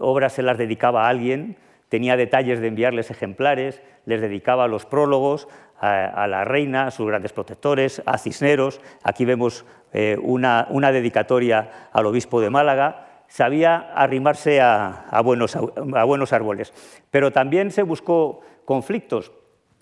obras 0.00 0.34
se 0.34 0.42
las 0.42 0.58
dedicaba 0.58 1.06
a 1.06 1.08
alguien, 1.08 1.56
tenía 1.88 2.18
detalles 2.18 2.60
de 2.60 2.68
enviarles 2.68 3.10
ejemplares, 3.10 3.80
les 4.04 4.20
dedicaba 4.20 4.68
los 4.68 4.84
prólogos, 4.84 5.48
a, 5.82 6.28
la 6.28 6.44
reina, 6.44 6.86
a 6.86 6.90
sus 6.92 7.06
grandes 7.06 7.32
protectores, 7.32 8.02
a 8.06 8.16
Cisneros. 8.16 8.80
Aquí 9.02 9.24
vemos 9.24 9.64
eh, 9.92 10.16
una, 10.22 10.92
dedicatoria 10.92 11.88
al 11.92 12.06
obispo 12.06 12.40
de 12.40 12.50
Málaga. 12.50 13.24
Sabía 13.26 13.92
arrimarse 13.94 14.60
a, 14.60 15.20
buenos, 15.24 16.32
árboles. 16.32 16.72
Pero 17.10 17.32
también 17.32 17.72
se 17.72 17.82
buscó 17.82 18.42
conflictos. 18.64 19.32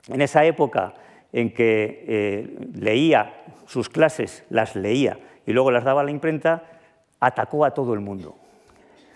En 0.09 0.23
esa 0.23 0.45
época 0.45 0.95
en 1.33 1.53
que 1.53 2.05
eh, 2.09 2.69
leía 2.75 3.45
sus 3.67 3.89
clases, 3.89 4.45
las 4.51 4.77
leía 4.77 5.19
y 5.47 5.53
luego 5.53 5.71
las 5.71 5.85
daba 5.85 6.01
a 6.01 6.05
la 6.05 6.11
imprenta, 6.11 6.65
atacó 7.21 7.65
a 7.65 7.73
todo 7.73 7.95
el 7.95 8.01
mundo. 8.01 8.37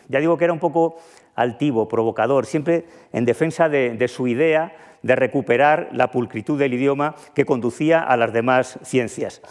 Ya 0.08 0.20
digo 0.20 0.36
que 0.36 0.44
era 0.44 0.52
un 0.52 0.58
poco 0.58 0.96
altivo, 1.34 1.88
provocador, 1.88 2.46
siempre 2.46 2.84
en 3.12 3.24
defensa 3.24 3.68
de 3.68 4.08
su 4.08 4.28
idea 4.28 4.76
de 5.04 5.16
recuperar 5.16 5.90
la 5.92 6.10
pulcritud 6.10 6.58
del 6.58 6.72
idioma 6.72 7.14
que 7.34 7.44
conducía 7.44 8.00
a 8.00 8.16
las 8.16 8.32
demás 8.32 8.78
ciencias. 8.82 9.42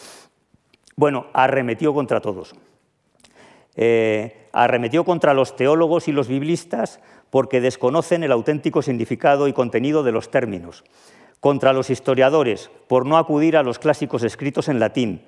Bueno, 0.95 1.27
arremetió 1.31 1.93
contra 1.93 2.21
todos. 2.21 2.55
Eh, 3.75 4.47
arremetió 4.51 5.03
contra 5.03 5.35
los 5.35 5.55
teólogos 5.55 6.07
y 6.07 6.11
los 6.11 6.27
biblistas 6.27 6.99
porque 7.29 7.61
desconocen 7.61 8.23
el 8.23 8.31
auténtico 8.31 8.81
significado 8.81 9.47
y 9.47 9.53
contenido 9.53 10.03
de 10.03 10.11
los 10.11 10.31
términos, 10.31 10.83
contra 11.43 11.73
los 11.73 11.89
historiadores 11.89 12.71
por 12.87 13.05
no 13.05 13.17
acudir 13.17 13.57
a 13.57 13.63
los 13.63 13.77
clásicos 13.77 14.23
escritos 14.23 14.69
en 14.69 14.79
latín, 14.79 15.23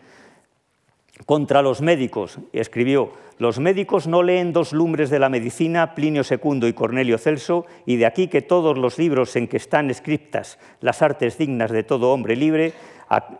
contra 1.26 1.62
los 1.62 1.82
médicos, 1.82 2.40
escribió, 2.54 3.12
los 3.38 3.60
médicos 3.60 4.08
no 4.08 4.24
leen 4.24 4.54
dos 4.54 4.72
lumbres 4.72 5.10
de 5.10 5.20
la 5.20 5.28
medicina, 5.28 5.94
Plinio 5.94 6.22
II 6.24 6.68
y 6.68 6.72
Cornelio 6.74 7.18
Celso, 7.18 7.66
y 7.86 7.98
de 7.98 8.06
aquí 8.06 8.30
que 8.30 8.42
todos 8.42 8.78
los 8.78 8.98
libros 8.98 9.36
en 9.36 9.50
que 9.50 9.58
están 9.58 9.90
escritas 9.90 10.58
las 10.80 11.02
artes 11.02 11.38
dignas 11.38 11.70
de 11.70 11.84
todo 11.84 12.14
hombre 12.14 12.38
libre 12.38 12.72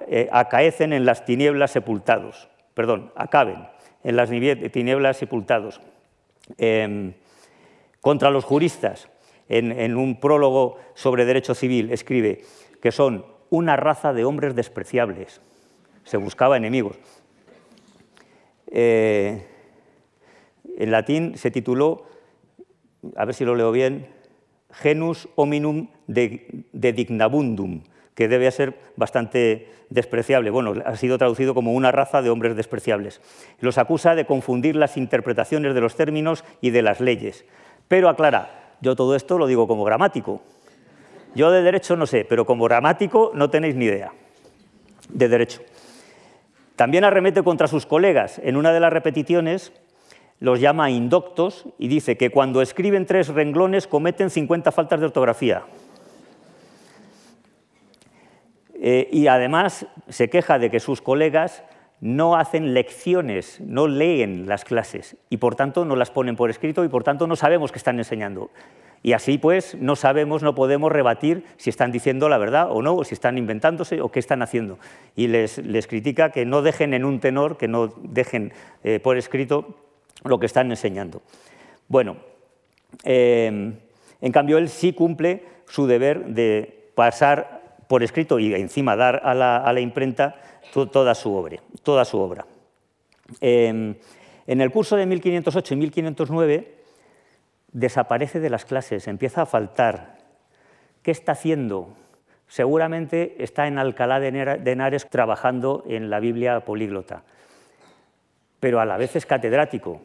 eh, 0.10 0.28
acaecen 0.34 0.92
en 0.92 1.06
las 1.06 1.24
tinieblas 1.24 1.72
sepultados, 1.72 2.50
perdón, 2.74 3.10
acaben 3.16 3.70
en 4.04 4.18
las 4.18 4.30
tinieblas 4.30 5.16
sepultados. 5.16 5.80
Em, 6.58 7.14
contra 8.02 8.32
los 8.32 8.44
juristas, 8.44 9.08
en 9.48 9.96
un 9.96 10.20
prólogo 10.20 10.80
sobre 10.96 11.24
derecho 11.24 11.54
civil, 11.54 11.92
escribe 11.92 12.42
que 12.86 12.92
son 12.92 13.26
una 13.50 13.78
raza 13.78 14.14
de 14.14 14.26
hombres 14.26 14.54
despreciables, 14.54 15.42
se 16.04 16.18
buscaba 16.18 16.56
enemigos. 16.56 16.96
Eh, 18.68 19.44
en 20.78 20.92
latín 20.92 21.36
se 21.36 21.50
tituló, 21.50 22.06
a 23.16 23.26
ver 23.26 23.34
si 23.34 23.44
lo 23.44 23.56
leo 23.56 23.72
bien, 23.72 24.08
Genus 24.70 25.28
hominum 25.34 25.88
de, 26.06 26.64
dignabundum, 26.74 27.82
que 28.14 28.28
debe 28.28 28.52
ser 28.52 28.78
bastante 28.98 29.68
despreciable. 29.90 30.52
Bueno, 30.52 30.76
ha 30.86 30.96
sido 30.96 31.18
traducido 31.18 31.56
como 31.56 31.74
una 31.74 31.92
raza 31.92 32.22
de 32.22 32.30
hombres 32.30 32.56
despreciables. 32.56 33.20
Los 33.62 33.80
acusa 33.80 34.14
de 34.14 34.28
confundir 34.28 34.76
las 34.76 34.96
interpretaciones 34.96 35.74
de 35.74 35.82
los 35.82 35.96
términos 35.96 36.46
y 36.62 36.70
de 36.70 36.84
las 36.84 37.00
leyes. 37.00 37.46
Pero 37.88 38.10
aclara, 38.10 38.76
yo 38.80 38.96
todo 38.96 39.16
esto 39.16 39.40
lo 39.40 39.48
digo 39.48 39.68
como 39.68 39.86
gramático. 39.86 40.44
Yo 41.36 41.52
de 41.52 41.62
derecho 41.62 41.96
no 41.96 42.08
sé, 42.08 42.26
pero 42.28 42.46
como 42.46 42.64
gramático 42.64 43.32
no 43.34 43.50
tenéis 43.50 43.76
ni 43.76 43.86
idea 43.86 44.12
de 45.10 45.28
derecho. 45.28 45.62
También 46.76 47.04
arremete 47.04 47.44
contra 47.44 47.68
sus 47.68 47.86
colegas. 47.86 48.40
En 48.44 48.58
una 48.58 48.74
de 48.74 48.80
las 48.80 48.92
repeticiones 48.92 49.72
los 50.40 50.60
llama 50.60 50.90
indoctos 50.90 51.66
y 51.78 51.88
dice 51.88 52.18
que 52.18 52.30
cuando 52.30 52.62
escriben 52.62 53.06
tres 53.06 53.30
renglones 53.30 53.88
cometen 53.88 54.30
50 54.30 54.72
faltas 54.72 55.00
de 55.00 55.06
ortografía. 55.06 55.64
Eh, 58.74 59.10
y 59.12 59.28
además 59.28 59.88
se 60.10 60.30
queja 60.30 60.60
de 60.60 60.70
que 60.70 60.80
sus 60.80 61.02
colegas 61.02 61.64
no 62.02 62.36
hacen 62.36 62.74
lecciones, 62.74 63.60
no 63.62 63.88
leen 63.88 64.48
las 64.48 64.66
clases 64.66 65.16
y 65.30 65.38
por 65.38 65.56
tanto 65.56 65.86
no 65.86 65.96
las 65.96 66.12
ponen 66.12 66.36
por 66.36 66.50
escrito 66.50 66.84
y 66.84 66.90
por 66.90 67.04
tanto 67.04 67.26
no 67.26 67.38
sabemos 67.38 67.72
qué 67.72 67.78
están 67.78 67.98
enseñando. 67.98 68.52
Y 69.06 69.14
así 69.14 69.38
pues 69.38 69.76
no 69.76 69.96
sabemos, 69.96 70.42
no 70.42 70.56
podemos 70.56 70.92
rebatir 70.92 71.44
si 71.58 71.70
están 71.70 71.92
diciendo 71.92 72.28
la 72.28 72.40
verdad 72.40 72.72
o 72.72 72.82
no, 72.82 72.96
o 72.96 73.04
si 73.04 73.14
están 73.14 73.38
inventándose 73.38 74.02
o 74.02 74.10
qué 74.10 74.18
están 74.18 74.42
haciendo. 74.42 74.80
Y 75.16 75.28
les, 75.28 75.62
critica 75.88 76.32
que 76.32 76.44
no 76.44 76.64
dejen 76.64 76.92
en 76.96 77.06
un 77.06 77.20
tenor, 77.20 77.56
que 77.56 77.68
no 77.68 77.94
dejen 78.02 78.52
eh, 78.84 79.00
por 79.00 79.16
escrito 79.18 79.76
lo 80.24 80.40
que 80.40 80.48
están 80.48 80.72
enseñando. 80.72 81.22
Bueno, 81.88 82.18
em, 83.04 83.76
en 84.22 84.32
cambio 84.32 84.58
él 84.58 84.70
sí 84.70 84.92
cumple 84.94 85.44
su 85.68 85.86
deber 85.86 86.26
de 86.26 86.90
pasar 86.96 87.62
por 87.88 88.02
escrito 88.02 88.40
y 88.40 88.56
encima 88.56 88.96
dar 88.96 89.22
a 89.24 89.36
la, 89.36 89.80
imprenta 89.82 90.42
toda 90.74 91.14
su 91.14 91.32
obra. 91.32 91.58
Toda 91.84 92.06
su 92.06 92.18
obra. 92.18 92.48
Em, 93.40 93.94
en 94.48 94.62
el 94.62 94.72
curso 94.72 94.96
de 94.96 95.06
1508 95.06 95.76
y 95.76 95.78
1509 95.78 96.85
desaparece 97.76 98.40
de 98.40 98.50
las 98.50 98.64
clases, 98.64 99.08
empieza 99.08 99.42
a 99.42 99.46
faltar. 99.46 100.16
¿Qué 101.04 101.12
está 101.12 101.34
haciendo? 101.34 101.90
Seguramente 102.48 103.36
está 103.44 103.68
en 103.68 103.78
Alcalá 103.78 104.22
de 104.22 104.72
Henares 104.72 105.10
trabajando 105.10 105.84
en 105.86 106.10
la 106.10 106.22
Biblia 106.22 106.62
políglota, 106.62 107.24
pero 108.62 108.80
a 108.80 108.86
la 108.86 108.96
vez 108.96 109.18
es 109.18 109.26
catedrático. 109.26 110.02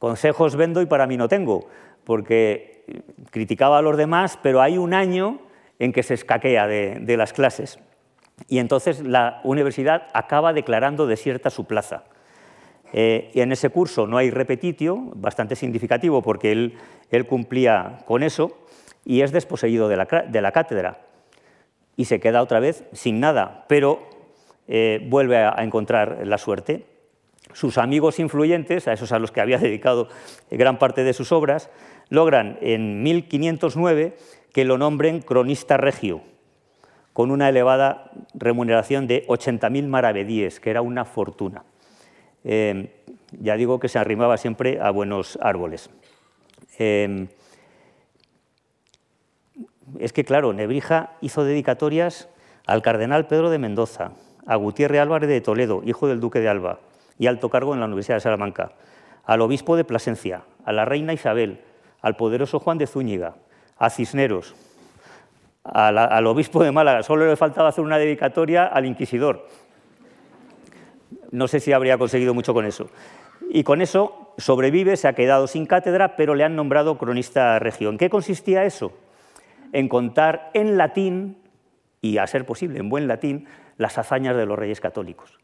Consejos 0.00 0.56
vendo 0.56 0.82
y 0.82 0.86
para 0.86 1.06
mí 1.06 1.16
no 1.16 1.28
tengo, 1.28 1.68
porque 2.02 2.84
criticaba 3.30 3.78
a 3.78 3.82
los 3.82 3.96
demás, 3.96 4.36
pero 4.42 4.60
hay 4.60 4.76
un 4.76 4.92
año 4.92 5.38
en 5.78 5.92
que 5.92 6.02
se 6.02 6.14
escaquea 6.14 6.66
de, 6.66 6.98
de 7.00 7.16
las 7.16 7.32
clases. 7.32 7.78
Y 8.48 8.58
entonces 8.58 9.00
la 9.00 9.40
universidad 9.44 10.08
acaba 10.14 10.52
declarando 10.52 11.06
desierta 11.06 11.50
su 11.50 11.66
plaza. 11.66 12.04
Eh, 12.92 13.30
en 13.34 13.50
ese 13.50 13.70
curso 13.70 14.06
no 14.06 14.18
hay 14.18 14.30
repetitio, 14.30 15.10
bastante 15.16 15.56
significativo 15.56 16.22
porque 16.22 16.52
él, 16.52 16.74
cumplía 17.28 17.98
con 18.06 18.22
eso, 18.22 18.56
y 19.04 19.20
es 19.20 19.32
desposeído 19.32 19.88
de 19.88 19.96
la, 19.96 20.52
cátedra. 20.52 21.00
Y 21.96 22.06
se 22.06 22.20
queda 22.20 22.42
otra 22.42 22.60
vez 22.60 22.84
sin 22.92 23.20
nada, 23.20 23.66
pero 23.68 24.08
eh, 24.66 25.04
vuelve 25.08 25.38
a, 25.38 25.54
encontrar 25.58 26.26
la 26.26 26.38
suerte. 26.38 26.86
Sus 27.52 27.78
amigos 27.78 28.18
influyentes, 28.18 28.88
a 28.88 28.92
esos 28.92 29.12
a 29.12 29.18
los 29.18 29.30
que 29.30 29.40
había 29.40 29.58
dedicado 29.58 30.08
gran 30.50 30.78
parte 30.78 31.04
de 31.04 31.12
sus 31.12 31.30
obras, 31.30 31.70
logran 32.08 32.58
en 32.60 33.02
1509 33.02 34.16
que 34.52 34.64
lo 34.64 34.78
nombren 34.78 35.20
cronista 35.20 35.76
regio, 35.76 36.22
con 37.12 37.30
una 37.30 37.48
elevada 37.48 38.10
remuneración 38.34 39.06
de 39.06 39.26
80.000 39.26 39.86
maravedíes, 39.86 40.60
que 40.60 40.70
era 40.70 40.80
una 40.80 41.04
fortuna. 41.04 41.64
Em, 42.44 42.88
ya 43.32 43.56
digo 43.56 43.80
que 43.80 43.88
se 43.88 43.98
arrimaba 43.98 44.36
siempre 44.36 44.80
a 44.80 44.90
buenos 44.90 45.38
árboles. 45.40 45.90
Em, 46.78 47.28
es 49.98 50.12
que, 50.12 50.24
claro, 50.24 50.52
Nebrija 50.52 51.12
hizo 51.20 51.44
dedicatorias 51.44 52.28
al 52.66 52.82
cardenal 52.82 53.26
Pedro 53.26 53.50
de 53.50 53.58
Mendoza, 53.58 54.12
a 54.46 54.56
Gutiérrez 54.56 55.00
Álvarez 55.00 55.28
de 55.28 55.40
Toledo, 55.40 55.82
hijo 55.84 56.06
del 56.06 56.20
duque 56.20 56.40
de 56.40 56.48
Alba, 56.48 56.80
y 57.18 57.26
alto 57.26 57.48
cargo 57.48 57.74
en 57.74 57.80
la 57.80 57.86
Universidad 57.86 58.16
de 58.16 58.20
Salamanca, 58.20 58.72
al 59.24 59.40
obispo 59.40 59.76
de 59.76 59.84
Plasencia, 59.84 60.42
a 60.64 60.72
la 60.72 60.84
reina 60.84 61.12
Isabel, 61.12 61.60
al 62.02 62.16
poderoso 62.16 62.60
Juan 62.60 62.78
de 62.78 62.86
Zúñiga, 62.86 63.36
a 63.78 63.90
Cisneros, 63.90 64.54
al 65.64 66.26
obispo 66.26 66.62
de 66.62 66.72
Málaga. 66.72 67.02
Solo 67.02 67.26
le 67.26 67.36
faltaba 67.36 67.70
hacer 67.70 67.84
una 67.84 67.98
dedicatoria 67.98 68.66
al 68.66 68.84
inquisidor, 68.84 69.46
no 71.34 71.48
sé 71.48 71.58
si 71.58 71.72
habría 71.72 71.98
conseguido 71.98 72.32
mucho 72.32 72.54
con 72.54 72.64
eso. 72.64 72.88
Y 73.50 73.64
con 73.64 73.82
eso 73.82 74.32
sobrevive, 74.38 74.96
se 74.96 75.08
ha 75.08 75.14
quedado 75.14 75.48
sin 75.48 75.66
cátedra, 75.66 76.16
pero 76.16 76.36
le 76.36 76.44
han 76.44 76.54
nombrado 76.54 76.96
cronista 76.96 77.58
regio. 77.58 77.90
¿En 77.90 77.98
qué 77.98 78.08
consistía 78.08 78.64
eso? 78.64 78.92
En 79.72 79.88
contar 79.88 80.50
en 80.54 80.78
latín, 80.78 81.36
y 82.00 82.18
a 82.18 82.26
ser 82.28 82.46
posible 82.46 82.78
en 82.78 82.88
buen 82.88 83.08
latín, 83.08 83.48
las 83.78 83.98
hazañas 83.98 84.36
de 84.36 84.46
los 84.46 84.56
reyes 84.56 84.80
católicos. 84.80 85.38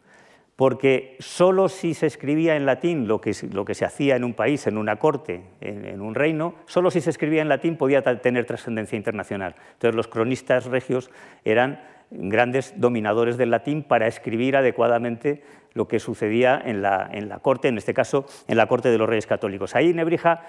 Porque 0.54 1.16
solo 1.18 1.68
si 1.68 1.94
se 1.94 2.06
escribía 2.06 2.54
en 2.54 2.66
latín 2.66 3.08
lo 3.08 3.20
que, 3.20 3.34
se 3.34 3.84
hacía 3.84 4.14
en 4.14 4.22
un 4.22 4.34
país, 4.34 4.68
en 4.68 4.78
una 4.78 4.96
corte, 4.96 5.42
en, 5.60 5.86
en 5.86 6.00
un 6.00 6.14
reino, 6.14 6.54
solo 6.66 6.92
si 6.92 7.00
se 7.00 7.10
escribía 7.10 7.42
en 7.42 7.48
latín 7.48 7.76
podía 7.76 8.02
tener 8.02 8.44
trascendencia 8.44 8.96
internacional. 8.96 9.56
Entonces 9.72 9.96
los 9.96 10.06
cronistas 10.06 10.66
regios 10.66 11.10
eran 11.44 11.80
grandes 12.10 12.74
dominadores 12.76 13.36
del 13.36 13.50
latín 13.50 13.82
para 13.82 14.06
escribir 14.06 14.56
adecuadamente 14.56 15.42
lo 15.72 15.88
que 15.88 16.00
sucedía 16.00 16.60
en 16.64 16.82
la, 16.82 17.38
corte, 17.42 17.68
en 17.68 17.78
este 17.78 17.94
caso 17.94 18.26
en 18.48 18.56
la 18.56 18.66
corte 18.66 18.90
de 18.90 18.98
los 18.98 19.08
reyes 19.08 19.26
católicos. 19.26 19.74
Ahí 19.74 19.92
Nebrija 19.92 20.42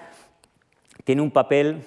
tiene 1.04 1.22
un 1.22 1.30
papel 1.30 1.82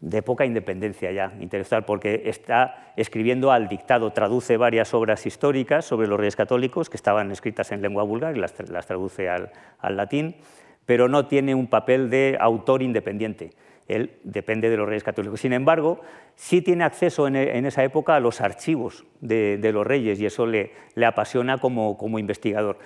de 0.00 0.22
poca 0.22 0.44
independencia 0.44 1.10
ya 1.12 1.32
intelectual, 1.40 1.84
porque 1.86 2.22
está 2.26 2.92
escribiendo 2.96 3.50
al 3.50 3.68
dictado, 3.68 4.12
traduce 4.12 4.58
varias 4.58 4.92
obras 4.92 5.24
históricas 5.24 5.86
sobre 5.86 6.06
los 6.06 6.18
reyes 6.18 6.36
católicos 6.36 6.90
que 6.90 6.96
estaban 6.98 7.30
escritas 7.30 7.72
en 7.72 7.80
lengua 7.80 8.02
vulgar 8.02 8.36
y 8.36 8.40
las, 8.40 8.52
traduce 8.52 9.30
al 9.30 9.50
latín, 9.96 10.36
pero 10.84 11.08
no 11.08 11.26
tiene 11.26 11.54
un 11.54 11.68
papel 11.68 12.10
de 12.10 12.36
autor 12.38 12.82
independiente 12.82 13.52
él 13.86 14.18
depende 14.22 14.70
de 14.70 14.76
los 14.76 14.88
reyes 14.88 15.04
católicos. 15.04 15.40
Sin 15.40 15.52
embargo, 15.52 16.00
sí 16.36 16.62
tiene 16.62 16.84
acceso 16.84 17.26
en, 17.26 17.36
esa 17.36 17.84
época 17.84 18.16
a 18.16 18.20
los 18.20 18.40
archivos 18.40 19.04
de, 19.20 19.58
los 19.72 19.86
reyes 19.86 20.18
y 20.20 20.26
eso 20.26 20.46
le, 20.46 20.72
apasiona 21.04 21.58
como, 21.58 22.18
investigador. 22.18 22.78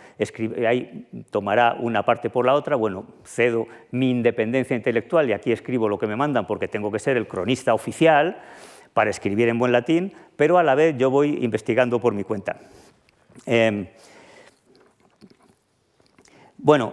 ahí 0.67 1.07
tomará 1.31 1.77
una 1.79 2.05
parte 2.05 2.31
por 2.31 2.47
la 2.47 2.55
otra, 2.55 2.77
bueno, 2.77 3.07
cedo 3.25 3.67
mi 3.93 4.11
independencia 4.11 4.77
intelectual 4.77 5.29
y 5.29 5.33
aquí 5.33 5.53
escribo 5.53 5.89
lo 5.89 5.99
que 5.99 6.07
me 6.07 6.17
mandan 6.17 6.47
porque 6.47 6.67
tengo 6.67 6.91
que 6.91 6.99
ser 6.99 7.17
el 7.17 7.29
cronista 7.29 7.75
oficial 7.75 8.41
para 8.93 9.11
escribir 9.11 9.49
en 9.49 9.59
buen 9.59 9.71
latín, 9.71 10.13
pero 10.37 10.59
a 10.59 10.65
la 10.65 10.75
vez 10.75 10.97
yo 10.99 11.11
voy 11.11 11.39
investigando 11.45 12.01
por 12.01 12.13
mi 12.15 12.25
cuenta. 12.25 12.57
Em, 13.47 13.87
bueno, 16.57 16.93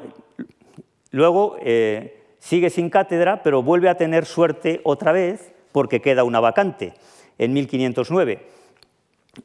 luego... 1.09 1.57
Eh, 1.59 2.21
Sigue 2.45 2.69
sin 2.69 2.91
cátedra, 2.91 3.41
pero 3.41 3.63
vuelve 3.63 3.89
a 3.89 3.97
tener 3.97 4.23
suerte 4.23 4.79
otra 4.83 5.11
vez 5.11 5.51
porque 5.71 5.99
queda 5.99 6.23
una 6.23 6.39
vacante. 6.39 6.93
En 7.39 7.53
1509, 7.53 8.45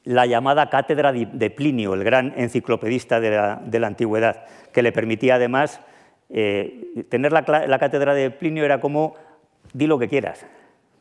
la 0.04 0.26
llamada 0.26 0.68
cátedra 0.68 1.10
de 1.10 1.48
Plinio, 1.48 1.94
el 1.94 2.04
gran 2.04 2.34
enciclopedista 2.36 3.18
de 3.18 3.30
la, 3.30 3.86
antigüedad, 3.86 4.44
que 4.74 4.82
le 4.82 4.92
permitía 4.92 5.36
además 5.36 5.80
eh, 6.28 7.06
tener 7.08 7.32
la, 7.32 7.78
cátedra 7.78 8.12
de 8.12 8.30
Plinio 8.30 8.66
era 8.66 8.82
como 8.82 9.14
di 9.72 9.86
lo 9.86 9.98
que 9.98 10.08
quieras, 10.08 10.44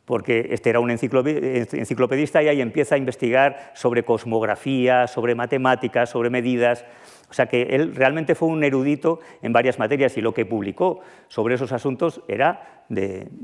porque 0.06 0.48
este 0.52 0.70
era 0.70 0.80
un 0.80 0.90
enciclopedista 0.90 2.42
y 2.42 2.48
ahí 2.48 2.62
empieza 2.62 2.94
a 2.94 2.98
investigar 2.98 3.72
sobre 3.74 4.04
cosmografía, 4.04 5.06
sobre 5.06 5.34
matemáticas, 5.34 6.08
sobre 6.08 6.30
medidas, 6.30 6.82
o 7.30 7.32
sea 7.32 7.46
que 7.46 7.62
él 7.62 7.94
realmente 7.94 8.34
fue 8.34 8.48
un 8.48 8.64
erudito 8.64 9.20
en 9.40 9.52
varias 9.52 9.78
materias 9.78 10.16
y 10.16 10.20
lo 10.20 10.34
que 10.34 10.44
publicó 10.44 11.00
sobre 11.28 11.54
esos 11.54 11.70
asuntos 11.70 12.20
era, 12.26 12.84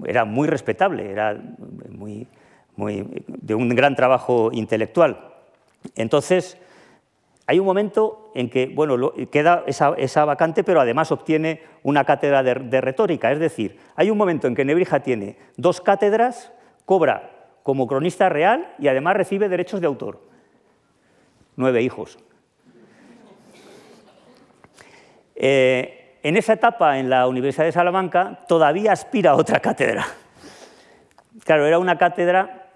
era 0.04 0.24
muy 0.24 0.48
respetable, 0.48 1.08
era 1.08 1.40
muy, 1.90 2.26
de 2.76 3.54
un 3.54 3.68
gran 3.68 3.94
trabajo 3.94 4.50
intelectual. 4.52 5.34
Entonces, 5.94 6.58
hay 7.46 7.60
un 7.60 7.66
momento 7.66 8.32
en 8.34 8.50
que 8.50 8.66
bueno, 8.66 9.12
queda 9.30 9.62
esa, 9.68 10.24
vacante, 10.24 10.64
pero 10.64 10.80
además 10.80 11.12
obtiene 11.12 11.62
una 11.84 12.02
cátedra 12.04 12.42
de, 12.42 12.54
de, 12.54 12.80
retórica. 12.80 13.30
Es 13.30 13.38
decir, 13.38 13.78
hay 13.94 14.10
un 14.10 14.18
momento 14.18 14.48
en 14.48 14.56
que 14.56 14.64
Nebrija 14.64 14.98
tiene 14.98 15.38
dos 15.56 15.80
cátedras, 15.80 16.52
cobra 16.84 17.30
como 17.62 17.86
cronista 17.86 18.28
real 18.28 18.74
y 18.80 18.88
además 18.88 19.16
recibe 19.16 19.48
derechos 19.48 19.80
de 19.80 19.86
autor. 19.86 20.20
Nueve 21.54 21.82
hijos. 21.82 22.18
Eh, 25.36 26.18
en 26.22 26.36
esa 26.36 26.54
etapa, 26.54 26.98
en 26.98 27.10
la 27.10 27.28
Universidad 27.28 27.66
de 27.66 27.72
Salamanca, 27.72 28.40
todavía 28.48 28.92
aspira 28.92 29.32
a 29.32 29.36
otra 29.36 29.60
cátedra. 29.60 30.06
Claro, 31.44 31.66
era 31.66 31.78
una 31.78 31.98
cátedra 31.98 32.66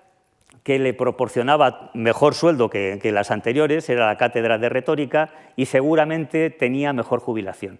que 0.62 0.78
le 0.78 0.92
proporcionaba 0.94 1.90
mejor 1.94 2.34
sueldo 2.34 2.68
que, 2.68 3.00
las 3.12 3.30
anteriores, 3.30 3.88
era 3.88 4.06
la 4.06 4.16
cátedra 4.16 4.58
de 4.58 4.68
retórica 4.68 5.30
y 5.56 5.66
seguramente 5.66 6.50
tenía 6.50 6.92
mejor 6.92 7.20
jubilación. 7.20 7.78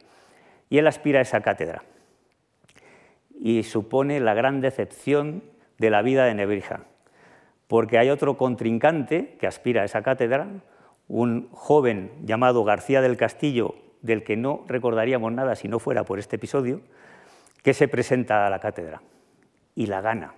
Y 0.70 0.78
él 0.78 0.86
aspira 0.86 1.18
a 1.18 1.22
esa 1.22 1.42
cátedra. 1.42 1.82
Y 3.38 3.62
supone 3.64 4.18
la 4.20 4.34
gran 4.34 4.60
decepción 4.60 5.44
de 5.78 5.90
la 5.90 6.02
vida 6.02 6.24
de 6.24 6.34
Nebrija, 6.34 6.80
porque 7.68 7.98
hay 7.98 8.10
otro 8.10 8.36
contrincante 8.36 9.36
que 9.38 9.46
aspira 9.46 9.82
a 9.82 9.84
esa 9.84 10.02
cátedra, 10.02 10.48
un 11.08 11.48
joven 11.52 12.10
llamado 12.24 12.64
García 12.64 13.00
del 13.00 13.16
Castillo, 13.16 13.74
del 14.02 14.24
que 14.24 14.36
no 14.36 14.64
recordaríamos 14.66 15.32
nada 15.32 15.54
si 15.54 15.68
no 15.68 15.78
fuera 15.78 16.04
por 16.04 16.18
este 16.18 16.36
episodio, 16.36 16.80
que 17.62 17.74
se 17.74 17.88
presenta 17.88 18.46
a 18.46 18.50
la 18.50 18.58
cátedra 18.58 19.02
y 19.74 19.86
la 19.86 20.00
gana. 20.00 20.34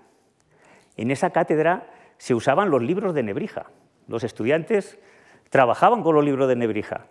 En 0.96 1.10
esa 1.10 1.30
cátedra 1.30 1.86
se 2.18 2.34
usaban 2.34 2.70
los 2.70 2.82
libros 2.82 3.14
de 3.14 3.22
Nebrija. 3.22 3.66
Los 4.08 4.24
estudiantes 4.24 4.98
trabajaban 5.50 6.02
con 6.02 6.14
los 6.14 6.24
libros 6.24 6.48
de 6.48 6.56
Nebrija. 6.56 7.06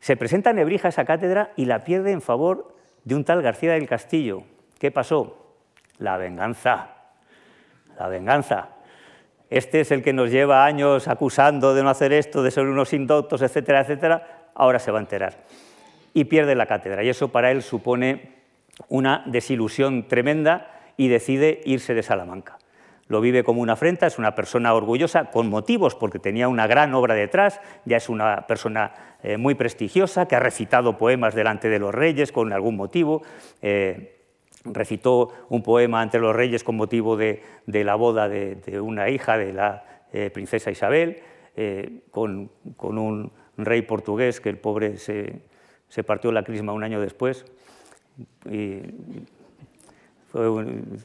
Se 0.00 0.16
presenta 0.16 0.52
Nebrija 0.52 0.88
a 0.88 0.90
esa 0.90 1.04
cátedra 1.04 1.52
y 1.56 1.64
la 1.64 1.84
pierde 1.84 2.12
en 2.12 2.22
favor 2.22 2.74
de 3.04 3.14
un 3.14 3.24
tal 3.24 3.42
García 3.42 3.72
del 3.72 3.88
Castillo. 3.88 4.42
¿Qué 4.78 4.90
pasó? 4.90 5.54
La 5.98 6.16
venganza. 6.16 6.90
La 7.98 8.08
venganza. 8.08 8.68
Este 9.48 9.80
es 9.80 9.90
el 9.90 10.02
que 10.02 10.12
nos 10.12 10.30
lleva 10.30 10.64
años 10.64 11.08
acusando 11.08 11.74
de 11.74 11.82
no 11.82 11.90
hacer 11.90 12.12
esto, 12.12 12.42
de 12.42 12.50
ser 12.50 12.66
unos 12.66 12.92
indoctos, 12.92 13.42
etcétera, 13.42 13.80
etcétera. 13.80 14.50
Ahora 14.54 14.78
se 14.78 14.90
va 14.90 14.98
a 14.98 15.02
enterar 15.02 15.44
y 16.16 16.24
pierde 16.24 16.54
la 16.54 16.64
cátedra. 16.64 17.04
Y 17.04 17.10
eso 17.10 17.28
para 17.28 17.50
él 17.50 17.62
supone 17.62 18.30
una 18.88 19.22
desilusión 19.26 20.08
tremenda 20.08 20.80
y 20.96 21.08
decide 21.08 21.60
irse 21.66 21.92
de 21.92 22.02
Salamanca. 22.02 22.56
Lo 23.06 23.20
vive 23.20 23.44
como 23.44 23.60
una 23.60 23.74
afrenta, 23.74 24.06
es 24.06 24.18
una 24.18 24.34
persona 24.34 24.72
orgullosa, 24.72 25.26
con 25.26 25.50
motivos, 25.50 25.94
porque 25.94 26.18
tenía 26.18 26.48
una 26.48 26.66
gran 26.66 26.94
obra 26.94 27.12
detrás, 27.12 27.60
ya 27.84 27.98
es 27.98 28.08
una 28.08 28.46
persona 28.46 28.94
eh, 29.22 29.36
muy 29.36 29.56
prestigiosa, 29.56 30.26
que 30.26 30.34
ha 30.34 30.40
recitado 30.40 30.96
poemas 30.96 31.34
delante 31.34 31.68
de 31.68 31.78
los 31.78 31.94
reyes 31.94 32.32
con 32.32 32.50
algún 32.54 32.76
motivo. 32.76 33.20
Eh, 33.60 34.22
recitó 34.64 35.34
un 35.50 35.62
poema 35.62 36.00
ante 36.00 36.18
los 36.18 36.34
reyes 36.34 36.64
con 36.64 36.76
motivo 36.76 37.18
de, 37.18 37.42
la 37.66 37.94
boda 37.94 38.26
de, 38.30 38.80
una 38.80 39.10
hija 39.10 39.36
de 39.36 39.52
la 39.52 39.84
eh, 40.14 40.30
princesa 40.30 40.70
Isabel, 40.70 41.20
con, 42.10 42.50
con, 42.76 42.98
un 42.98 43.32
rey 43.56 43.82
portugués 43.82 44.40
que 44.40 44.50
el 44.50 44.58
pobre 44.58 44.98
se, 44.98 45.40
se 45.88 46.04
partió 46.04 46.32
la 46.32 46.42
crisma 46.42 46.72
un 46.72 46.84
año 46.84 47.00
después 47.00 47.44
y 48.50 48.80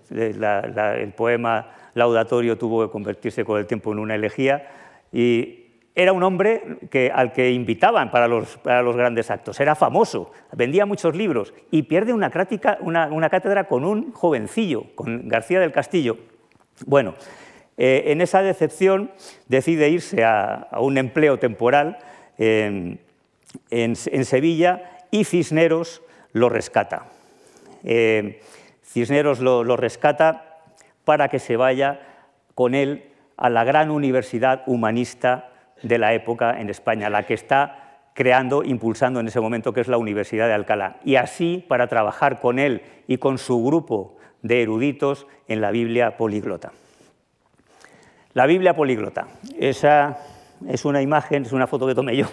el 0.10 1.14
poema 1.16 1.72
laudatorio 1.94 2.58
tuvo 2.58 2.86
que 2.86 2.92
convertirse 2.92 3.46
con 3.46 3.60
el 3.60 3.66
tiempo 3.66 3.92
en 3.92 4.00
una 4.00 4.16
elegía 4.16 4.68
y 5.12 5.62
era 5.94 6.14
un 6.14 6.24
hombre 6.24 6.80
que, 6.90 7.12
al 7.14 7.34
que 7.34 7.52
invitaban 7.52 8.12
para 8.12 8.28
los, 8.28 8.58
para 8.58 8.82
los, 8.82 8.96
grandes 8.96 9.30
actos, 9.30 9.60
era 9.60 9.76
famoso, 9.76 10.32
vendía 10.54 10.86
muchos 10.86 11.16
libros 11.16 11.54
y 11.70 11.84
pierde 11.84 12.14
una, 12.14 12.32
una, 12.80 13.30
cátedra 13.30 13.66
con 13.66 13.84
un 13.84 14.14
jovencillo, 14.14 14.86
con 14.96 15.28
García 15.28 15.60
del 15.60 15.74
Castillo. 15.74 16.18
Bueno, 16.86 17.16
eh, 17.78 18.04
en 18.08 18.22
esa 18.22 18.42
decepción 18.42 19.12
decide 19.48 19.90
irse 19.90 20.24
a, 20.24 20.70
un 20.80 20.98
empleo 20.98 21.40
temporal 21.40 21.98
en, 23.70 23.96
Sevilla 23.96 25.06
y 25.12 25.24
Cisneros 25.24 26.02
lo 26.34 26.50
rescata. 26.50 27.06
Eh, 27.84 28.42
Cisneros 28.84 29.40
lo, 29.40 29.76
rescata 29.78 30.60
para 31.06 31.30
que 31.30 31.40
se 31.40 31.58
vaya 31.58 32.02
con 32.56 32.76
él 32.76 33.06
a 33.38 33.50
la 33.50 33.64
gran 33.64 33.92
universidad 33.92 34.64
humanista 34.68 35.50
de 35.82 35.98
la 35.98 36.14
época 36.14 36.60
en 36.60 36.70
España, 36.70 37.10
la 37.10 37.24
que 37.24 37.34
está 37.34 38.00
creando, 38.14 38.64
impulsando 38.64 39.20
en 39.20 39.28
ese 39.28 39.40
momento, 39.40 39.74
que 39.74 39.82
es 39.82 39.88
la 39.88 39.98
Universidad 39.98 40.48
de 40.48 40.54
Alcalá. 40.54 40.98
Y 41.04 41.16
así 41.16 41.66
para 41.68 41.88
trabajar 41.88 42.40
con 42.40 42.60
él 42.60 42.84
y 43.08 43.18
con 43.18 43.38
su 43.38 43.64
grupo 43.64 44.18
de 44.42 44.62
eruditos 44.62 45.28
en 45.48 45.62
la 45.62 45.72
Biblia 45.72 46.18
políglota. 46.18 46.72
La 48.34 48.46
Biblia 48.46 48.76
políglota, 48.76 49.28
esa 49.58 50.20
es 50.68 50.86
una 50.86 51.02
imagen, 51.02 51.44
es 51.44 51.52
una 51.52 51.68
foto 51.68 51.88
que 51.88 51.96
tomé 51.96 52.16
yo 52.16 52.28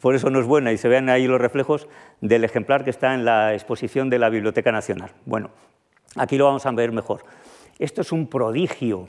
por 0.00 0.14
eso 0.14 0.30
no 0.30 0.40
es 0.40 0.46
buena 0.46 0.72
y 0.72 0.78
se 0.78 0.88
ven 0.88 1.08
ahí 1.08 1.26
los 1.26 1.40
reflejos 1.40 1.88
del 2.20 2.44
ejemplar 2.44 2.84
que 2.84 2.90
está 2.90 3.14
en 3.14 3.24
la 3.24 3.54
exposición 3.54 4.10
de 4.10 4.18
la 4.18 4.28
Biblioteca 4.28 4.70
Nacional. 4.70 5.10
Bueno, 5.24 5.50
aquí 6.16 6.36
lo 6.36 6.44
vamos 6.44 6.66
a 6.66 6.70
ver 6.72 6.92
mejor. 6.92 7.22
Esto 7.78 8.02
es 8.02 8.12
un 8.12 8.26
prodigio 8.26 9.08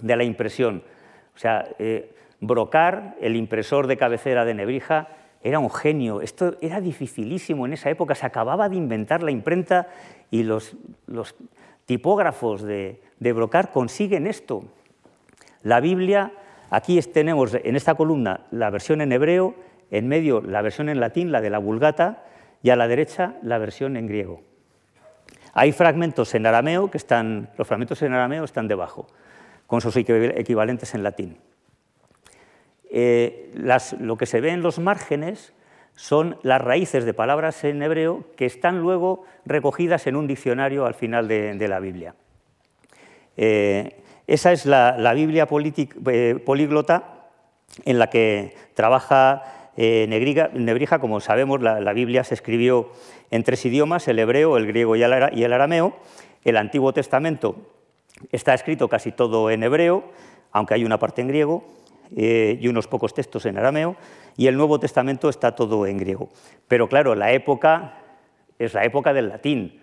de 0.00 0.16
la 0.16 0.24
impresión. 0.24 0.82
O 1.34 1.38
sea, 1.38 1.68
eh, 1.78 2.12
Brocar, 2.40 3.16
el 3.20 3.36
impresor 3.36 3.86
de 3.86 3.96
cabecera 3.96 4.44
de 4.44 4.54
Nebrija, 4.54 5.08
era 5.42 5.58
un 5.58 5.70
genio. 5.70 6.20
Esto 6.20 6.56
era 6.60 6.80
dificilísimo 6.80 7.66
en 7.66 7.72
esa 7.72 7.90
época. 7.90 8.14
Se 8.14 8.26
acababa 8.26 8.68
de 8.68 8.76
inventar 8.76 9.22
la 9.22 9.30
imprenta 9.30 9.88
y 10.30 10.42
los, 10.42 10.76
tipógrafos 11.86 12.62
de, 12.62 13.00
de 13.18 13.32
Brocar 13.32 13.70
consiguen 13.70 14.26
esto. 14.26 14.64
La 15.62 15.80
Biblia, 15.80 16.32
aquí 16.70 17.00
tenemos 17.00 17.54
en 17.54 17.76
esta 17.76 17.94
columna 17.94 18.40
la 18.50 18.70
versión 18.70 19.00
en 19.00 19.12
hebreo 19.12 19.54
en 19.94 20.08
medio 20.08 20.40
la 20.40 20.60
versión 20.60 20.88
en 20.88 21.00
latín, 21.00 21.30
la 21.30 21.40
de 21.40 21.50
la 21.50 21.58
Vulgata, 21.58 22.24
y 22.62 22.70
a 22.70 22.76
la 22.76 22.88
derecha 22.88 23.34
la 23.42 23.58
versión 23.58 23.96
en 23.96 24.06
griego. 24.06 24.42
Hay 25.52 25.70
fragmentos 25.70 26.34
en 26.34 26.46
arameo 26.46 26.90
que 26.90 26.98
están, 26.98 27.50
los 27.56 27.68
fragmentos 27.68 28.02
en 28.02 28.12
arameo 28.12 28.42
están 28.42 28.66
debajo, 28.66 29.06
con 29.66 29.80
sus 29.80 29.96
equivalentes 29.96 30.94
en 30.94 31.04
latín. 31.04 31.38
Eh, 32.90 33.52
lo 34.00 34.16
que 34.16 34.26
se 34.26 34.40
ve 34.40 34.50
en 34.50 34.62
los 34.62 34.78
márgenes 34.78 35.52
son 35.94 36.38
las 36.42 36.60
raíces 36.60 37.04
de 37.04 37.14
palabras 37.14 37.62
en 37.62 37.82
hebreo 37.82 38.24
que 38.36 38.46
están 38.46 38.80
luego 38.80 39.24
recogidas 39.44 40.08
en 40.08 40.16
un 40.16 40.26
diccionario 40.26 40.86
al 40.86 40.94
final 40.94 41.28
de, 41.28 41.68
la 41.68 41.78
Biblia. 41.78 42.16
Eh, 43.36 44.02
esa 44.26 44.52
es 44.52 44.66
la, 44.66 45.12
Biblia 45.14 45.46
eh, 46.06 46.42
políglota 46.44 47.28
en 47.84 47.98
la 47.98 48.10
que 48.10 48.56
trabaja 48.74 49.63
eh, 49.76 50.06
Nebrija. 50.08 50.98
Como 50.98 51.20
sabemos, 51.20 51.60
la, 51.62 51.92
Biblia 51.92 52.24
se 52.24 52.34
escribió 52.34 52.90
en 53.30 53.42
tres 53.42 53.64
idiomas, 53.64 54.06
el 54.08 54.18
hebreo, 54.18 54.56
el 54.56 54.66
griego 54.66 54.96
y 54.96 55.02
el, 55.02 55.52
arameo. 55.52 55.96
El 56.44 56.56
Antiguo 56.56 56.92
Testamento 56.92 57.56
está 58.30 58.54
escrito 58.54 58.88
casi 58.88 59.12
todo 59.12 59.50
en 59.50 59.62
hebreo, 59.62 60.04
aunque 60.52 60.74
hay 60.74 60.84
una 60.84 60.98
parte 60.98 61.22
en 61.22 61.28
griego 61.28 61.64
y 62.14 62.68
unos 62.68 62.86
pocos 62.86 63.14
textos 63.14 63.46
en 63.46 63.58
arameo 63.58 63.96
y 64.36 64.46
el 64.46 64.56
Nuevo 64.56 64.78
Testamento 64.78 65.28
está 65.28 65.54
todo 65.54 65.86
en 65.86 65.98
griego. 65.98 66.28
Pero 66.68 66.88
claro, 66.88 67.14
la 67.14 67.32
época 67.32 67.98
es 68.58 68.74
la 68.74 68.84
época 68.84 69.12
del 69.12 69.28
latín. 69.28 69.80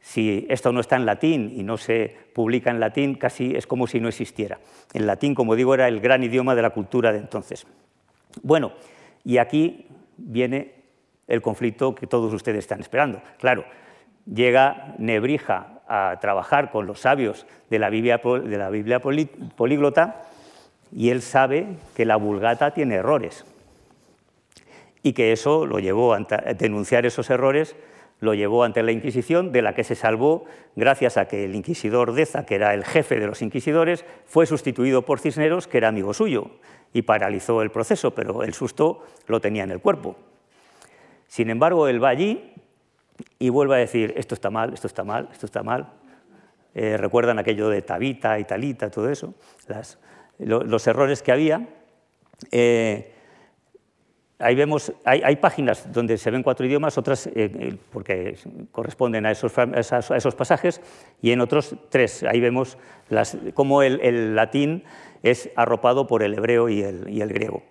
Si 0.00 0.46
esto 0.48 0.72
no 0.72 0.80
está 0.80 0.96
en 0.96 1.04
latín 1.04 1.52
y 1.54 1.62
no 1.62 1.76
se 1.76 2.16
publica 2.32 2.70
en 2.70 2.80
latín, 2.80 3.14
casi 3.16 3.54
es 3.54 3.66
como 3.66 3.86
si 3.86 4.00
no 4.00 4.08
existiera. 4.08 4.58
El 4.94 5.06
latín, 5.06 5.34
como 5.34 5.54
digo, 5.54 5.74
era 5.74 5.88
el 5.88 6.00
gran 6.00 6.22
idioma 6.22 6.54
de 6.54 6.62
la 6.62 6.70
cultura 6.70 7.12
de 7.12 7.18
entonces. 7.18 7.66
Bueno, 8.42 8.72
y 9.24 9.38
aquí 9.38 9.86
viene 10.16 10.74
el 11.26 11.42
conflicto 11.42 11.94
que 11.94 12.06
todos 12.06 12.32
ustedes 12.34 12.60
están 12.60 12.80
esperando. 12.80 13.22
Claro, 13.38 13.64
llega 14.26 14.94
Nebrija 14.98 15.80
a 15.88 16.18
trabajar 16.20 16.70
con 16.70 16.86
los 16.86 17.00
sabios 17.00 17.46
de 17.68 17.78
la 17.78 17.90
Biblia, 17.90 18.18
de 18.18 18.58
la 18.58 18.70
Biblia 18.70 19.00
políglota 19.00 20.22
y 20.92 21.10
él 21.10 21.22
sabe 21.22 21.66
que 21.94 22.04
la 22.04 22.16
vulgata 22.16 22.72
tiene 22.72 22.96
errores 22.96 23.44
y 25.02 25.12
que 25.12 25.32
eso 25.32 25.66
lo 25.66 25.78
llevó 25.78 26.14
a 26.14 26.20
denunciar 26.58 27.06
esos 27.06 27.30
errores, 27.30 27.74
lo 28.20 28.34
llevó 28.34 28.64
ante 28.64 28.82
la 28.82 28.92
Inquisición, 28.92 29.50
de 29.50 29.62
la 29.62 29.74
que 29.74 29.84
se 29.84 29.94
salvó 29.94 30.44
gracias 30.76 31.16
a 31.16 31.26
que 31.26 31.44
el 31.44 31.54
inquisidor 31.54 32.12
Deza, 32.12 32.46
que 32.46 32.54
era 32.54 32.74
el 32.74 32.84
jefe 32.84 33.18
de 33.18 33.26
los 33.26 33.42
inquisidores, 33.42 34.04
fue 34.26 34.46
sustituido 34.46 35.02
por 35.02 35.20
Cisneros, 35.20 35.66
que 35.66 35.78
era 35.78 35.88
amigo 35.88 36.14
suyo, 36.14 36.50
y 36.92 37.02
paralizó 37.02 37.62
el 37.62 37.70
proceso, 37.70 38.14
pero 38.14 38.42
el 38.42 38.54
susto 38.54 39.04
lo 39.26 39.40
tenía 39.40 39.64
en 39.64 39.70
el 39.70 39.80
cuerpo. 39.80 40.16
Sin 41.26 41.48
embargo, 41.50 41.88
él 41.88 42.02
va 42.02 42.10
allí 42.10 42.52
y 43.38 43.48
vuelve 43.48 43.76
a 43.76 43.78
decir, 43.78 44.12
esto 44.16 44.34
está 44.34 44.50
mal, 44.50 44.74
esto 44.74 44.86
está 44.86 45.04
mal, 45.04 45.28
esto 45.32 45.46
está 45.46 45.62
mal. 45.62 45.92
Eh, 46.74 46.96
recuerdan 46.96 47.38
aquello 47.38 47.68
de 47.68 47.82
Tabita 47.82 48.38
y 48.38 48.44
Talita, 48.44 48.90
todo 48.90 49.10
eso, 49.10 49.34
los 50.38 50.86
errores 50.86 51.22
que 51.22 51.32
había. 51.32 51.68
Eh, 52.50 53.12
Ahí 54.40 54.54
vemos, 54.54 54.92
hay, 55.04 55.36
páginas 55.36 55.92
donde 55.92 56.16
se 56.16 56.30
ven 56.30 56.42
cuatro 56.42 56.64
idiomas, 56.64 56.96
otras 56.96 57.26
eh, 57.26 57.32
eh, 57.36 57.76
porque 57.92 58.36
corresponden 58.72 59.26
a 59.26 59.30
esos, 59.32 59.52
pasajes, 60.34 60.80
y 61.20 61.32
en 61.32 61.42
otros 61.42 61.76
tres. 61.90 62.22
Ahí 62.22 62.40
vemos 62.40 62.78
cómo 63.52 63.82
el, 63.82 64.34
latín 64.34 64.82
es 65.22 65.50
arropado 65.56 66.06
por 66.06 66.22
el 66.22 66.32
hebreo 66.32 66.70
y 66.70 66.80
el, 66.80 67.32
griego. 67.34 67.62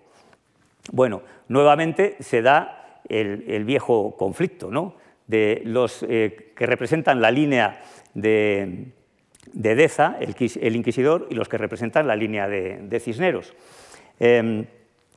Bueno, 0.92 1.22
nuevamente 1.48 2.16
se 2.20 2.40
da 2.40 3.00
el, 3.08 3.64
viejo 3.64 4.16
conflicto 4.16 4.70
¿no? 4.70 4.94
de 5.26 5.62
los 5.64 6.04
eh, 6.08 6.52
que 6.54 6.66
representan 6.66 7.20
la 7.20 7.32
línea 7.32 7.80
de, 8.14 8.92
Deza, 9.52 10.18
el, 10.20 10.76
inquisidor, 10.76 11.26
y 11.30 11.34
los 11.34 11.48
que 11.48 11.58
representan 11.58 12.06
la 12.06 12.14
línea 12.14 12.46
de, 12.46 13.00
Cisneros. 13.00 13.54
Em, 14.20 14.66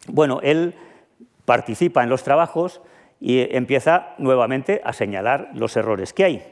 bueno, 0.08 0.40
él 0.42 0.74
participa 1.46 2.04
en 2.04 2.10
los 2.10 2.24
trabajos 2.24 2.82
y 3.20 3.56
empieza 3.56 4.16
nuevamente 4.18 4.82
a 4.84 4.94
señalar 4.94 5.50
los 5.54 5.76
errores 5.78 6.14
que 6.14 6.24
hay. 6.24 6.44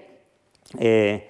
Eh, 0.80 1.30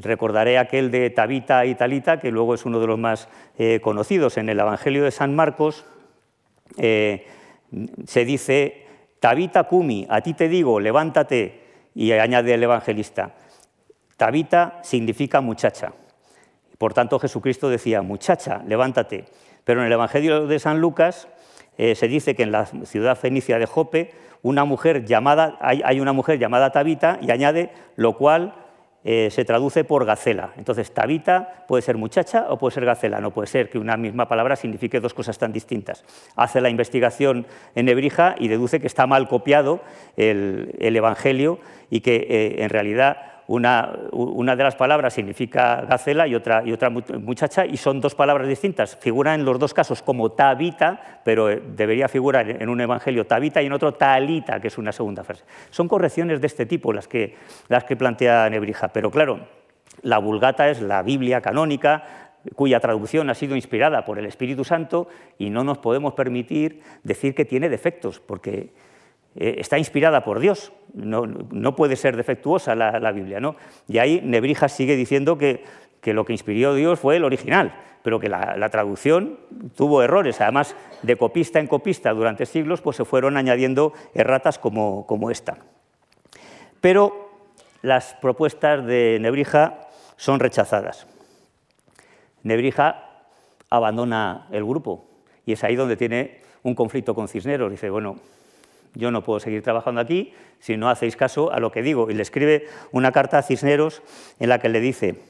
recordaré 0.00 0.58
aquel 0.58 0.90
de 0.90 1.10
Tabita 1.10 1.64
y 1.66 1.74
Talita, 1.74 2.20
que 2.20 2.30
luego 2.30 2.54
es 2.54 2.64
uno 2.64 2.80
de 2.80 2.86
los 2.86 2.98
más 2.98 3.28
eh, 3.58 3.80
conocidos. 3.80 4.36
En 4.36 4.48
el 4.48 4.60
Evangelio 4.60 5.04
de 5.04 5.10
San 5.10 5.34
Marcos 5.34 5.84
eh, 6.76 7.26
se 8.06 8.24
dice, 8.24 8.86
Tabita 9.20 9.64
Kumi, 9.64 10.06
a 10.08 10.20
ti 10.20 10.34
te 10.34 10.48
digo, 10.48 10.80
levántate, 10.80 11.66
y 11.94 12.12
añade 12.12 12.54
el 12.54 12.62
evangelista, 12.62 13.34
Tabita 14.16 14.78
significa 14.82 15.40
muchacha. 15.40 15.92
Por 16.78 16.94
tanto, 16.94 17.18
Jesucristo 17.18 17.68
decía, 17.68 18.02
muchacha, 18.02 18.62
levántate. 18.66 19.24
Pero 19.64 19.80
en 19.80 19.86
el 19.86 19.92
Evangelio 19.92 20.46
de 20.46 20.58
San 20.60 20.80
Lucas 20.80 21.28
eh, 21.78 21.94
se 21.94 22.08
dice 22.08 22.34
que 22.34 22.42
en 22.42 22.52
la 22.52 22.66
ciudad 22.66 23.16
fenicia 23.16 23.58
de 23.58 23.66
Jope 23.66 24.10
una 24.42 24.64
mujer 24.64 25.04
llamada, 25.04 25.56
hay, 25.60 26.00
una 26.00 26.12
mujer 26.12 26.38
llamada 26.38 26.70
Tabita 26.70 27.18
y 27.20 27.30
añade 27.30 27.70
lo 27.96 28.16
cual 28.16 28.54
eh, 29.04 29.30
se 29.30 29.44
traduce 29.44 29.84
por 29.84 30.04
gacela. 30.04 30.52
Entonces, 30.56 30.92
Tabita 30.92 31.64
puede 31.66 31.82
ser 31.82 31.96
muchacha 31.96 32.46
o 32.48 32.58
puede 32.58 32.74
ser 32.74 32.84
gacela, 32.84 33.20
no 33.20 33.32
puede 33.32 33.46
ser 33.48 33.70
que 33.70 33.78
una 33.78 33.96
misma 33.96 34.28
palabra 34.28 34.56
signifique 34.56 35.00
dos 35.00 35.14
cosas 35.14 35.38
tan 35.38 35.52
distintas. 35.52 36.04
Hace 36.36 36.60
la 36.60 36.68
investigación 36.68 37.46
en 37.74 37.86
Nebrija 37.86 38.34
y 38.38 38.48
deduce 38.48 38.80
que 38.80 38.86
está 38.86 39.06
mal 39.06 39.28
copiado 39.28 39.80
el, 40.16 40.74
Evangelio 40.78 41.58
y 41.90 42.00
que 42.00 42.16
eh, 42.16 42.62
en 42.62 42.70
realidad 42.70 43.37
una, 43.48 44.56
de 44.56 44.62
las 44.62 44.76
palabras 44.76 45.14
significa 45.14 45.80
gacela 45.88 46.26
y 46.26 46.34
otra, 46.34 46.62
y 46.64 46.72
otra 46.72 46.90
muchacha, 46.90 47.64
y 47.64 47.78
son 47.78 47.98
dos 47.98 48.14
palabras 48.14 48.46
distintas. 48.46 48.94
Figura 48.96 49.34
en 49.34 49.46
los 49.46 49.58
dos 49.58 49.72
casos 49.72 50.02
como 50.02 50.32
tabita, 50.32 51.20
pero 51.24 51.48
eh, 51.50 51.62
debería 51.74 52.08
figurar 52.08 52.50
en 52.50 52.68
un 52.68 52.78
evangelio 52.78 53.26
tabita 53.26 53.62
y 53.62 53.66
en 53.66 53.72
otro 53.72 53.94
talita, 53.94 54.60
que 54.60 54.68
es 54.68 54.76
una 54.76 54.92
segunda 54.92 55.24
frase. 55.24 55.44
Son 55.70 55.88
correcciones 55.88 56.42
de 56.42 56.46
este 56.46 56.66
tipo 56.66 56.92
las 56.92 57.08
que, 57.08 57.36
las 57.68 57.84
que 57.84 57.96
plantea 57.96 58.50
Nebrija, 58.50 58.88
pero 58.88 59.10
claro, 59.10 59.40
la 60.02 60.18
Vulgata 60.18 60.68
es 60.68 60.82
la 60.82 61.02
Biblia 61.02 61.40
canónica, 61.40 62.04
cuya 62.54 62.80
traducción 62.80 63.30
ha 63.30 63.34
sido 63.34 63.56
inspirada 63.56 64.04
por 64.04 64.18
el 64.18 64.26
Espíritu 64.26 64.62
Santo 64.62 65.08
y 65.38 65.48
no 65.48 65.64
nos 65.64 65.78
podemos 65.78 66.12
permitir 66.12 66.82
decir 67.02 67.34
que 67.34 67.46
tiene 67.46 67.70
defectos, 67.70 68.20
porque 68.20 68.74
eh, 69.40 69.60
está 69.60 69.78
inspirada 69.78 70.24
por 70.24 70.40
Dios, 70.40 70.72
no, 70.94 71.76
puede 71.76 71.94
ser 71.94 72.16
defectuosa 72.16 72.74
la, 72.74 73.12
Biblia. 73.12 73.38
¿no? 73.38 73.54
Y 73.86 73.98
ahí 73.98 74.20
Nebrija 74.24 74.68
sigue 74.68 74.96
diciendo 74.96 75.38
que, 75.38 75.62
lo 76.02 76.24
que 76.24 76.32
inspiró 76.32 76.74
Dios 76.74 76.98
fue 76.98 77.16
el 77.16 77.24
original, 77.24 77.72
pero 78.02 78.18
que 78.18 78.28
la, 78.28 78.68
traducción 78.68 79.38
tuvo 79.76 80.02
errores. 80.02 80.40
Además, 80.40 80.74
de 81.02 81.16
copista 81.16 81.60
en 81.60 81.68
copista 81.68 82.12
durante 82.12 82.46
siglos 82.46 82.80
pues 82.80 82.96
se 82.96 83.04
fueron 83.04 83.36
añadiendo 83.36 83.92
erratas 84.12 84.58
como, 84.58 85.06
como 85.06 85.30
esta. 85.30 85.58
Pero 86.80 87.30
las 87.82 88.14
propuestas 88.14 88.84
de 88.84 89.18
Nebrija 89.20 89.86
son 90.16 90.40
rechazadas. 90.40 91.06
Nebrija 92.42 93.04
abandona 93.70 94.48
el 94.50 94.64
grupo 94.64 95.04
y 95.46 95.52
es 95.52 95.62
ahí 95.62 95.76
donde 95.76 95.96
tiene 95.96 96.40
un 96.64 96.74
conflicto 96.74 97.14
con 97.14 97.28
Cisneros. 97.28 97.70
Dice, 97.70 97.88
bueno, 97.88 98.16
yo 98.98 99.12
no 99.12 99.22
puedo 99.22 99.38
seguir 99.38 99.62
trabajando 99.62 100.00
aquí 100.00 100.34
si 100.58 100.76
no 100.76 100.90
hacéis 100.90 101.16
caso 101.16 101.52
a 101.52 101.60
lo 101.60 101.70
que 101.70 101.82
digo. 101.82 102.10
Y 102.10 102.14
le 102.14 102.22
escribe 102.22 102.66
una 102.90 103.12
carta 103.12 103.38
a 103.38 103.42
Cisneros 103.42 104.02
en 104.40 104.48
la 104.48 104.58
que 104.58 104.68
le 104.68 104.80
dice, 104.80 105.20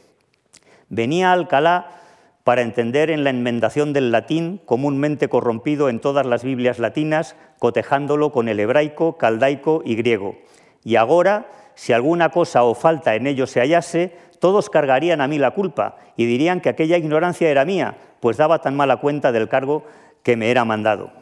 venía 0.88 1.28
a 1.28 1.32
Alcalá 1.34 2.00
para 2.44 2.62
entender 2.62 3.10
en 3.10 3.24
la 3.24 3.30
enmendación 3.30 3.92
del 3.92 4.10
latín, 4.10 4.58
comúnmente 4.64 5.28
corrompido 5.28 5.90
en 5.90 6.00
todas 6.00 6.24
las 6.24 6.42
Biblias 6.44 6.78
latinas, 6.78 7.36
cotejándolo 7.58 8.32
con 8.32 8.48
el 8.48 8.58
hebraico, 8.58 9.18
caldaico 9.18 9.82
y 9.84 9.96
griego. 9.96 10.38
Y 10.82 10.96
ahora, 10.96 11.48
si 11.74 11.92
alguna 11.92 12.30
cosa 12.30 12.64
o 12.64 12.74
falta 12.74 13.16
en 13.16 13.26
ello 13.26 13.46
se 13.46 13.60
hallase, 13.60 14.16
todos 14.40 14.70
cargarían 14.70 15.20
a 15.20 15.28
mí 15.28 15.36
la 15.36 15.50
culpa 15.50 15.96
y 16.16 16.24
dirían 16.24 16.62
que 16.62 16.70
aquella 16.70 16.96
ignorancia 16.96 17.50
era 17.50 17.66
mía, 17.66 17.98
pues 18.20 18.38
daba 18.38 18.62
tan 18.62 18.76
mala 18.76 18.96
cuenta 18.96 19.30
del 19.30 19.50
cargo 19.50 19.84
que 20.22 20.36
me 20.36 20.50
era 20.50 20.64
mandado. 20.64 21.12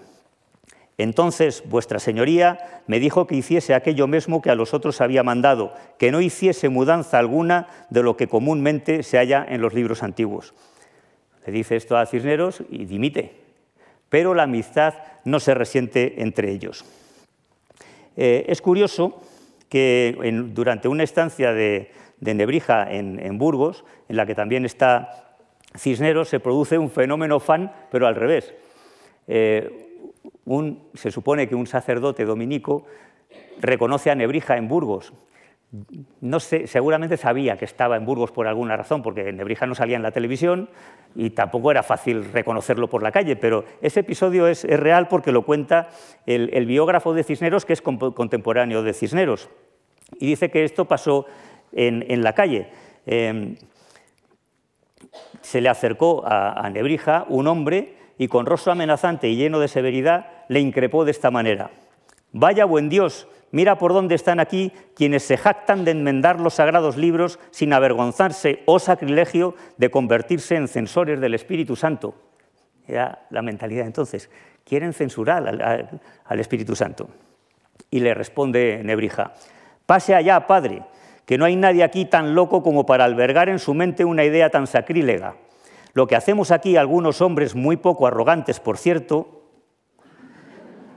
Entonces 0.98 1.62
vuestra 1.66 1.98
señoría 1.98 2.82
me 2.86 2.98
dijo 2.98 3.26
que 3.26 3.36
hiciese 3.36 3.74
aquello 3.74 4.06
mismo 4.06 4.40
que 4.40 4.50
a 4.50 4.54
los 4.54 4.72
otros 4.72 5.00
había 5.00 5.22
mandado, 5.22 5.74
que 5.98 6.10
no 6.10 6.20
hiciese 6.20 6.68
mudanza 6.68 7.18
alguna 7.18 7.68
de 7.90 8.02
lo 8.02 8.16
que 8.16 8.28
comúnmente 8.28 9.02
se 9.02 9.18
halla 9.18 9.44
en 9.48 9.60
los 9.60 9.74
libros 9.74 10.02
antiguos. 10.02 10.54
Le 11.46 11.52
dice 11.52 11.76
esto 11.76 11.96
a 11.96 12.06
Cisneros 12.06 12.62
y 12.70 12.86
dimite, 12.86 13.32
pero 14.08 14.34
la 14.34 14.44
amistad 14.44 14.94
no 15.24 15.38
se 15.38 15.54
resiente 15.54 16.22
entre 16.22 16.50
ellos. 16.50 16.84
Eh, 18.16 18.46
es 18.48 18.62
curioso 18.62 19.20
que 19.68 20.16
durante 20.52 20.88
una 20.88 21.04
estancia 21.04 21.52
de, 21.52 21.92
Nebrija 22.20 22.90
en, 22.90 23.38
Burgos, 23.38 23.84
en 24.08 24.16
la 24.16 24.24
que 24.24 24.34
también 24.34 24.64
está 24.64 25.36
Cisneros, 25.76 26.28
se 26.30 26.40
produce 26.40 26.78
un 26.78 26.90
fenómeno 26.90 27.40
fan, 27.40 27.72
pero 27.90 28.06
al 28.06 28.14
revés. 28.14 28.54
Eh, 29.28 29.85
se 30.94 31.10
supone 31.10 31.48
que 31.48 31.54
un 31.54 31.66
sacerdote 31.66 32.24
dominico 32.24 32.86
reconoce 33.60 34.10
a 34.10 34.14
Nebrija 34.14 34.56
en 34.56 34.68
Burgos, 34.68 35.12
no 36.20 36.40
sé, 36.40 36.66
seguramente 36.66 37.16
sabía 37.16 37.56
que 37.56 37.64
estaba 37.64 37.96
en 37.96 38.06
Burgos 38.06 38.30
por 38.30 38.46
alguna 38.46 38.76
razón, 38.76 39.02
porque 39.02 39.32
Nebrija 39.32 39.66
no 39.66 39.74
salía 39.74 39.96
en 39.96 40.02
la 40.02 40.12
televisión 40.12 40.70
y 41.14 41.30
tampoco 41.30 41.70
era 41.70 41.82
fácil 41.82 42.32
reconocerlo 42.32 42.88
por 42.88 43.02
la 43.02 43.10
calle, 43.10 43.36
pero 43.36 43.64
ese 43.82 44.00
episodio 44.00 44.46
es, 44.46 44.64
real 44.64 45.08
porque 45.08 45.32
lo 45.32 45.42
cuenta 45.42 45.88
el, 46.24 46.66
biógrafo 46.66 47.14
de 47.14 47.24
Cisneros, 47.24 47.64
que 47.64 47.72
es 47.72 47.82
contemporáneo 47.82 48.82
de 48.82 48.92
Cisneros, 48.92 49.50
y 50.18 50.26
dice 50.26 50.50
que 50.50 50.64
esto 50.64 50.84
pasó 50.86 51.26
en, 51.72 52.22
la 52.22 52.32
calle. 52.32 52.68
Em, 53.04 53.56
se 55.40 55.60
le 55.60 55.68
acercó 55.68 56.22
a 56.26 56.68
Nebrija 56.70 57.26
un 57.28 57.48
hombre 57.48 57.96
y 58.18 58.28
con 58.28 58.46
rostro 58.46 58.72
amenazante 58.72 59.28
y 59.28 59.36
lleno 59.36 59.58
de 59.58 59.68
severidad 59.68 60.35
le 60.48 60.60
increpó 60.60 61.04
de 61.04 61.10
esta 61.10 61.30
manera. 61.30 61.70
Vaya 62.32 62.64
buen 62.64 62.88
Dios, 62.88 63.26
Mira 63.52 63.78
por 63.78 63.92
dónde 63.92 64.14
están 64.14 64.40
aquí 64.40 64.72
quienes 64.94 65.22
se 65.22 65.36
jactan 65.36 65.84
de 65.84 65.92
enmendar 65.92 66.40
los 66.40 66.54
sagrados 66.54 66.96
libros 66.96 67.38
sin 67.50 67.72
avergonzarse 67.72 68.62
o 68.66 68.78
sacrilegio 68.78 69.54
de 69.76 69.90
convertirse 69.90 70.56
en 70.56 70.68
censores 70.68 71.20
del 71.20 71.34
Espíritu 71.34 71.76
Santo. 71.76 72.14
Era 72.86 73.26
la 73.30 73.42
mentalidad 73.42 73.86
entonces. 73.86 74.30
Quieren 74.64 74.92
censurar 74.92 75.46
al, 76.24 76.40
Espíritu 76.40 76.74
Santo. 76.74 77.08
Y 77.90 78.00
le 78.00 78.14
responde 78.14 78.82
Nebrija, 78.84 79.32
pase 79.86 80.14
allá, 80.14 80.46
Padre, 80.48 80.82
que 81.24 81.38
no 81.38 81.44
hay 81.44 81.54
nadie 81.54 81.84
aquí 81.84 82.04
tan 82.04 82.34
loco 82.34 82.62
como 82.62 82.84
para 82.84 83.04
albergar 83.04 83.48
en 83.48 83.60
su 83.60 83.74
mente 83.74 84.04
una 84.04 84.24
idea 84.24 84.50
tan 84.50 84.66
sacrílega. 84.66 85.36
Lo 85.92 86.06
que 86.08 86.16
hacemos 86.16 86.50
aquí 86.50 86.76
algunos 86.76 87.20
hombres 87.20 87.54
muy 87.54 87.76
poco 87.76 88.06
arrogantes, 88.06 88.58
por 88.58 88.76
cierto, 88.76 89.35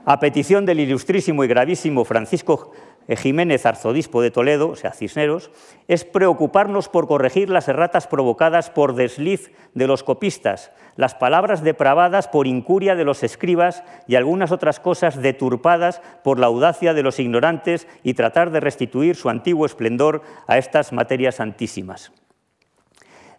a 0.04 0.20
petición 0.20 0.66
del 0.66 0.80
ilustrísimo 0.80 1.44
y 1.44 1.48
gravísimo 1.48 2.04
Francisco 2.04 2.72
Jiménez, 3.16 3.66
arzobispo 3.66 4.22
de 4.22 4.30
Toledo, 4.30 4.68
o 4.68 4.76
sea, 4.76 4.92
Cisneros, 4.92 5.50
es 5.88 6.04
preocuparnos 6.04 6.88
por 6.88 7.08
corregir 7.08 7.50
las 7.50 7.68
erratas 7.68 8.06
provocadas 8.06 8.70
por 8.70 8.94
desliz 8.94 9.50
de 9.74 9.86
los 9.86 10.04
copistas, 10.04 10.70
las 10.96 11.14
palabras 11.14 11.62
depravadas 11.62 12.28
por 12.28 12.46
incuria 12.46 12.94
de 12.94 13.04
los 13.04 13.22
escribas 13.22 13.82
y 14.06 14.14
algunas 14.14 14.52
otras 14.52 14.78
cosas 14.78 15.20
deturpadas 15.20 16.00
por 16.22 16.38
la 16.38 16.46
audacia 16.46 16.94
de 16.94 17.02
los 17.02 17.18
ignorantes 17.18 17.88
y 18.04 18.14
tratar 18.14 18.50
de 18.50 18.60
restituir 18.60 19.16
su 19.16 19.28
antiguo 19.28 19.66
esplendor 19.66 20.22
a 20.46 20.58
estas 20.58 20.92
materias 20.92 21.36
santísimas. 21.36 22.12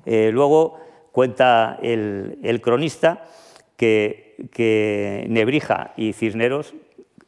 Eh, 0.05 0.31
luego 0.33 0.79
cuenta 1.11 1.77
el 1.81 2.59
cronista 2.61 3.23
que 3.77 4.30
que 4.51 5.25
Nebrija 5.29 5.93
y 5.97 6.13
Cisneros 6.13 6.73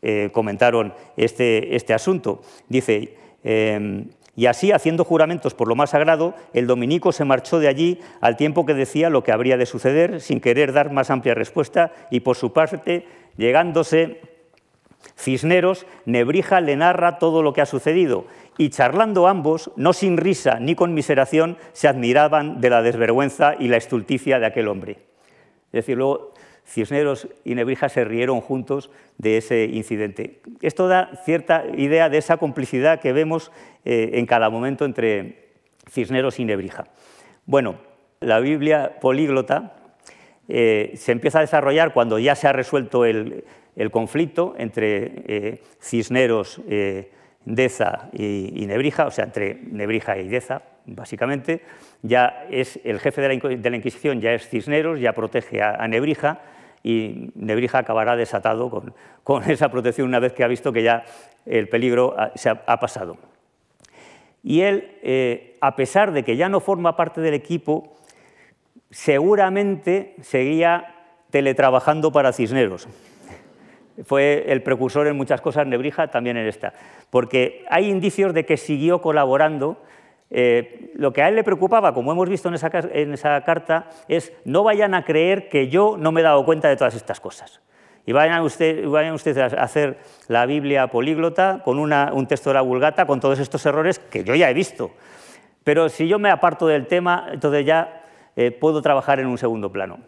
eh, 0.01 0.29
comentaron 0.31 0.93
este, 1.15 1.75
este, 1.75 1.93
asunto. 1.93 2.41
Dice, 2.67 3.15
em, 3.43 4.09
y 4.35 4.47
así, 4.47 4.71
haciendo 4.71 5.05
juramentos 5.05 5.53
por 5.53 5.67
lo 5.67 5.75
más 5.75 5.91
sagrado, 5.91 6.33
el 6.53 6.67
dominico 6.67 7.11
se 7.11 7.23
marchó 7.23 7.59
de 7.59 7.67
allí 7.67 7.99
al 8.19 8.35
tiempo 8.35 8.65
que 8.65 8.73
decía 8.73 9.09
lo 9.09 9.23
que 9.23 9.31
habría 9.31 9.57
de 9.57 9.65
suceder, 9.65 10.21
sin 10.21 10.41
querer 10.41 10.73
dar 10.73 10.91
más 10.91 11.11
amplia 11.11 11.35
respuesta, 11.35 11.93
y 12.09 12.21
por 12.21 12.35
su 12.35 12.51
parte, 12.51 13.05
llegándose 13.37 14.19
Cisneros, 15.17 15.85
Nebrija 16.05 16.61
le 16.61 16.75
narra 16.75 17.19
todo 17.19 17.43
lo 17.43 17.53
que 17.53 17.61
ha 17.61 17.65
sucedido, 17.65 18.25
y 18.57 18.69
charlando 18.69 19.27
ambos, 19.27 19.71
no 19.75 19.93
sin 19.93 20.17
risa 20.17 20.59
ni 20.59 20.75
con 20.75 20.93
miseración, 20.93 21.57
se 21.73 21.87
admiraban 21.87 22.59
de 22.59 22.69
la 22.69 22.81
desvergüenza 22.81 23.55
y 23.59 23.67
la 23.67 23.77
estulticia 23.77 24.39
de 24.39 24.47
aquel 24.47 24.67
hombre. 24.67 24.97
Es 25.67 25.85
decir, 25.85 25.97
luego 25.97 26.32
Cisneros 26.65 27.27
y 27.43 27.55
Nebrija 27.55 27.89
se 27.89 28.05
rieron 28.05 28.41
juntos 28.41 28.89
de 29.17 29.37
ese 29.37 29.65
incidente. 29.65 30.41
Esto 30.61 30.87
da 30.87 31.11
cierta 31.25 31.65
idea 31.77 32.09
de 32.09 32.17
esa 32.17 32.37
complicidad 32.37 32.99
que 32.99 33.13
vemos 33.13 33.51
eh, 33.85 34.11
en 34.13 34.25
cada 34.25 34.49
momento 34.49 34.85
entre 34.85 35.49
Cisneros 35.89 36.39
y 36.39 36.45
Nebrija. 36.45 36.85
Bueno, 37.45 37.75
la 38.21 38.39
Biblia 38.39 38.99
políglota 39.01 39.75
eh, 40.47 40.93
se 40.95 41.11
empieza 41.11 41.39
a 41.39 41.41
desarrollar 41.41 41.93
cuando 41.93 42.17
ya 42.19 42.35
se 42.35 42.47
ha 42.47 42.53
resuelto 42.53 43.05
el, 43.05 43.43
conflicto 43.91 44.55
entre 44.57 45.23
eh, 45.27 45.61
Cisneros, 45.81 46.61
Deza 47.45 48.09
y, 48.13 48.65
Nebrija, 48.65 49.05
o 49.05 49.11
sea, 49.11 49.25
entre 49.25 49.55
Nebrija 49.55 50.17
y 50.17 50.29
Deza, 50.29 50.61
básicamente. 50.85 51.61
Ya 52.01 52.45
es 52.49 52.79
el 52.83 52.99
jefe 52.99 53.21
de 53.21 53.69
la, 53.69 53.75
Inquisición, 53.77 54.21
ya 54.21 54.33
es 54.33 54.47
Cisneros, 54.47 54.99
ya 54.99 55.13
protege 55.13 55.61
a 55.61 55.87
Nebrija 55.87 56.41
y 56.83 57.31
Nebrija 57.35 57.79
acabará 57.79 58.17
desatado 58.17 58.69
con, 59.23 59.43
esa 59.49 59.69
protección 59.69 60.07
una 60.07 60.19
vez 60.19 60.33
que 60.33 60.43
ha 60.43 60.47
visto 60.47 60.73
que 60.73 60.83
ya 60.83 61.05
el 61.45 61.69
peligro 61.69 62.15
se 62.35 62.49
ha, 62.49 62.79
pasado. 62.79 63.17
Y 64.43 64.61
él, 64.61 64.97
eh, 65.01 65.57
a 65.61 65.75
pesar 65.77 66.11
de 66.11 66.23
que 66.23 66.35
ya 66.35 66.49
no 66.49 66.59
forma 66.59 66.97
parte 66.97 67.21
del 67.21 67.33
equipo, 67.33 67.95
seguramente 68.91 70.15
seguía 70.21 70.95
teletrabajando 71.29 72.11
para 72.11 72.33
Cisneros. 72.33 72.89
Fue 74.05 74.45
el 74.51 74.61
precursor 74.61 75.07
en 75.07 75.15
muchas 75.15 75.39
cosas, 75.39 75.65
Nebrija 75.65 76.09
también 76.11 76.35
en 76.35 76.47
esta, 76.47 76.73
porque 77.09 77.65
hay 77.69 77.89
indicios 77.89 78.33
de 78.33 78.45
que 78.45 78.57
siguió 78.57 79.01
colaborando 79.01 79.81
eh, 80.35 80.91
lo 80.95 81.13
que 81.13 81.21
a 81.21 81.29
él 81.29 81.35
le 81.35 81.43
preocupaba, 81.43 81.93
como 81.93 82.11
hemos 82.11 82.27
visto 82.27 82.49
en 82.49 82.55
esa, 82.55 83.41
carta, 83.43 83.85
es 84.07 84.33
no 84.45 84.63
vayan 84.63 84.95
a 84.95 85.05
creer 85.05 85.47
que 85.47 85.69
yo 85.69 85.95
no 85.97 86.11
me 86.11 86.21
he 86.21 86.23
dado 86.23 86.43
cuenta 86.43 86.69
de 86.69 86.75
todas 86.75 86.95
estas 86.95 87.19
cosas. 87.19 87.61
Y 88.07 88.13
vayan, 88.13 88.41
ustedes 88.41 89.37
a 89.37 89.45
hacer 89.61 89.99
la 90.27 90.47
Biblia 90.47 90.87
políglota 90.87 91.61
con 91.63 91.77
un 91.77 92.27
texto 92.27 92.49
de 92.49 92.55
la 92.55 92.61
Vulgata 92.61 93.05
con 93.05 93.19
todos 93.19 93.39
estos 93.39 93.63
errores 93.67 93.99
que 93.99 94.23
yo 94.23 94.33
ya 94.33 94.49
he 94.49 94.55
visto. 94.55 94.91
Pero 95.63 95.87
si 95.87 96.07
yo 96.07 96.17
me 96.17 96.31
aparto 96.31 96.65
del 96.65 96.87
tema, 96.87 97.27
entonces 97.31 97.63
ya 97.63 98.03
eh, 98.35 98.49
puedo 98.49 98.81
trabajar 98.81 99.19
en 99.19 99.27
un 99.27 99.37
segundo 99.37 99.71
plano. 99.71 99.99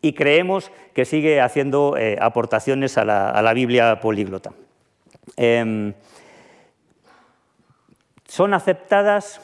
Y 0.00 0.14
creemos 0.14 0.72
que 0.94 1.04
sigue 1.04 1.40
haciendo 1.40 1.96
eh, 1.98 2.16
aportaciones 2.18 2.96
a 2.96 3.04
la, 3.04 3.52
Biblia 3.52 4.00
políglota. 4.00 4.52
Em, 5.36 5.92
son 8.26 8.54
aceptadas 8.54 9.40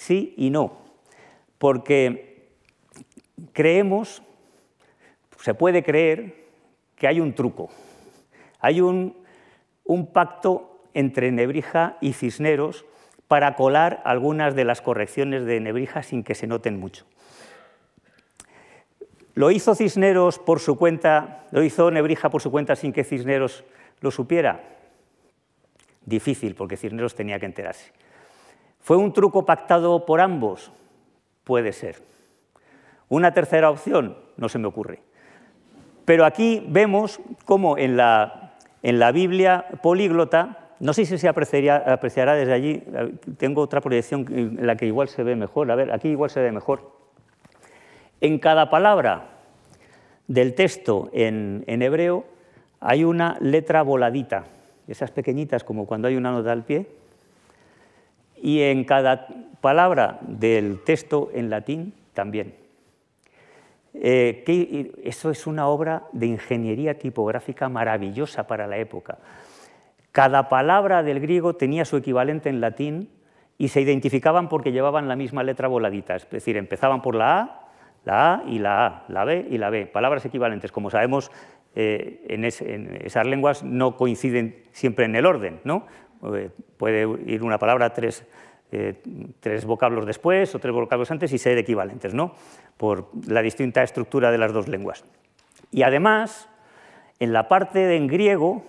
sí 0.00 0.32
y 0.38 0.48
no, 0.48 0.78
porque 1.58 2.48
creemos, 3.52 4.22
se 5.38 5.52
puede 5.52 5.82
creer 5.82 6.46
que 6.96 7.06
hay 7.06 7.20
un 7.20 7.34
truco, 7.34 7.68
hay 8.60 8.80
un, 8.80 9.20
pacto 10.14 10.86
entre 10.94 11.30
Nebrija 11.32 11.98
y 12.00 12.14
Cisneros 12.14 12.86
para 13.28 13.56
colar 13.56 14.00
algunas 14.06 14.54
de 14.54 14.64
las 14.64 14.80
correcciones 14.80 15.44
de 15.44 15.60
Nebrija 15.60 16.02
sin 16.02 16.24
que 16.24 16.34
se 16.34 16.46
noten 16.46 16.80
mucho. 16.80 17.04
¿Lo 19.34 19.50
hizo 19.50 19.74
Cisneros 19.74 20.38
por 20.38 20.60
su 20.60 20.78
cuenta, 20.78 21.44
lo 21.50 21.62
hizo 21.62 21.90
Nebrija 21.90 22.30
por 22.30 22.40
su 22.40 22.50
cuenta 22.50 22.74
sin 22.74 22.92
que 22.94 23.04
Cisneros 23.04 23.64
lo 24.00 24.10
supiera? 24.10 24.62
Difícil, 26.06 26.54
porque 26.54 26.78
Cisneros 26.78 27.14
tenía 27.14 27.38
que 27.38 27.46
enterarse. 27.46 27.92
¿Fue 28.80 28.96
un 28.96 29.12
truco 29.12 29.44
pactado 29.44 30.06
por 30.06 30.20
ambos? 30.20 30.72
Puede 31.44 31.72
ser. 31.72 31.96
Una 33.08 33.32
tercera 33.32 33.70
opción 33.70 34.16
no 34.36 34.48
se 34.48 34.58
me 34.58 34.68
ocurre. 34.68 35.00
Pero 36.04 36.24
aquí 36.24 36.64
vemos 36.68 37.20
cómo 37.44 37.76
en 37.78 37.96
la, 37.96 38.54
en 38.82 38.98
la 38.98 39.12
Biblia 39.12 39.66
políglota, 39.82 40.70
no 40.80 40.92
sé 40.92 41.04
si 41.04 41.18
se 41.18 41.28
apreciará, 41.28 42.34
desde 42.34 42.52
allí, 42.52 42.82
tengo 43.36 43.60
otra 43.62 43.80
proyección 43.80 44.26
en 44.30 44.66
la 44.66 44.76
que 44.76 44.86
igual 44.86 45.08
se 45.08 45.22
ve 45.22 45.36
mejor, 45.36 45.70
a 45.70 45.76
ver, 45.76 45.92
aquí 45.92 46.08
igual 46.08 46.30
se 46.30 46.40
ve 46.40 46.50
mejor. 46.50 46.90
En 48.20 48.38
cada 48.38 48.70
palabra 48.70 49.26
del 50.26 50.54
texto 50.54 51.10
en, 51.12 51.64
en 51.66 51.82
hebreo 51.82 52.24
hay 52.80 53.04
una 53.04 53.36
letra 53.40 53.82
voladita, 53.82 54.44
esas 54.88 55.10
pequeñitas 55.10 55.64
como 55.64 55.86
cuando 55.86 56.08
hay 56.08 56.16
una 56.16 56.32
nota 56.32 56.50
al 56.50 56.64
pie, 56.64 56.86
y 58.42 58.62
en 58.62 58.84
cada 58.84 59.28
palabra 59.60 60.18
del 60.22 60.82
texto 60.84 61.30
en 61.34 61.50
latín 61.50 61.94
también. 62.14 62.54
Eh, 63.94 64.92
eso 65.04 65.30
es 65.30 65.46
una 65.46 65.66
obra 65.66 66.04
de 66.12 66.26
ingeniería 66.26 66.98
tipográfica 66.98 67.68
maravillosa 67.68 68.46
para 68.46 68.66
la 68.66 68.78
época. 68.78 69.18
Cada 70.12 70.48
palabra 70.48 71.02
del 71.02 71.20
griego 71.20 71.54
tenía 71.54 71.84
su 71.84 71.96
equivalente 71.96 72.48
en 72.48 72.60
latín 72.60 73.10
y 73.58 73.68
se 73.68 73.80
identificaban 73.80 74.48
porque 74.48 74.72
llevaban 74.72 75.06
la 75.06 75.16
misma 75.16 75.42
letra 75.42 75.68
voladita, 75.68 76.16
es 76.16 76.28
decir, 76.30 76.56
empezaban 76.56 77.02
por 77.02 77.14
la 77.14 77.40
A, 77.40 77.68
la 78.04 78.34
A 78.34 78.42
y 78.46 78.58
la 78.58 78.86
A, 78.86 79.04
la 79.08 79.24
B 79.24 79.46
y 79.50 79.58
la 79.58 79.70
B, 79.70 79.86
palabras 79.86 80.24
equivalentes. 80.24 80.72
Como 80.72 80.90
sabemos, 80.90 81.30
eh, 81.74 82.24
en, 82.28 82.44
esas 82.44 83.26
lenguas 83.26 83.62
no 83.62 83.96
coinciden 83.96 84.64
siempre 84.72 85.04
en 85.04 85.14
el 85.14 85.26
orden, 85.26 85.60
¿no? 85.64 85.86
Eh, 86.22 86.50
puede 86.76 87.08
ir 87.26 87.42
una 87.42 87.58
palabra 87.58 87.92
tres, 87.92 88.24
eh, 88.72 89.02
tres 89.40 89.64
vocablos 89.64 90.06
después 90.06 90.54
o 90.54 90.58
tres 90.58 90.74
vocablos 90.74 91.10
antes 91.10 91.32
y 91.32 91.38
ser 91.38 91.58
equivalentes, 91.58 92.14
¿no? 92.14 92.34
por 92.76 93.10
la 93.26 93.42
distinta 93.42 93.82
estructura 93.82 94.30
de 94.30 94.38
las 94.38 94.52
dos 94.52 94.66
lenguas. 94.66 95.04
Y 95.70 95.82
además, 95.82 96.48
en 97.18 97.34
la 97.34 97.46
parte 97.46 97.80
de 97.80 97.96
en 97.96 98.06
griego 98.06 98.64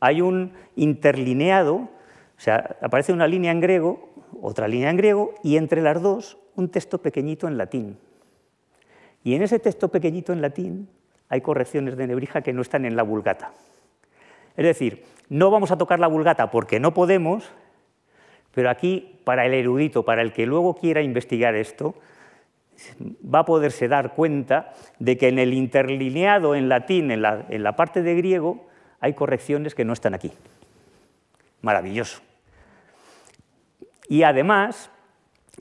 hay 0.00 0.22
un 0.22 0.52
interlineado 0.76 1.74
O 1.74 2.42
sea, 2.42 2.76
aparece 2.80 3.12
una 3.12 3.26
línea 3.26 3.52
en 3.52 3.60
griego, 3.60 4.08
otra 4.40 4.66
línea 4.66 4.88
en 4.88 4.96
griego, 4.96 5.34
y 5.42 5.58
entre 5.58 5.82
las 5.82 6.00
dos 6.00 6.38
un 6.56 6.70
texto 6.70 7.02
pequeñito 7.02 7.46
en 7.48 7.58
latín. 7.58 7.98
Y 9.22 9.34
en 9.34 9.42
ese 9.42 9.58
texto 9.58 9.88
pequeñito 9.88 10.32
en 10.32 10.40
latín 10.40 10.88
hay 11.28 11.42
correcciones 11.42 11.98
de 11.98 12.06
Nebrija 12.06 12.40
que 12.40 12.54
no 12.54 12.62
están 12.62 12.86
en 12.86 12.96
la 12.96 13.02
vulgata. 13.02 13.52
Es 14.56 14.64
decir, 14.64 15.04
no 15.30 15.50
vamos 15.50 15.70
a 15.70 15.78
tocar 15.78 15.98
la 15.98 16.08
vulgata 16.08 16.50
porque 16.50 16.78
no 16.78 16.92
podemos, 16.92 17.50
pero 18.52 18.68
aquí, 18.68 19.18
para 19.24 19.46
el 19.46 19.54
erudito, 19.54 20.04
para 20.04 20.20
el 20.20 20.34
que 20.34 20.44
luego 20.44 20.74
quiera 20.74 21.00
investigar 21.00 21.54
esto, 21.54 21.94
va 23.02 23.40
a 23.40 23.44
poderse 23.44 23.88
dar 23.88 24.14
cuenta 24.14 24.74
de 24.98 25.16
que 25.16 25.28
en 25.28 25.38
el 25.38 25.54
interlineado 25.54 26.54
en 26.54 26.68
latín, 26.68 27.10
en 27.10 27.22
la, 27.22 27.46
en 27.48 27.62
la 27.62 27.76
parte 27.76 28.02
de 28.02 28.14
griego, 28.16 28.66
hay 29.00 29.14
correcciones 29.14 29.74
que 29.74 29.86
no 29.86 29.94
están 29.94 30.12
aquí. 30.12 30.32
Maravilloso. 31.62 32.20
Y 34.08 34.24
además 34.24 34.90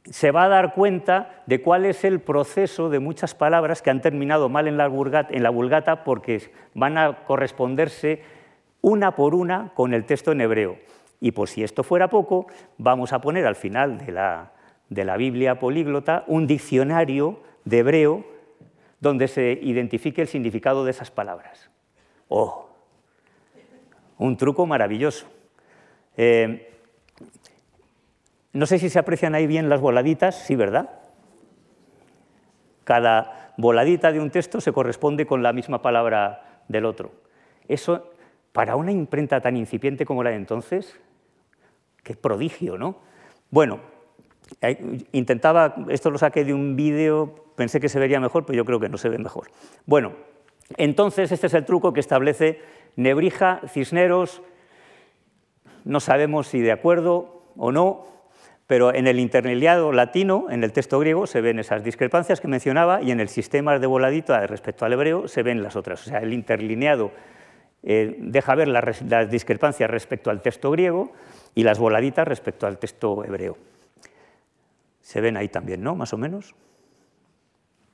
se 0.09 0.31
va 0.31 0.45
a 0.45 0.49
dar 0.49 0.73
cuenta 0.73 1.43
de 1.45 1.61
cuál 1.61 1.85
es 1.85 2.03
el 2.03 2.19
proceso 2.19 2.89
de 2.89 2.99
muchas 2.99 3.35
palabras 3.35 3.81
que 3.81 3.89
han 3.89 4.01
terminado 4.01 4.49
mal 4.49 4.67
en 4.67 4.77
la, 4.77 4.87
vulgata, 4.87 6.03
porque 6.03 6.51
van 6.73 6.97
a 6.97 7.25
corresponderse 7.25 8.23
una 8.81 9.15
por 9.15 9.35
una 9.35 9.71
con 9.73 9.93
el 9.93 10.05
texto 10.05 10.31
en 10.31 10.41
hebreo. 10.41 10.77
Y 11.19 11.31
por 11.31 11.49
si 11.49 11.63
esto 11.63 11.83
fuera 11.83 12.09
poco, 12.09 12.47
vamos 12.77 13.11
a 13.13 13.19
poner 13.21 13.45
al 13.45 13.55
final 13.55 13.97
de 13.97 14.11
la, 14.11 14.53
de 14.89 15.03
la 15.03 15.17
Biblia 15.17 15.59
políglota 15.59 16.23
un 16.27 16.47
diccionario 16.47 17.41
de 17.65 17.79
hebreo 17.79 18.25
donde 18.99 19.27
se 19.27 19.59
identifique 19.61 20.21
el 20.21 20.27
significado 20.27 20.85
de 20.85 20.91
esas 20.91 21.11
palabras. 21.11 21.69
¡Oh! 22.27 22.69
Un 24.17 24.37
truco 24.37 24.65
maravilloso. 24.65 25.27
Eh, 26.17 26.69
no 28.51 28.65
sé 28.65 28.79
si 28.79 28.89
se 28.89 28.99
aprecian 28.99 29.35
ahí 29.35 29.47
bien 29.47 29.69
las 29.69 29.79
voladitas, 29.79 30.35
sí, 30.35 30.55
¿verdad? 30.55 30.89
Cada 32.83 33.53
voladita 33.57 34.11
de 34.11 34.19
un 34.19 34.31
texto 34.31 34.59
se 34.59 34.73
corresponde 34.73 35.25
con 35.25 35.43
la 35.43 35.53
misma 35.53 35.81
palabra 35.81 36.63
del 36.67 36.85
otro. 36.85 37.11
Eso, 37.67 38.11
para 38.59 38.75
una 38.75 38.91
imprenta 38.91 39.39
tan 39.39 39.55
incipiente 39.55 40.05
como 40.05 40.21
la 40.21 40.31
de 40.31 40.35
entonces, 40.35 40.99
qué 42.03 42.13
prodigio, 42.13 42.77
¿no? 42.77 42.97
Bueno, 43.51 43.79
eh, 44.59 45.05
intentaba, 45.13 45.75
esto 45.87 46.11
lo 46.11 46.17
saqué 46.17 46.43
de 46.43 46.53
un 46.53 46.75
vídeo, 46.75 47.53
pensé 47.55 47.79
que 47.79 47.87
se 47.87 47.99
vería 47.99 48.19
mejor, 48.19 48.45
pero 48.45 48.57
yo 48.57 48.65
creo 48.65 48.77
que 48.77 48.89
no 48.89 48.97
se 48.97 49.07
ve 49.07 49.17
mejor. 49.17 49.47
Bueno, 49.85 50.11
entonces 50.75 51.31
este 51.31 51.47
es 51.47 51.53
el 51.53 51.63
truco 51.63 51.93
que 51.93 52.01
establece 52.01 52.59
Nebrija, 52.97 53.61
Cisneros, 53.69 54.41
no 55.85 56.01
sabemos 56.01 56.47
si 56.47 56.59
de 56.59 56.73
acuerdo 56.73 57.43
o 57.55 57.71
no, 57.71 58.07
pero 58.67 58.93
en 58.93 59.07
el 59.07 59.21
interlineado 59.21 59.93
latino, 59.93 60.47
en 60.49 60.65
el 60.65 60.73
texto 60.73 60.99
griego, 60.99 61.27
se 61.27 61.39
ven 61.39 61.59
esas 61.59 61.81
discrepancias 61.81 62.41
que 62.41 62.49
mencionaba 62.49 63.01
y 63.01 63.11
en 63.11 63.21
el 63.21 63.29
sistema 63.29 63.79
de 63.79 63.87
voladito 63.87 64.37
respecto 64.47 64.83
al 64.83 64.91
hebreo 64.91 65.29
se 65.29 65.43
ven 65.43 65.63
las 65.63 65.77
otras. 65.77 66.05
O 66.05 66.09
sea, 66.09 66.19
el 66.19 66.33
interlineado 66.33 67.11
eh, 67.83 68.15
deja 68.19 68.55
ver 68.55 68.67
las, 68.67 69.29
discrepancias 69.29 69.89
respecto 69.89 70.29
al 70.29 70.41
texto 70.41 70.71
griego 70.71 71.11
y 71.55 71.63
las 71.63 71.79
voladitas 71.79 72.27
respecto 72.27 72.67
al 72.67 72.77
texto 72.77 73.23
hebreo. 73.23 73.57
Se 75.01 75.21
ven 75.21 75.37
ahí 75.37 75.49
también, 75.49 75.81
¿no? 75.81 75.95
Más 75.95 76.13
o 76.13 76.17
menos. 76.17 76.55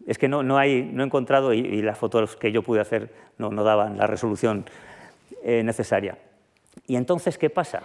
Es 0.06 0.18
que 0.18 0.28
no, 0.28 0.44
no, 0.44 0.58
hay, 0.58 0.84
no 0.84 1.04
he 1.04 1.06
encontrado 1.06 1.54
y, 1.54 1.82
las 1.82 1.98
fotos 1.98 2.36
que 2.36 2.52
yo 2.52 2.62
pude 2.62 2.82
hacer 2.82 3.12
no, 3.38 3.50
no 3.50 3.64
daban 3.64 3.98
la 3.98 4.08
resolución 4.08 4.66
eh, 5.44 5.64
necesaria. 5.64 6.18
¿Y 6.88 6.96
entonces 6.96 7.38
qué 7.38 7.50
pasa? 7.50 7.84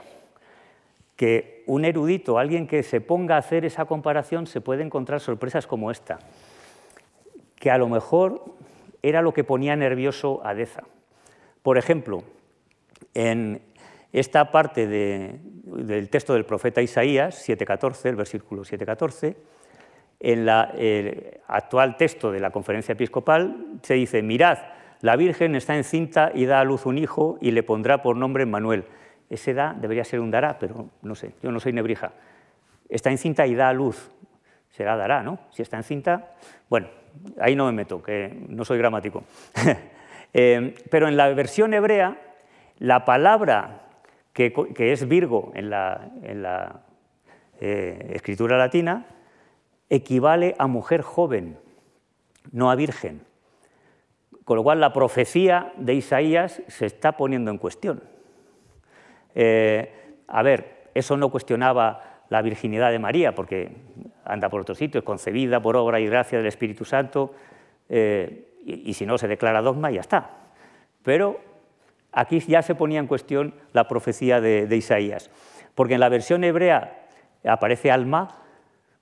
que 1.21 1.65
un 1.67 1.85
erudito, 1.85 2.39
alguien 2.39 2.67
que 2.67 2.83
se 2.83 3.03
ponga 3.03 3.35
a 3.35 3.41
hacer 3.41 3.67
esa 3.67 3.85
comparación, 3.85 4.47
se 4.47 4.63
puede 4.63 4.83
encontrar 4.83 5.21
sorpresas 5.21 5.67
como 5.67 5.91
esta, 5.91 6.19
que 7.57 7.71
a 7.71 7.77
lo 7.77 7.91
mejor 7.91 8.43
era 9.03 9.21
lo 9.21 9.35
que 9.35 9.45
ponía 9.45 9.77
nervioso 9.77 10.41
a 10.43 10.55
Deza. 10.55 10.85
Por 11.63 11.79
ejemplo, 11.79 12.23
en 13.15 13.63
esta 14.13 14.51
parte 14.51 14.87
del 14.87 16.09
texto 16.09 16.35
del 16.35 16.45
profeta 16.45 16.83
Isaías, 16.83 17.49
7.14, 17.49 18.07
el 18.07 18.17
versículo 18.17 18.63
7.14, 18.63 19.37
en 20.21 20.49
el 20.49 21.41
actual 21.47 21.97
texto 21.97 22.31
de 22.31 22.41
la 22.41 22.51
conferencia 22.51 22.93
episcopal 22.93 23.79
se 23.83 23.95
dice, 23.95 24.23
mirad, 24.23 24.59
la 25.01 25.17
Virgen 25.17 25.55
está 25.55 25.77
encinta 25.77 26.31
y 26.35 26.45
da 26.45 26.61
a 26.61 26.65
luz 26.65 26.85
un 26.85 26.99
hijo 26.99 27.39
y 27.41 27.53
le 27.53 27.63
pondrá 27.63 28.03
por 28.03 28.17
nombre 28.17 28.45
Manuel 28.45 28.85
ese 29.31 29.55
da 29.55 29.73
debería 29.73 30.05
ser 30.05 30.19
un 30.21 30.31
dará, 30.31 30.59
pero 30.59 30.91
no 31.03 31.15
sé, 31.15 31.33
yo 31.41 31.53
no 31.53 31.61
soy 31.61 31.73
nebrija. 31.73 32.13
Está 32.89 33.11
encinta 33.11 33.47
y 33.47 33.55
da 33.55 33.69
a 33.69 33.73
luz, 33.73 34.11
será 34.71 34.97
dará, 34.97 35.23
¿no? 35.23 35.39
Si 35.53 35.63
está 35.63 35.77
encinta, 35.77 36.33
bueno, 36.69 36.89
ahí 37.41 37.55
no 37.55 37.67
me 37.67 37.73
meto, 37.73 38.03
que 38.03 38.45
no 38.49 38.65
soy 38.65 38.79
gramático. 38.79 39.23
Eh, 40.33 40.75
pero 40.91 41.09
en 41.09 41.17
la 41.17 41.29
versión 41.35 41.75
hebrea, 41.75 42.17
la 42.79 43.05
palabra 43.05 43.89
que, 44.33 44.53
es 44.79 45.09
Virgo 45.09 45.53
en 45.55 45.71
la, 45.71 46.83
eh, 47.61 48.13
escritura 48.15 48.57
latina 48.57 49.07
equivale 49.89 50.55
a 50.59 50.67
mujer 50.67 51.03
joven, 51.03 51.59
no 52.53 52.71
a 52.71 52.77
virgen. 52.77 53.23
Con 54.45 54.57
lo 54.57 54.63
cual 54.63 54.81
la 54.81 54.93
profecía 54.93 55.73
de 55.77 55.95
Isaías 55.95 56.63
se 56.69 56.87
está 56.87 57.13
poniendo 57.13 57.51
en 57.51 57.59
cuestión. 57.59 58.03
Eh, 59.35 59.93
a 60.27 60.43
ver, 60.43 60.89
eso 60.95 61.17
no 61.17 61.31
cuestionaba 61.31 62.23
la 62.31 62.43
virginidad 62.43 62.91
de 62.91 62.99
María, 62.99 63.35
porque 63.35 63.77
anda 64.25 64.49
por 64.49 64.61
otro 64.61 64.75
sitio, 64.75 65.01
es 65.01 65.05
concebida 65.05 65.61
por 65.61 65.77
obra 65.77 66.01
y 66.01 66.07
gracia 66.07 66.39
del 66.39 66.47
Espíritu 66.47 66.85
Santo, 66.85 67.35
y, 68.65 68.95
si 68.95 69.07
no 69.07 69.19
se 69.19 69.29
declara 69.29 69.63
dogma, 69.63 69.91
ya 69.91 70.01
está. 70.01 70.31
Pero 71.03 71.41
aquí 72.13 72.41
ya 72.41 72.63
se 72.63 72.75
ponía 72.75 73.01
en 73.01 73.07
cuestión 73.07 73.55
la 73.73 73.89
profecía 73.89 74.41
de, 74.41 74.67
de 74.67 74.77
Isaías, 74.77 75.31
porque 75.75 75.95
en 75.95 76.01
la 76.01 76.09
versión 76.09 76.45
hebrea 76.45 77.07
aparece 77.45 77.91
Alma, 77.91 78.37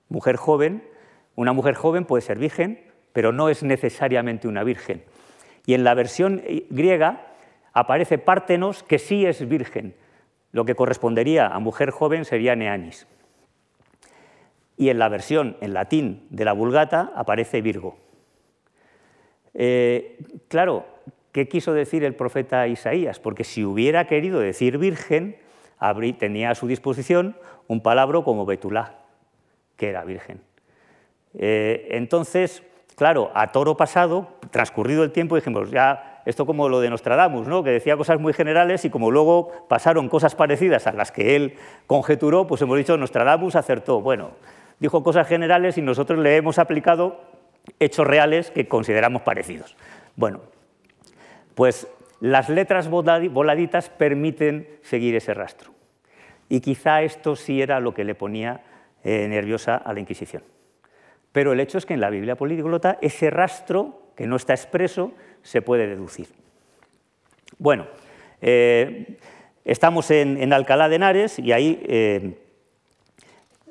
mujer 0.07 0.37
joven, 0.37 0.83
una 1.35 1.53
mujer 1.53 1.75
joven 1.75 2.05
puede 2.05 2.21
ser 2.21 2.39
virgen, 2.39 2.81
pero 3.13 3.31
no 3.31 3.49
es 3.49 3.63
necesariamente 3.63 4.47
una 4.47 4.63
virgen. 4.63 5.03
Y 5.65 5.73
en 5.73 5.83
la 5.83 5.93
versión 5.93 6.41
griega 6.69 7.27
aparece 7.73 8.17
Pártenos, 8.17 8.83
que 8.83 8.99
sí 8.99 9.25
es 9.25 9.47
virgen, 9.47 9.95
lo 10.51 10.65
que 10.65 10.75
correspondería 10.75 11.47
a 11.47 11.59
mujer 11.59 11.91
joven 11.91 12.25
sería 12.25 12.55
neanis. 12.55 13.07
Y 14.77 14.89
en 14.89 14.99
la 14.99 15.09
versión 15.09 15.57
en 15.61 15.73
latín 15.73 16.27
de 16.29 16.45
la 16.45 16.53
Vulgata 16.53 17.11
aparece 17.15 17.61
Virgo. 17.61 17.97
Eh, 19.53 20.17
claro, 20.47 20.85
¿qué 21.31 21.47
quiso 21.47 21.73
decir 21.73 22.03
el 22.03 22.15
profeta 22.15 22.67
Isaías? 22.67 23.19
Porque 23.19 23.43
si 23.43 23.63
hubiera 23.63 24.05
querido 24.07 24.39
decir 24.39 24.77
virgen, 24.77 25.37
tenía 26.17 26.51
a 26.51 26.55
su 26.55 26.67
disposición 26.67 27.35
un 27.67 27.81
palabra 27.81 28.21
como 28.23 28.45
Betulá, 28.45 28.95
que 29.77 29.89
era 29.89 30.03
virgen. 30.03 30.41
Eh, 31.37 31.87
entonces, 31.91 32.63
claro, 32.95 33.31
a 33.33 33.51
toro 33.51 33.77
pasado, 33.77 34.27
transcurrido 34.51 35.03
el 35.03 35.11
tiempo, 35.11 35.35
dijimos, 35.35 35.69
ya 35.71 36.21
esto 36.25 36.45
como 36.45 36.69
lo 36.69 36.79
de 36.79 36.89
Nostradamus, 36.89 37.47
¿no? 37.47 37.63
que 37.63 37.71
decía 37.71 37.97
cosas 37.97 38.19
muy 38.19 38.33
generales 38.33 38.85
y 38.85 38.89
como 38.89 39.09
luego 39.09 39.51
pasaron 39.67 40.09
cosas 40.09 40.35
parecidas 40.35 40.85
a 40.85 40.93
las 40.93 41.11
que 41.11 41.35
él 41.35 41.55
conjeturó, 41.87 42.45
pues 42.45 42.61
hemos 42.61 42.77
dicho 42.77 42.97
Nostradamus 42.97 43.55
acertó. 43.55 44.01
Bueno, 44.01 44.31
dijo 44.79 45.03
cosas 45.03 45.27
generales 45.27 45.77
y 45.77 45.81
nosotros 45.81 46.19
le 46.19 46.35
hemos 46.35 46.59
aplicado 46.59 47.19
hechos 47.79 48.05
reales 48.05 48.51
que 48.51 48.67
consideramos 48.67 49.21
parecidos. 49.21 49.75
Bueno, 50.15 50.41
pues 51.55 51.87
las 52.19 52.49
letras 52.49 52.89
voladitas 52.89 53.89
permiten 53.89 54.67
seguir 54.81 55.15
ese 55.15 55.33
rastro. 55.33 55.71
Y 56.49 56.61
quizá 56.61 57.01
esto 57.03 57.35
sí 57.35 57.61
era 57.61 57.79
lo 57.79 57.93
que 57.93 58.03
le 58.03 58.15
ponía 58.15 58.61
eh, 59.03 59.27
nerviosa 59.27 59.75
a 59.75 59.93
la 59.93 59.99
Inquisición. 59.99 60.43
Pero 61.31 61.53
el 61.53 61.59
hecho 61.59 61.77
es 61.77 61.85
que 61.85 61.93
en 61.93 62.01
la 62.01 62.09
Biblia 62.09 62.35
políglota 62.35 62.97
ese 63.01 63.29
rastro, 63.29 64.01
que 64.15 64.25
no 64.25 64.35
está 64.35 64.53
expreso, 64.53 65.13
se 65.43 65.61
puede 65.61 65.87
deducir. 65.87 66.27
Bueno, 67.59 67.87
eh, 68.41 69.17
estamos 69.63 70.09
en, 70.11 70.51
Alcalá 70.51 70.89
de 70.89 70.95
Henares 70.95 71.39
y 71.39 71.51
ahí 71.51 71.81
eh, 71.87 72.39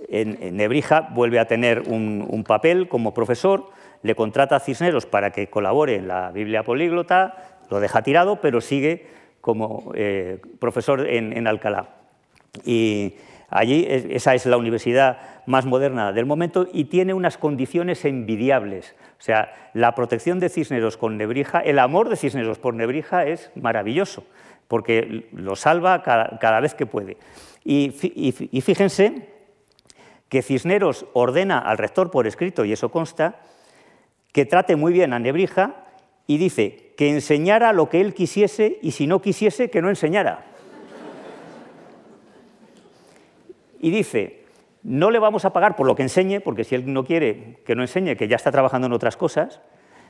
Nebrija 0.09 1.09
vuelve 1.13 1.39
a 1.39 1.47
tener 1.47 1.83
un, 1.87 2.45
papel 2.47 2.89
como 2.89 3.15
profesor, 3.15 3.71
le 4.03 4.15
contrata 4.15 4.57
a 4.57 4.61
Cisneros 4.61 5.07
para 5.07 5.33
que 5.33 5.49
colabore 5.49 5.97
en 5.97 6.09
la 6.09 6.31
Biblia 6.31 6.63
políglota, 6.63 7.59
lo 7.69 7.81
deja 7.81 8.03
tirado, 8.03 8.41
pero 8.41 8.61
sigue 8.61 9.07
como 9.41 9.93
eh, 9.95 10.41
profesor 10.59 11.07
en, 11.07 11.47
Alcalá. 11.47 11.91
Y 12.65 13.17
allí 13.51 13.87
esa 13.89 14.35
es 14.35 14.47
la 14.47 14.57
universidad 14.57 15.19
más 15.47 15.67
moderna 15.67 16.13
del 16.13 16.27
momento 16.27 16.67
y 16.73 16.85
tiene 16.85 17.13
unas 17.13 17.37
condiciones 17.37 18.05
envidiables. 18.05 18.95
O 19.19 19.23
sea, 19.23 19.71
la 19.75 19.95
protección 19.95 20.39
de 20.39 20.49
Cisneros 20.49 20.97
con 20.97 21.17
Nebrija, 21.19 21.61
el 21.61 21.79
amor 21.79 22.09
de 22.09 22.17
Cisneros 22.17 22.59
por 22.59 22.75
Nebrija 22.75 23.27
es 23.27 23.51
maravilloso. 23.55 24.25
porque 24.69 25.29
lo 25.33 25.57
salva 25.57 26.03
cada, 26.03 26.61
vez 26.61 26.75
que 26.75 26.85
puede. 26.85 27.17
Y 27.65 27.91
fíjense 28.61 29.38
que 30.29 30.43
Cisneros 30.43 31.07
ordena 31.13 31.59
al 31.59 31.79
rector 31.79 32.11
por 32.11 32.27
escrito, 32.27 32.65
y 32.65 32.73
eso 32.73 32.91
consta, 32.91 33.41
que 34.33 34.45
trate 34.45 34.77
muy 34.77 34.93
bien 34.93 35.13
a 35.13 35.19
Nebrija 35.19 35.87
y 36.27 36.37
dice 36.37 36.93
que 36.97 37.11
enseñara 37.11 37.73
lo 37.73 37.89
que 37.89 38.01
él 38.01 38.15
quisiese 38.15 38.79
y 38.83 38.93
si 38.93 39.07
no 39.07 39.23
quisiese, 39.23 39.71
que 39.71 39.81
no 39.81 39.89
enseñara. 39.89 40.45
Y 43.81 43.91
dice, 43.91 44.45
no 44.83 45.11
le 45.11 45.19
vamos 45.19 45.45
a 45.45 45.53
pagar 45.53 45.77
por 45.77 45.87
lo 45.87 45.95
que 45.95 46.03
enseñe, 46.03 46.41
porque 46.41 46.65
si 46.65 46.75
él 46.75 46.93
no 46.93 47.05
quiere 47.05 47.61
que 47.65 47.75
no 47.75 47.83
enseñe, 47.83 48.17
que 48.17 48.29
ya 48.29 48.37
está 48.37 48.51
trabajando 48.51 48.87
en 48.87 48.93
otras 48.93 49.17
cosas, 49.17 49.61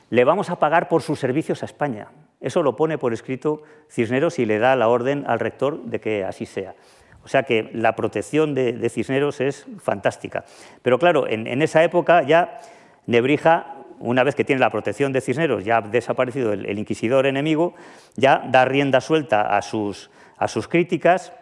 le 0.09 0.23
vamos 0.23 0.49
a 0.49 0.57
pagar 0.57 0.89
por 0.89 1.01
sus 1.01 1.19
servicios 1.19 1.61
a 1.61 1.65
España. 1.65 2.07
Eso 2.41 2.63
lo 2.63 2.75
pone 2.75 2.97
por 2.97 3.13
escrito 3.13 3.61
Cisneros 3.89 4.39
y 4.39 4.45
le 4.45 4.57
da 4.57 4.75
la 4.75 4.87
orden 4.87 5.23
al 5.27 5.39
rector 5.39 5.83
de 5.83 5.99
que 5.99 6.23
así 6.23 6.45
sea. 6.45 6.75
O 7.23 7.27
sea 7.27 7.43
que 7.43 7.69
la 7.73 7.95
protección 7.95 8.53
de, 8.55 8.89
Cisneros 8.89 9.41
es 9.41 9.67
fantástica. 9.79 10.45
Pero 10.81 10.97
claro, 10.99 11.27
en, 11.27 11.61
esa 11.61 11.83
época 11.83 12.23
ya 12.23 12.59
Nebrija, 13.07 13.75
una 13.99 14.23
vez 14.23 14.35
que 14.35 14.43
tiene 14.43 14.59
la 14.59 14.69
protección 14.69 15.11
de 15.11 15.21
Cisneros, 15.21 15.65
ya 15.65 15.77
ha 15.77 15.81
desaparecido 15.81 16.53
el, 16.53 16.79
inquisidor 16.79 17.25
enemigo, 17.25 17.75
ya 18.15 18.43
da 18.49 18.65
rienda 18.65 19.01
suelta 19.01 19.55
a 19.57 19.61
sus, 19.61 20.09
a 20.37 20.47
sus 20.47 20.67
críticas 20.67 21.33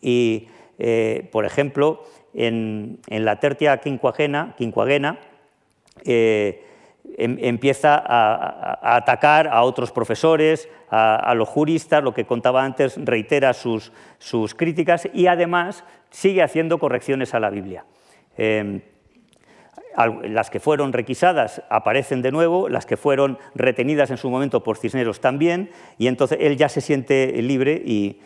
y, 0.00 0.48
eh, 0.78 1.28
por 1.30 1.44
ejemplo, 1.44 2.04
en, 2.34 2.98
la 3.08 3.38
tertia 3.38 3.78
quincuagena 3.78 4.54
eh, 6.04 6.64
em, 7.16 7.36
empieza 7.40 7.94
a, 7.96 8.96
atacar 8.96 9.48
a 9.48 9.62
otros 9.62 9.92
profesores, 9.92 10.68
a, 10.90 11.34
los 11.34 11.48
juristas, 11.48 12.02
lo 12.02 12.14
que 12.14 12.24
contaba 12.24 12.64
antes, 12.64 12.96
reitera 12.96 13.52
sus, 13.52 13.90
críticas 14.56 15.08
y 15.12 15.26
además 15.26 15.84
sigue 16.10 16.42
haciendo 16.42 16.78
correcciones 16.78 17.34
a 17.34 17.40
la 17.40 17.50
Biblia. 17.50 17.84
Em, 18.36 18.80
las 20.24 20.50
que 20.50 20.60
fueron 20.60 20.92
requisadas 20.92 21.62
aparecen 21.68 22.20
de 22.20 22.32
nuevo, 22.32 22.68
las 22.68 22.86
que 22.86 22.96
fueron 22.96 23.38
retenidas 23.54 24.10
en 24.10 24.16
su 24.16 24.28
momento 24.28 24.62
por 24.62 24.76
Cisneros 24.76 25.20
también, 25.20 25.70
y 25.98 26.08
entonces 26.08 26.38
él 26.40 26.56
ya 26.56 26.68
se 26.68 26.80
siente 26.80 27.40
libre 27.42 27.80
y 27.84 28.20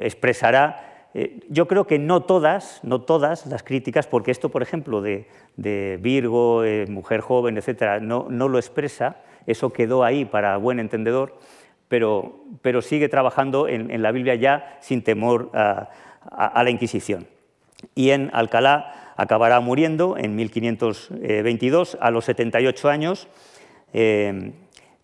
expresará 0.00 0.89
eh, 1.12 1.40
yo 1.48 1.66
creo 1.66 1.86
que 1.86 1.98
no 1.98 2.22
todas, 2.22 2.80
no 2.84 3.00
todas 3.00 3.46
las 3.46 3.62
críticas, 3.62 4.06
porque 4.06 4.30
esto, 4.30 4.48
por 4.48 4.62
ejemplo, 4.62 5.02
de, 5.02 5.26
Virgo, 6.00 6.64
eh, 6.64 6.86
mujer 6.88 7.20
joven, 7.20 7.56
etcétera, 7.58 8.00
no, 8.00 8.28
lo 8.28 8.58
expresa, 8.58 9.16
eso 9.46 9.72
quedó 9.72 10.04
ahí 10.04 10.24
para 10.24 10.56
buen 10.56 10.78
entendedor, 10.78 11.38
pero, 11.88 12.44
sigue 12.82 13.08
trabajando 13.08 13.66
en, 13.66 14.00
la 14.00 14.12
Biblia 14.12 14.36
ya 14.36 14.78
sin 14.80 15.02
temor 15.02 15.50
a, 15.52 15.90
la 16.62 16.70
Inquisición. 16.70 17.26
Y 17.94 18.10
en 18.10 18.30
Alcalá 18.32 19.14
acabará 19.16 19.58
muriendo 19.58 20.16
en 20.16 20.36
1522 20.36 21.98
a 22.00 22.10
los 22.10 22.26
78 22.26 22.88
años. 22.88 23.26
Eh, 23.92 24.52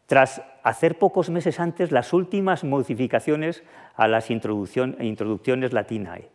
tras 0.07 0.41
hacer 0.67 0.99
pocos 0.99 1.31
meses 1.31 1.61
antes 1.61 1.93
las 1.93 2.13
últimas 2.13 2.65
modificaciones 2.65 3.63
a 3.95 4.09
las 4.09 4.31
introducciones 4.31 5.73
latinae, 5.73 6.29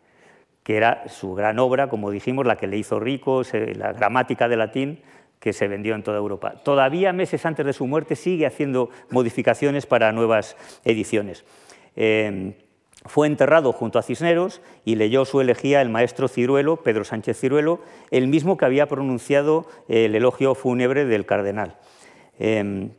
que 0.64 0.78
era 0.78 1.04
su 1.10 1.34
gran 1.34 1.60
obra, 1.60 1.90
como 1.90 2.12
dijimos, 2.12 2.46
la 2.46 2.56
que 2.56 2.66
le 2.66 2.78
hizo 2.78 2.98
rico, 2.98 3.42
la 3.76 3.92
gramática 3.92 4.48
de 4.48 4.56
latín, 4.56 5.02
que 5.38 5.52
se 5.52 5.68
vendió 5.68 5.96
en 5.96 6.04
toda 6.04 6.18
Europa. 6.18 6.54
Todavía 6.64 7.12
meses 7.12 7.46
antes 7.46 7.66
de 7.66 7.74
su 7.74 7.86
muerte 7.88 8.16
sigue 8.16 8.46
haciendo 8.46 8.90
modificaciones 9.10 9.86
para 9.86 10.14
nuevas 10.14 10.56
ediciones. 10.86 11.44
Em, 11.98 12.54
fue 13.04 13.28
enterrado 13.28 13.74
junto 13.74 14.00
a 14.00 14.02
Cisneros 14.02 14.62
y 14.86 14.96
leyó 14.96 15.26
su 15.26 15.42
elegía 15.42 15.82
el 15.82 15.90
maestro 15.90 16.30
Ciruelo, 16.30 16.78
Pedro 16.78 17.04
Sánchez 17.04 17.38
Ciruelo, 17.38 17.82
el 18.12 18.30
mismo 18.30 18.56
que 18.56 18.64
había 18.64 18.88
pronunciado 18.88 19.68
el 19.90 20.16
elogio 20.16 20.56
fúnebre 20.56 21.04
del 21.04 21.26
cardenal. 21.26 21.76
Em, 22.40 22.92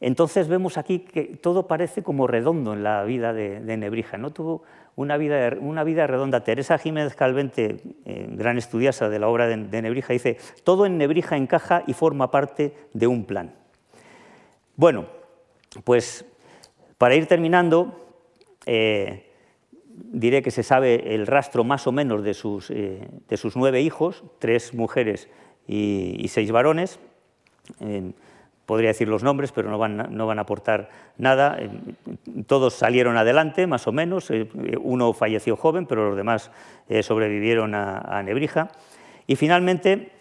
entonces 0.00 0.48
vemos 0.48 0.78
aquí 0.78 1.00
que 1.00 1.24
todo 1.24 1.66
parece 1.66 2.02
como 2.02 2.26
redondo 2.26 2.72
en 2.72 2.84
la 2.84 3.02
vida 3.04 3.32
de, 3.32 3.76
Nebrija, 3.76 4.16
¿no? 4.16 4.30
tuvo 4.30 4.62
una 4.94 5.16
vida, 5.16 5.56
una 5.60 5.84
vida, 5.84 6.06
redonda. 6.06 6.44
Teresa 6.44 6.78
Jiménez 6.78 7.14
Calvente, 7.14 7.78
eh, 8.04 8.26
gran 8.30 8.58
estudiosa 8.58 9.08
de 9.08 9.18
la 9.18 9.28
obra 9.28 9.46
de, 9.46 9.82
Nebrija, 9.82 10.12
dice, 10.12 10.38
todo 10.64 10.86
en 10.86 10.98
Nebrija 10.98 11.36
encaja 11.36 11.82
y 11.86 11.94
forma 11.94 12.30
parte 12.30 12.74
de 12.92 13.06
un 13.06 13.24
plan. 13.24 13.54
Bueno, 14.76 15.06
pues 15.84 16.24
para 16.96 17.16
ir 17.16 17.26
terminando, 17.26 17.92
eh, 18.66 19.32
diré 19.88 20.42
que 20.42 20.52
se 20.52 20.62
sabe 20.62 21.14
el 21.14 21.26
rastro 21.26 21.64
más 21.64 21.86
o 21.88 21.92
menos 21.92 22.22
de 22.22 22.34
sus, 22.34 22.70
eh, 22.70 23.08
de 23.28 23.36
sus 23.36 23.56
nueve 23.56 23.80
hijos, 23.80 24.22
tres 24.38 24.74
mujeres 24.74 25.28
y, 25.66 26.24
seis 26.28 26.52
varones 26.52 27.00
podría 28.68 28.90
decir 28.90 29.08
los 29.08 29.22
nombres, 29.22 29.50
pero 29.50 29.70
no 29.70 29.78
van, 29.78 30.14
no 30.14 30.26
van 30.26 30.38
a 30.38 30.42
aportar 30.42 30.90
nada. 31.16 31.56
Eh, 31.58 31.70
todos 32.46 32.74
salieron 32.74 33.16
adelante, 33.16 33.66
más 33.66 33.86
o 33.86 33.92
menos. 33.92 34.30
Eh, 34.30 34.46
uno 34.82 35.14
falleció 35.14 35.56
joven, 35.56 35.86
pero 35.86 36.10
los 36.10 36.16
demás 36.18 36.50
eh, 36.86 37.02
sobrevivieron 37.02 37.74
a, 37.74 38.22
Nebrija. 38.22 38.68
Y 39.26 39.36
finalmente, 39.36 40.12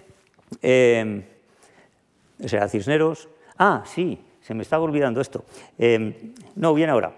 o 2.41 2.47
sea, 2.47 2.69
Cisneros. 2.69 3.27
Ah, 3.57 3.83
sí, 3.85 4.17
se 4.39 4.53
me 4.53 4.63
estaba 4.63 4.85
olvidando 4.85 5.19
esto. 5.19 5.43
no, 6.55 6.73
bien 6.73 6.89
ahora. 6.89 7.11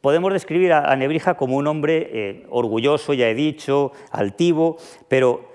podemos 0.00 0.32
describir 0.32 0.74
a, 0.74 0.94
Nebrija 0.94 1.34
como 1.34 1.56
un 1.56 1.66
hombre 1.66 2.46
orgulloso, 2.50 3.14
ya 3.14 3.28
he 3.28 3.34
dicho, 3.34 3.90
altivo, 4.12 4.76
pero, 5.08 5.50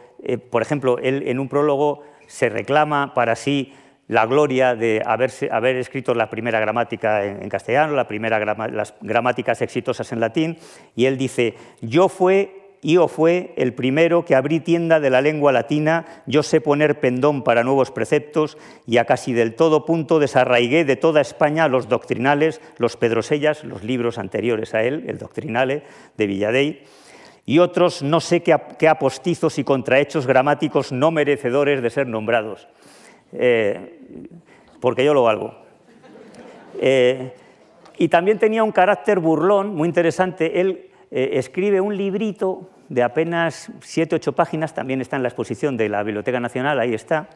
por 0.50 0.62
ejemplo, 0.62 0.98
él 0.98 1.24
en 1.28 1.40
un 1.40 1.48
prólogo 1.48 2.09
se 2.30 2.48
reclama 2.48 3.14
para 3.14 3.36
sí 3.36 3.74
la 4.08 4.26
gloria 4.26 4.76
de 4.76 5.04
haber 5.06 5.76
escrito 5.76 6.14
la 6.14 6.30
primera 6.30 6.60
gramática 6.60 7.26
en, 7.26 7.50
castellano, 7.50 7.94
la 7.94 8.08
primera 8.08 8.40
las 8.70 8.96
gramáticas 9.02 9.62
exitosas 9.62 10.12
en 10.12 10.20
latín, 10.20 10.58
y 10.96 11.06
él 11.06 11.18
dice, 11.18 11.56
yo 11.82 12.08
fue 12.08 12.56
yo 12.82 13.10
fue 13.10 13.54
el 13.58 13.74
primero 13.74 14.24
que 14.24 14.36
abrí 14.36 14.62
tienda 14.62 15.02
de 15.02 15.10
la 15.10 15.22
lengua 15.22 15.52
latina, 15.52 16.06
yo 16.26 16.44
sé 16.44 16.62
poner 16.62 17.02
pendón 17.02 17.44
para 17.44 17.66
nuevos 17.66 17.92
preceptos 17.92 18.58
y 18.88 18.98
a 18.98 19.06
casi 19.06 19.34
del 19.34 19.56
todo 19.56 19.86
punto 19.86 20.18
desarraigué 20.18 20.86
de 20.86 20.96
toda 20.96 21.20
España 21.20 21.68
los 21.68 21.90
doctrinales, 21.90 22.62
los 22.78 22.96
pedrosellas, 22.96 23.66
los 23.66 23.84
libros 23.84 24.18
anteriores 24.18 24.74
a 24.76 24.84
él, 24.84 25.04
el 25.08 25.18
doctrinale 25.18 25.84
de 26.18 26.28
Villadey, 26.28 26.84
y 27.50 27.58
otros 27.58 28.04
no 28.04 28.20
sé 28.20 28.44
qué, 28.44 28.88
apostizos 28.88 29.58
y 29.58 29.64
contrahechos 29.64 30.28
gramáticos 30.28 30.92
no 30.92 31.10
merecedores 31.10 31.82
de 31.82 31.90
ser 31.90 32.06
nombrados, 32.06 32.68
eh, 33.32 34.02
porque 34.80 35.04
yo 35.04 35.16
lo 35.16 35.24
valgo. 35.24 35.56
Eh, 36.80 37.34
y 37.98 38.08
también 38.08 38.38
tenía 38.38 38.64
un 38.64 38.72
carácter 38.72 39.18
burlón 39.18 39.76
muy 39.76 39.88
interesante. 39.88 40.62
Él 40.62 40.92
eh, 41.10 41.32
escribe 41.34 41.82
un 41.82 41.98
librito 41.98 42.70
de 42.88 43.02
apenas 43.02 43.72
siete, 43.82 44.18
ocho 44.18 44.34
páginas, 44.34 44.76
también 44.76 45.02
está 45.02 45.16
en 45.16 45.24
la 45.24 45.30
exposición 45.30 45.76
de 45.76 45.90
la 45.90 46.04
Biblioteca 46.04 46.40
Nacional, 46.40 46.80
ahí 46.80 46.94
está, 46.94 47.30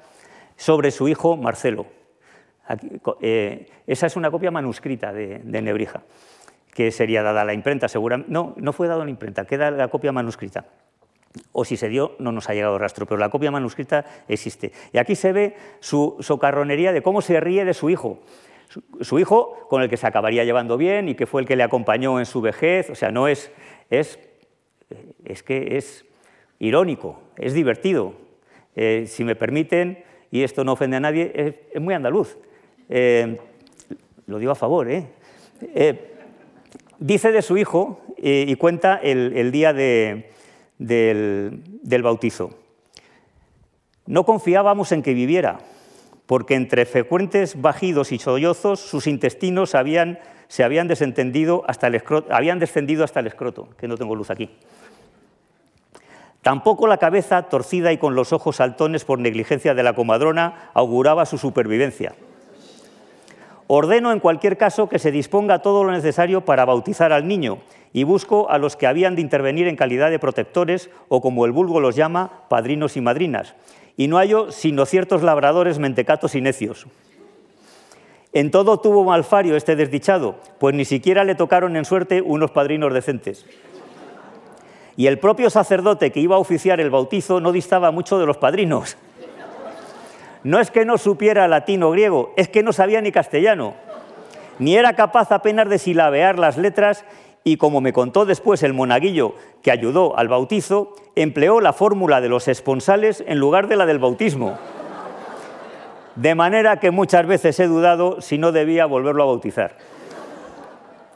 sobre 0.55 0.91
su 0.91 1.07
hijo 1.07 1.37
Marcelo. 1.37 1.87
esa 3.87 4.05
es 4.05 4.15
una 4.15 4.29
copia 4.29 4.51
manuscrita 4.51 5.11
de 5.11 5.61
Nebrija 5.63 6.03
que 6.73 6.91
sería 6.91 7.21
dada 7.23 7.41
a 7.41 7.45
la 7.45 7.53
imprenta, 7.53 7.87
seguramente. 7.87 8.31
No, 8.31 8.53
no 8.57 8.73
fue 8.73 8.87
dado 8.87 9.01
a 9.01 9.05
la 9.05 9.11
imprenta, 9.11 9.45
queda 9.45 9.71
la 9.71 9.87
copia 9.89 10.11
manuscrita. 10.11 10.65
O 11.51 11.65
si 11.65 11.77
se 11.77 11.89
dio, 11.89 12.15
no 12.19 12.31
nos 12.31 12.49
ha 12.49 12.53
llegado 12.53 12.77
rastro, 12.77 13.05
pero 13.05 13.17
la 13.17 13.29
copia 13.29 13.51
manuscrita 13.51 14.05
existe. 14.27 14.71
Y 14.91 14.97
aquí 14.97 15.15
se 15.15 15.31
ve 15.31 15.55
su 15.79 16.17
socarronería 16.19 16.91
de 16.91 17.01
cómo 17.01 17.21
se 17.21 17.39
ríe 17.39 17.65
de 17.65 17.73
su 17.73 17.89
hijo. 17.89 18.19
Su, 19.01 19.19
hijo 19.19 19.67
con 19.69 19.83
el 19.83 19.89
que 19.89 19.97
se 19.97 20.07
acabaría 20.07 20.43
llevando 20.43 20.77
bien 20.77 21.07
y 21.07 21.13
que 21.13 21.27
fue 21.27 21.41
el 21.41 21.47
que 21.47 21.55
le 21.55 21.61
acompañó 21.61 22.19
en 22.19 22.25
su 22.25 22.41
vejez. 22.41 22.89
O 22.89 22.95
sea, 22.95 23.11
no 23.11 23.27
es. 23.27 23.51
Es, 23.89 24.19
es 25.25 25.43
que 25.43 25.77
es 25.77 26.05
irónico, 26.57 27.19
es 27.37 27.53
divertido. 27.53 28.13
Eh, 28.75 29.05
si 29.07 29.23
me 29.23 29.35
permiten, 29.35 30.03
y 30.31 30.41
esto 30.41 30.63
no 30.63 30.73
ofende 30.73 30.97
a 30.97 30.99
nadie, 30.99 31.31
es, 31.71 31.81
muy 31.81 31.93
andaluz. 31.93 32.37
Eh, 32.89 33.37
lo 34.25 34.39
digo 34.39 34.51
a 34.51 34.55
favor, 34.55 34.89
¿eh? 34.89 35.07
eh 35.61 36.12
dice 36.99 37.31
de 37.31 37.41
su 37.41 37.57
hijo 37.57 38.01
eh, 38.17 38.45
y 38.47 38.55
cuenta 38.55 38.95
el, 38.95 39.51
día 39.51 39.73
del, 39.73 40.25
bautizo. 42.01 42.51
No 44.05 44.25
confiábamos 44.25 44.91
en 44.91 45.01
que 45.01 45.13
viviera, 45.13 45.59
porque 46.25 46.55
entre 46.55 46.85
frecuentes 46.85 47.61
bajidos 47.61 48.11
y 48.11 48.19
sollozos 48.19 48.79
sus 48.79 49.07
intestinos 49.07 49.71
se 49.71 50.63
habían 50.63 50.87
descendido 50.87 51.63
hasta 51.67 51.87
el 51.87 51.95
escroto, 51.95 53.69
que 53.77 53.87
no 53.87 53.97
tengo 53.97 54.15
luz 54.15 54.29
aquí. 54.29 54.49
Tampoco 56.43 56.87
la 56.87 56.97
cabeza, 56.97 57.43
torcida 57.43 57.93
y 57.93 57.97
con 57.97 58.15
los 58.15 58.33
ojos 58.33 58.57
saltones 58.57 59.05
por 59.05 59.17
negligencia 59.17 59.73
de 59.73 59.83
la 59.83 59.95
comadrona, 59.95 60.69
auguraba 60.73 61.25
su 61.25 61.37
supervivencia. 61.37 62.15
Ordeno 63.67 64.11
en 64.11 64.19
cualquier 64.19 64.57
caso 64.57 64.89
que 64.89 64.99
se 64.99 65.11
disponga 65.11 65.59
todo 65.59 65.83
lo 65.83 65.91
necesario 65.91 66.41
para 66.41 66.65
bautizar 66.65 67.13
al 67.13 67.27
niño 67.27 67.59
y 67.93 68.03
busco 68.03 68.49
a 68.49 68.57
los 68.57 68.75
que 68.75 68.87
habían 68.87 69.15
de 69.15 69.21
intervenir 69.21 69.67
en 69.67 69.75
calidad 69.75 70.09
de 70.09 70.19
protectores 70.19 70.89
o 71.07 71.21
como 71.21 71.45
el 71.45 71.51
vulgo 71.51 71.79
los 71.79 71.95
llama, 71.95 72.43
padrinos 72.49 72.97
y 72.97 73.01
madrinas. 73.01 73.55
Y 73.95 74.07
no 74.07 74.17
hallo 74.17 74.51
sino 74.51 74.85
ciertos 74.85 75.21
labradores 75.21 75.79
mentecatos 75.79 76.35
y 76.35 76.41
necios. 76.41 76.87
En 78.33 78.49
todo 78.49 78.79
tuvo 78.79 79.03
malfario 79.03 79.55
este 79.55 79.75
desdichado, 79.75 80.35
pues 80.57 80.73
ni 80.73 80.85
siquiera 80.85 81.23
le 81.23 81.35
tocaron 81.35 81.75
en 81.75 81.85
suerte 81.85 82.21
unos 82.21 82.49
padrinos 82.49 82.91
decentes. 82.91 83.45
Y 84.97 85.05
el 85.05 85.19
propio 85.19 85.51
sacerdote 85.51 86.11
que 86.11 86.19
iba 86.19 86.35
a 86.35 86.39
oficiar 86.39 86.79
el 86.79 86.89
bautizo 86.89 87.39
no 87.39 87.51
distaba 87.51 87.91
mucho 87.91 88.17
de 88.19 88.25
los 88.25 88.37
padrinos. 88.37 88.97
No 90.43 90.59
es 90.59 90.71
que 90.71 90.85
no 90.85 90.97
supiera 90.97 91.47
latín 91.47 91.83
o 91.83 91.91
griego, 91.91 92.33
es 92.35 92.49
que 92.49 92.63
no 92.63 92.73
sabía 92.73 93.01
ni 93.01 93.11
castellano. 93.11 93.75
Ni 94.59 94.75
era 94.75 94.93
capaz 94.93 95.31
apenas 95.31 95.69
de 95.69 95.79
silabear 95.79 96.37
las 96.37 96.57
letras 96.57 97.05
y 97.43 97.57
como 97.57 97.81
me 97.81 97.93
contó 97.93 98.25
después 98.25 98.63
el 98.63 98.73
monaguillo 98.73 99.35
que 99.61 99.71
ayudó 99.71 100.17
al 100.17 100.29
bautizo, 100.29 100.95
empleó 101.15 101.59
la 101.59 101.73
fórmula 101.73 102.21
de 102.21 102.29
los 102.29 102.47
esponsales 102.47 103.23
en 103.27 103.39
lugar 103.39 103.67
de 103.67 103.75
la 103.75 103.85
del 103.85 103.99
bautismo. 103.99 104.57
De 106.15 106.35
manera 106.35 106.79
que 106.79 106.91
muchas 106.91 107.25
veces 107.25 107.59
he 107.59 107.67
dudado 107.67 108.21
si 108.21 108.37
no 108.37 108.51
debía 108.51 108.85
volverlo 108.85 109.23
a 109.23 109.27
bautizar. 109.27 109.77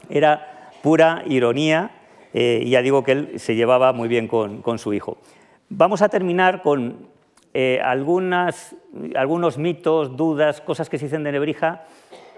Era 0.09 0.71
pura 0.81 1.23
ironía 1.27 1.91
eh, 2.33 2.61
y 2.63 2.71
ya 2.71 2.81
digo 2.81 3.03
que 3.03 3.11
él 3.11 3.39
se 3.39 3.55
llevaba 3.55 3.93
muy 3.93 4.07
bien 4.07 4.27
con, 4.27 4.79
su 4.79 4.93
hijo. 4.93 5.17
Vamos 5.69 6.01
a 6.01 6.09
terminar 6.09 6.61
con 6.61 7.07
eh, 7.53 7.81
algunos 7.83 9.57
mitos, 9.57 10.15
dudas, 10.15 10.61
cosas 10.61 10.89
que 10.89 10.97
se 10.97 11.05
dicen 11.05 11.23
de 11.23 11.31
Nebrija 11.31 11.85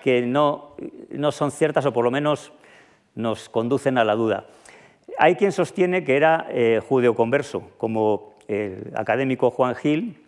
que 0.02 0.22
no, 0.22 0.76
no 1.10 1.32
son 1.32 1.52
ciertas 1.52 1.86
o 1.86 1.94
por 1.94 2.06
lo 2.06 2.12
menos 2.12 2.52
nos 3.16 3.50
conducen 3.50 3.98
a 3.98 4.04
la 4.04 4.16
duda. 4.16 4.46
Hay 5.18 5.36
quien 5.36 5.52
sostiene 5.52 6.04
que 6.04 6.16
era 6.16 6.48
eh, 6.50 6.82
judeoconverso, 6.88 7.72
como 7.78 8.36
el 8.48 8.92
académico 8.96 9.52
Juan 9.52 9.76
Gil 9.76 10.24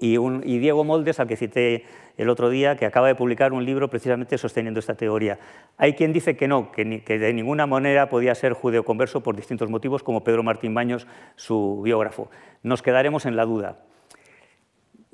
y, 0.00 0.16
Diego 0.58 0.84
Moldes, 0.84 1.20
al 1.20 1.28
que 1.28 1.36
cité 1.36 1.84
el 2.16 2.28
otro 2.28 2.50
día, 2.50 2.76
que 2.76 2.84
acaba 2.84 3.06
de 3.06 3.14
publicar 3.14 3.52
un 3.52 3.64
libro 3.64 3.88
precisamente 3.88 4.36
sosteniendo 4.36 4.80
esta 4.80 4.94
teoría. 4.94 5.38
Hay 5.78 5.94
quien 5.94 6.12
dice 6.12 6.36
que 6.36 6.48
no, 6.48 6.72
que, 6.72 7.02
que 7.02 7.18
de 7.18 7.32
ninguna 7.32 7.66
manera 7.66 8.08
podía 8.08 8.34
ser 8.34 8.52
judeoconverso 8.52 9.22
por 9.22 9.36
distintos 9.36 9.70
motivos, 9.70 10.02
como 10.02 10.24
Pedro 10.24 10.42
Martín 10.42 10.74
Baños, 10.74 11.06
su 11.36 11.80
biógrafo. 11.82 12.28
Nos 12.62 12.82
quedaremos 12.82 13.26
en 13.26 13.36
la 13.36 13.44
duda. 13.44 13.78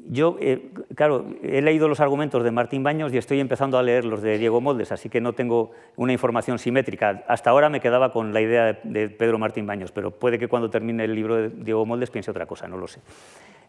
Yo, 0.06 0.36
eh, 0.40 0.70
claro, 0.94 1.26
he 1.42 1.60
leído 1.60 1.88
los 1.88 1.98
argumentos 2.00 2.44
de 2.44 2.52
Martín 2.52 2.84
Baños 2.84 3.12
y 3.12 3.18
estoy 3.18 3.40
empezando 3.40 3.78
a 3.78 3.82
leer 3.82 4.04
los 4.04 4.22
de 4.22 4.38
Diego 4.38 4.60
Moldes, 4.60 4.92
así 4.92 5.08
que 5.08 5.20
no 5.20 5.32
tengo 5.32 5.72
una 5.96 6.12
información 6.12 6.58
simétrica. 6.58 7.24
Hasta 7.26 7.50
ahora 7.50 7.68
me 7.68 7.80
quedaba 7.80 8.12
con 8.12 8.32
la 8.32 8.40
idea 8.40 8.78
de 8.84 9.08
Pedro 9.08 9.38
Martín 9.38 9.66
Baños, 9.66 9.90
pero 9.90 10.12
puede 10.12 10.38
que 10.38 10.46
cuando 10.46 10.70
termine 10.70 11.04
el 11.04 11.14
libro 11.14 11.36
de 11.36 11.48
Diego 11.50 11.84
Moldes 11.84 12.10
piense 12.10 12.30
otra 12.30 12.46
cosa, 12.46 12.68
no 12.68 12.78
lo 12.78 12.86
sé. 12.86 13.00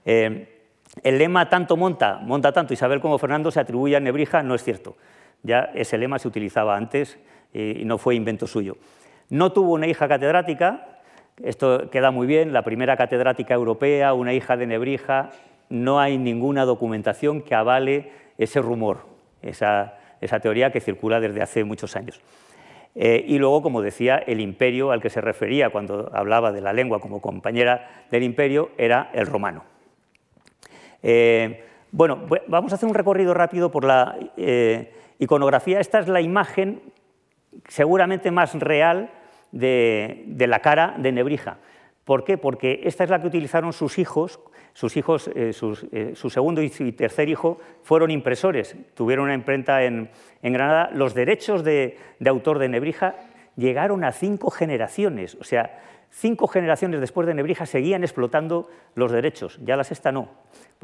Eh, 0.06 0.60
el 1.04 1.18
lema 1.18 1.50
tanto 1.50 1.76
monta, 1.76 2.20
monta 2.22 2.52
tanto 2.52 2.74
Isabel 2.74 3.02
como 3.02 3.18
Fernando 3.18 3.50
se 3.50 3.60
atribuye 3.60 3.96
a 3.96 4.00
Nebrija, 4.00 4.44
no 4.44 4.54
es 4.54 4.64
cierto. 4.64 4.98
Ya 5.42 5.72
ese 5.74 5.98
lema 5.98 6.20
se 6.20 6.28
utilizaba 6.28 6.78
antes 6.78 7.18
y 7.54 7.84
no 7.86 7.98
fue 7.98 8.16
invento 8.16 8.46
suyo. 8.46 8.78
No 9.30 9.52
tuvo 9.52 9.74
una 9.74 9.88
hija 9.88 10.08
catedrática, 10.08 11.00
esto 11.42 11.90
queda 11.90 12.12
muy 12.12 12.28
bien, 12.28 12.52
la 12.52 12.64
primera 12.64 12.98
catedrática 12.98 13.54
europea, 13.54 14.14
una 14.14 14.34
hija 14.34 14.58
de 14.58 14.68
Nebrija, 14.68 15.30
no 15.70 16.00
hay 16.00 16.18
ninguna 16.18 16.66
documentación 16.66 17.42
que 17.42 17.56
avale 17.56 18.12
ese 18.38 18.62
rumor, 18.62 19.06
esa, 19.42 19.94
teoría 20.42 20.72
que 20.72 20.82
circula 20.82 21.20
desde 21.20 21.42
hace 21.42 21.64
muchos 21.64 21.96
años. 21.96 22.20
Eh, 22.96 23.24
y 23.28 23.38
luego, 23.38 23.62
como 23.62 23.82
decía, 23.82 24.18
el 24.18 24.42
imperio 24.42 24.92
al 24.92 25.02
que 25.02 25.12
se 25.12 25.22
refería 25.22 25.70
cuando 25.70 26.10
hablaba 26.14 26.52
de 26.52 26.62
la 26.62 26.74
lengua 26.74 27.00
como 27.00 27.22
compañera 27.22 28.06
del 28.10 28.24
imperio 28.24 28.72
era 28.78 29.12
el 29.14 29.28
romano. 29.28 29.64
Eh, 31.04 31.64
bueno, 31.92 32.26
vamos 32.48 32.72
a 32.72 32.76
hacer 32.76 32.90
un 32.90 32.96
recorrido 32.96 33.34
rápido 33.34 33.72
por 33.72 33.84
la 33.84 34.18
eh, 34.38 34.92
iconografía. 35.20 35.80
Esta 35.80 36.00
es 36.00 36.08
la 36.08 36.22
imagen 36.22 36.82
seguramente 37.68 38.32
más 38.32 38.54
real 38.56 39.12
de, 39.52 40.24
de 40.28 40.48
la 40.48 40.60
cara 40.60 40.96
de 40.98 41.12
Nebrija. 41.12 41.58
¿Por 42.06 42.24
qué? 42.24 42.38
Porque 42.38 42.82
esta 42.84 43.04
es 43.04 43.10
la 43.10 43.22
que 43.22 43.28
utilizaron 43.28 43.72
sus 43.72 44.00
hijos 44.00 44.40
sus 44.80 44.96
hijos, 44.96 45.28
eh, 45.36 45.52
eh, 45.92 46.12
su 46.16 46.30
segundo 46.30 46.62
y 46.62 46.70
tercer 46.70 47.28
hijo 47.28 47.60
fueron 47.84 48.12
impresores, 48.12 48.78
tuvieron 48.94 49.26
una 49.26 49.34
imprenta 49.34 49.84
en, 49.84 50.10
Granada. 50.42 50.90
Los 50.94 51.14
derechos 51.14 51.66
de, 51.66 51.98
autor 52.26 52.60
de 52.60 52.70
Nebrija 52.70 53.16
llegaron 53.58 54.06
a 54.06 54.14
cinco 54.14 54.50
generaciones, 54.50 55.36
o 55.36 55.44
sea, 55.44 55.82
cinco 56.10 56.48
generaciones 56.48 57.02
después 57.02 57.28
de 57.28 57.34
Nebrija 57.34 57.66
seguían 57.66 58.06
explotando 58.06 58.70
los 58.96 59.12
derechos, 59.12 59.60
ya 59.66 59.76
la 59.76 59.84
sexta 59.84 60.14
no, 60.14 60.30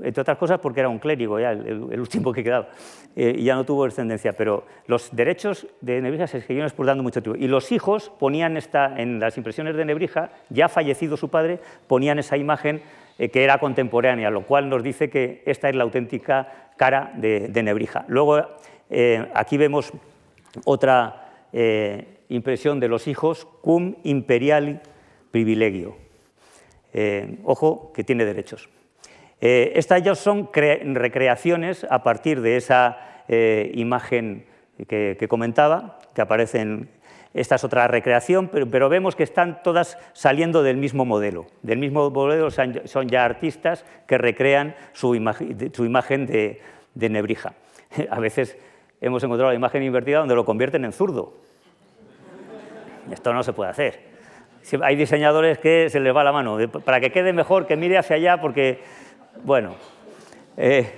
entre 0.01 0.21
otras 0.21 0.37
cosas 0.37 0.59
porque 0.59 0.81
era 0.81 0.89
un 0.89 0.99
clérigo 0.99 1.39
ya, 1.39 1.51
el, 1.51 1.99
último 1.99 2.33
que 2.33 2.43
quedaba, 2.43 2.69
eh, 3.15 3.33
y 3.37 3.43
ya 3.45 3.55
no 3.55 3.63
tuvo 3.63 3.85
descendencia, 3.85 4.33
pero 4.33 4.65
los 4.87 5.15
derechos 5.15 5.67
de 5.81 6.01
Nebrija 6.01 6.27
se 6.27 6.41
seguían 6.41 6.65
explotando 6.65 7.03
mucho 7.03 7.21
tiempo. 7.23 7.39
Y 7.41 7.47
los 7.47 7.71
hijos 7.71 8.11
ponían 8.19 8.57
esta, 8.57 8.99
en 8.99 9.19
las 9.19 9.37
impresiones 9.37 9.75
de 9.75 9.85
Nebrija, 9.85 10.31
ya 10.49 10.67
fallecido 10.67 11.17
su 11.17 11.29
padre, 11.29 11.59
ponían 11.87 12.19
esa 12.19 12.37
imagen 12.37 12.81
eh, 13.17 13.29
que 13.29 13.43
era 13.43 13.59
contemporánea, 13.59 14.29
lo 14.29 14.41
cual 14.41 14.67
nos 14.67 14.83
dice 14.83 15.09
que 15.09 15.41
esta 15.45 15.69
es 15.69 15.75
la 15.75 15.83
auténtica 15.83 16.71
cara 16.75 17.13
de, 17.15 17.49
Nebrija. 17.63 18.03
Luego, 18.09 18.45
eh, 18.89 19.31
aquí 19.33 19.57
vemos 19.57 19.93
otra 20.65 21.47
eh, 21.53 22.19
impresión 22.27 22.81
de 22.81 22.89
los 22.89 23.07
hijos, 23.07 23.45
cum 23.61 23.95
imperial 24.03 24.81
privilegio. 25.31 25.95
ojo, 27.43 27.91
que 27.93 28.03
tiene 28.03 28.25
derechos. 28.25 28.69
Estas 29.41 30.01
ya 30.03 30.15
son 30.15 30.49
recreaciones 30.53 31.85
a 31.89 32.03
partir 32.03 32.41
de 32.41 32.57
esa 32.57 32.97
imagen 33.27 34.45
que, 34.87 35.27
comentaba, 35.29 35.99
que 36.13 36.21
aparece 36.21 36.61
en, 36.61 36.89
esta 37.35 37.55
es 37.55 37.65
otra 37.65 37.89
recreación, 37.89 38.47
pero, 38.47 38.87
vemos 38.87 39.17
que 39.17 39.23
están 39.23 39.61
todas 39.61 39.97
saliendo 40.13 40.63
del 40.63 40.77
mismo 40.77 41.03
modelo. 41.03 41.47
Del 41.63 41.79
mismo 41.79 42.09
modelo 42.09 42.49
son 42.49 43.09
ya 43.09 43.25
artistas 43.25 43.83
que 44.07 44.17
recrean 44.17 44.73
su, 44.93 45.15
imagen 45.15 46.25
de, 46.25 47.09
Nebrija. 47.09 47.53
A 48.09 48.21
veces 48.21 48.57
hemos 49.01 49.21
encontrado 49.21 49.51
la 49.51 49.57
imagen 49.57 49.83
invertida 49.83 50.19
donde 50.19 50.33
lo 50.33 50.45
convierten 50.45 50.85
en 50.85 50.93
zurdo. 50.93 51.33
Esto 53.11 53.33
no 53.33 53.43
se 53.43 53.51
puede 53.51 53.69
hacer. 53.69 53.99
Hay 54.81 54.95
diseñadores 54.95 55.59
que 55.59 55.89
se 55.89 55.99
les 55.99 56.15
va 56.15 56.23
la 56.23 56.31
mano, 56.31 56.57
para 56.85 57.01
que 57.01 57.11
quede 57.11 57.33
mejor, 57.33 57.67
que 57.67 57.75
mire 57.75 57.97
hacia 57.97 58.15
allá, 58.15 58.39
porque, 58.39 58.79
bueno, 59.43 59.75
eh, 60.57 60.89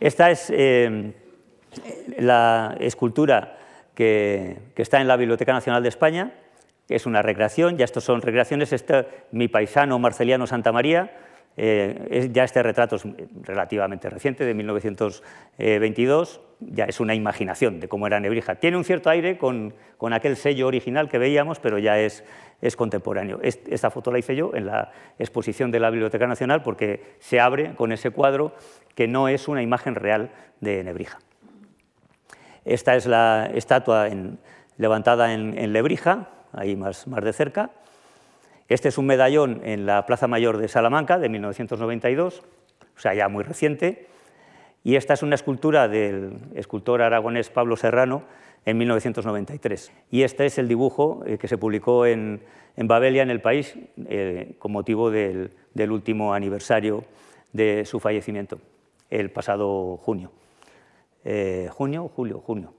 esta 0.00 0.30
es 0.30 0.50
eh, 0.50 1.12
la 2.18 2.76
escultura 2.80 3.58
que, 3.94 4.58
está 4.76 5.00
en 5.00 5.08
la 5.08 5.16
Biblioteca 5.16 5.52
Nacional 5.52 5.82
de 5.82 5.88
España, 5.88 6.32
que 6.86 6.96
es 6.96 7.06
una 7.06 7.22
recreación, 7.22 7.78
ya 7.78 7.84
estos 7.84 8.04
son 8.04 8.22
recreaciones, 8.22 8.72
este, 8.72 9.06
mi 9.32 9.48
paisano 9.48 9.98
Marceliano 9.98 10.46
Santa 10.46 10.72
María, 10.72 11.10
eh, 11.56 12.28
ya 12.32 12.44
este 12.44 12.62
retrato 12.62 12.96
es 12.96 13.04
relativamente 13.42 14.10
reciente, 14.10 14.44
de 14.44 14.52
1922, 14.54 16.40
ya 16.60 16.84
es 16.84 17.00
una 17.00 17.14
imaginación 17.14 17.80
de 17.80 17.88
cómo 17.88 18.06
era 18.06 18.20
Nebrija. 18.20 18.56
Tiene 18.56 18.76
un 18.76 18.84
cierto 18.84 19.08
aire 19.08 19.38
con, 19.38 19.74
aquel 20.12 20.36
sello 20.36 20.66
original 20.66 21.08
que 21.08 21.18
veíamos, 21.18 21.58
pero 21.58 21.78
ya 21.78 21.98
es, 21.98 22.24
es 22.60 22.76
contemporáneo. 22.76 23.40
Esta 23.42 23.90
foto 23.90 24.12
la 24.12 24.18
hice 24.18 24.36
yo 24.36 24.54
en 24.54 24.66
la 24.66 24.92
exposición 25.18 25.70
de 25.70 25.80
la 25.80 25.90
Biblioteca 25.90 26.26
Nacional 26.26 26.62
porque 26.62 27.14
se 27.18 27.40
abre 27.40 27.74
con 27.74 27.92
ese 27.92 28.10
cuadro 28.10 28.54
que 28.94 29.08
no 29.08 29.28
es 29.28 29.48
una 29.48 29.62
imagen 29.62 29.94
real 29.94 30.30
de 30.60 30.84
Nebrija. 30.84 31.18
Esta 32.64 32.96
es 32.96 33.06
la 33.06 33.50
estatua 33.54 34.08
levantada 34.76 35.32
en, 35.32 35.72
Lebrija, 35.72 36.28
ahí 36.52 36.74
más, 36.76 37.06
más 37.06 37.22
de 37.24 37.32
cerca. 37.32 37.70
Este 38.68 38.88
es 38.88 38.98
un 38.98 39.06
medallón 39.06 39.60
en 39.64 39.86
la 39.86 40.06
Plaza 40.06 40.26
Mayor 40.26 40.58
de 40.58 40.66
Salamanca 40.66 41.20
de 41.20 41.28
1992, 41.28 42.42
o 42.96 43.00
sea, 43.00 43.14
ya 43.14 43.28
muy 43.28 43.44
reciente. 43.44 44.08
Y 44.82 44.96
esta 44.96 45.14
es 45.14 45.22
una 45.22 45.36
escultura 45.36 45.86
del 45.86 46.32
escultor 46.54 47.00
aragonés 47.02 47.48
Pablo 47.48 47.76
Serrano 47.76 48.24
en 48.64 48.78
1993. 48.78 49.92
Y 50.10 50.22
este 50.22 50.46
es 50.46 50.58
el 50.58 50.66
dibujo 50.66 51.22
eh, 51.26 51.38
que 51.38 51.46
se 51.46 51.58
publicó 51.58 52.06
en, 52.06 52.40
Babelia, 52.76 53.22
en 53.22 53.30
el 53.30 53.40
país, 53.40 53.76
eh, 54.08 54.56
con 54.58 54.72
motivo 54.72 55.10
del 55.10 55.50
último 55.90 56.34
aniversario 56.34 57.04
de 57.52 57.84
su 57.84 58.00
fallecimiento, 58.00 58.58
el 59.10 59.30
pasado 59.30 59.96
junio. 59.98 60.32
Eh, 61.24 61.68
junio, 61.72 62.10
julio, 62.14 62.40
junio. 62.44 62.72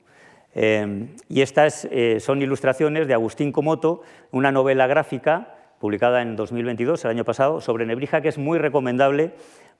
Y 1.29 1.41
estas 1.41 1.87
son 2.19 2.41
ilustraciones 2.41 3.07
de 3.07 3.13
Agustín 3.13 3.51
Comoto, 3.51 4.01
una 4.31 4.51
novela 4.51 4.87
gráfica 4.87 5.56
publicada 5.79 6.21
en 6.21 6.35
2022, 6.35 7.05
el 7.05 7.11
año 7.11 7.25
pasado, 7.25 7.61
sobre 7.61 7.85
Nebrija, 7.85 8.21
que 8.21 8.29
es 8.29 8.37
muy 8.37 8.57
recomendable 8.57 9.33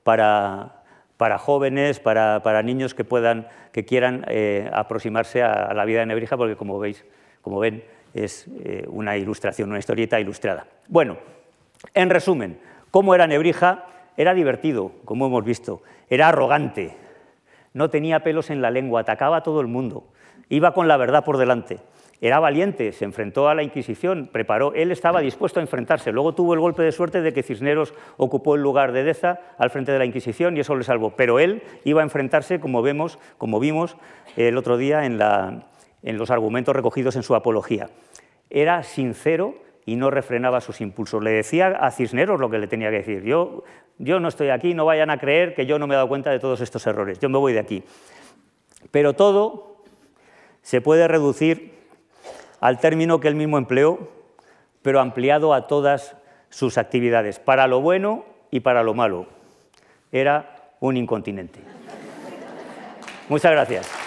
para, 0.03 0.83
para 1.17 1.37
jóvenes, 1.37 1.99
para, 1.99 2.63
niños 2.63 2.93
que, 2.93 3.03
puedan, 3.03 3.47
que 3.71 3.85
quieran 3.85 4.25
eh, 4.27 4.69
aproximarse 4.71 5.41
a, 5.41 5.73
la 5.73 5.85
vida 5.85 6.01
de 6.01 6.05
Nebrija, 6.05 6.37
porque 6.37 6.55
como 6.55 6.79
veis, 6.79 7.05
como 7.41 7.59
ven, 7.59 7.83
es 8.13 8.47
eh, 8.63 8.85
una 8.87 9.17
ilustración, 9.17 9.69
una 9.69 9.79
historieta 9.79 10.19
ilustrada. 10.19 10.67
Bueno, 10.87 11.17
en 11.93 12.09
resumen, 12.09 12.59
¿cómo 12.91 13.15
era 13.15 13.27
Nebrija? 13.27 13.85
Era 14.15 14.33
divertido, 14.33 14.91
como 15.05 15.27
hemos 15.27 15.43
visto, 15.43 15.81
era 16.09 16.29
arrogante, 16.29 16.95
no 17.73 17.89
tenía 17.89 18.21
pelos 18.21 18.49
en 18.49 18.61
la 18.61 18.71
lengua, 18.71 19.01
atacaba 19.01 19.37
a 19.37 19.43
todo 19.43 19.61
el 19.61 19.67
mundo, 19.67 20.05
iba 20.49 20.73
con 20.73 20.87
la 20.87 20.97
verdad 20.97 21.23
por 21.23 21.37
delante. 21.37 21.79
Era 22.19 22.39
valiente, 22.39 22.93
se 22.93 23.05
enfrentó 23.05 23.47
a 23.47 23.53
la 23.53 23.61
Inquisición, 23.61 24.27
preparó, 24.31 24.73
él 24.73 24.91
estaba 24.91 25.21
dispuesto 25.21 25.59
a 25.59 25.63
enfrentarse. 25.63 26.11
Luego 26.11 26.33
tuvo 26.33 26.55
el 26.55 26.59
golpe 26.59 26.81
de 26.81 26.91
suerte 26.91 27.21
de 27.21 27.31
que 27.31 27.43
Cisneros 27.43 27.93
ocupó 28.17 28.55
el 28.55 28.61
lugar 28.63 28.91
de 28.91 29.03
Deza 29.03 29.39
al 29.59 29.69
frente 29.69 29.91
de 29.91 29.99
la 29.99 30.05
Inquisición 30.05 30.57
y 30.57 30.61
eso 30.61 30.75
le 30.75 30.83
salvó. 30.83 31.11
Pero 31.11 31.37
él 31.37 31.61
iba 31.83 32.01
a 32.01 32.03
enfrentarse, 32.03 32.59
como 32.59 32.81
vemos, 32.81 33.19
como 33.37 33.59
vimos 33.59 33.97
el 34.35 34.57
otro 34.57 34.77
día 34.77 35.05
en, 35.05 35.19
los 36.17 36.31
argumentos 36.31 36.75
recogidos 36.75 37.15
en 37.15 37.23
su 37.23 37.35
apología. 37.35 37.91
Era 38.49 38.81
sincero 38.81 39.53
y 39.85 39.95
no 39.95 40.09
refrenaba 40.09 40.59
sus 40.59 40.81
impulsos. 40.81 41.21
Le 41.21 41.29
decía 41.29 41.67
a 41.67 41.91
Cisneros 41.91 42.39
lo 42.39 42.49
que 42.49 42.57
le 42.57 42.65
tenía 42.65 42.89
que 42.89 42.97
decir. 42.97 43.23
Yo, 43.25 43.63
yo 43.99 44.19
no 44.19 44.27
estoy 44.27 44.49
aquí, 44.49 44.73
no 44.73 44.85
vayan 44.85 45.11
a 45.11 45.19
creer 45.19 45.53
que 45.53 45.67
yo 45.67 45.77
no 45.77 45.85
me 45.85 45.93
he 45.93 45.97
dado 45.97 46.07
cuenta 46.07 46.31
de 46.31 46.39
todos 46.39 46.61
estos 46.61 46.87
errores. 46.87 47.19
Yo 47.19 47.29
me 47.29 47.37
voy 47.37 47.53
de 47.53 47.59
aquí. 47.59 47.83
Pero 48.89 49.13
todo 49.13 49.83
se 50.63 50.81
puede 50.81 51.07
reducir 51.07 51.77
al 52.59 52.79
término 52.79 53.19
que 53.19 53.27
él 53.27 53.35
mismo 53.35 53.57
empleó, 53.57 54.09
pero 54.81 54.99
ampliado 54.99 55.53
a 55.53 55.67
todas 55.67 56.15
sus 56.49 56.77
actividades, 56.77 57.39
para 57.39 57.67
lo 57.67 57.81
bueno 57.81 58.25
y 58.51 58.61
para 58.61 58.83
lo 58.83 58.93
malo. 58.93 59.27
Era 60.11 60.71
un 60.79 60.97
incontinente. 60.97 61.59
Muchas 63.29 63.51
gracias. 63.51 64.06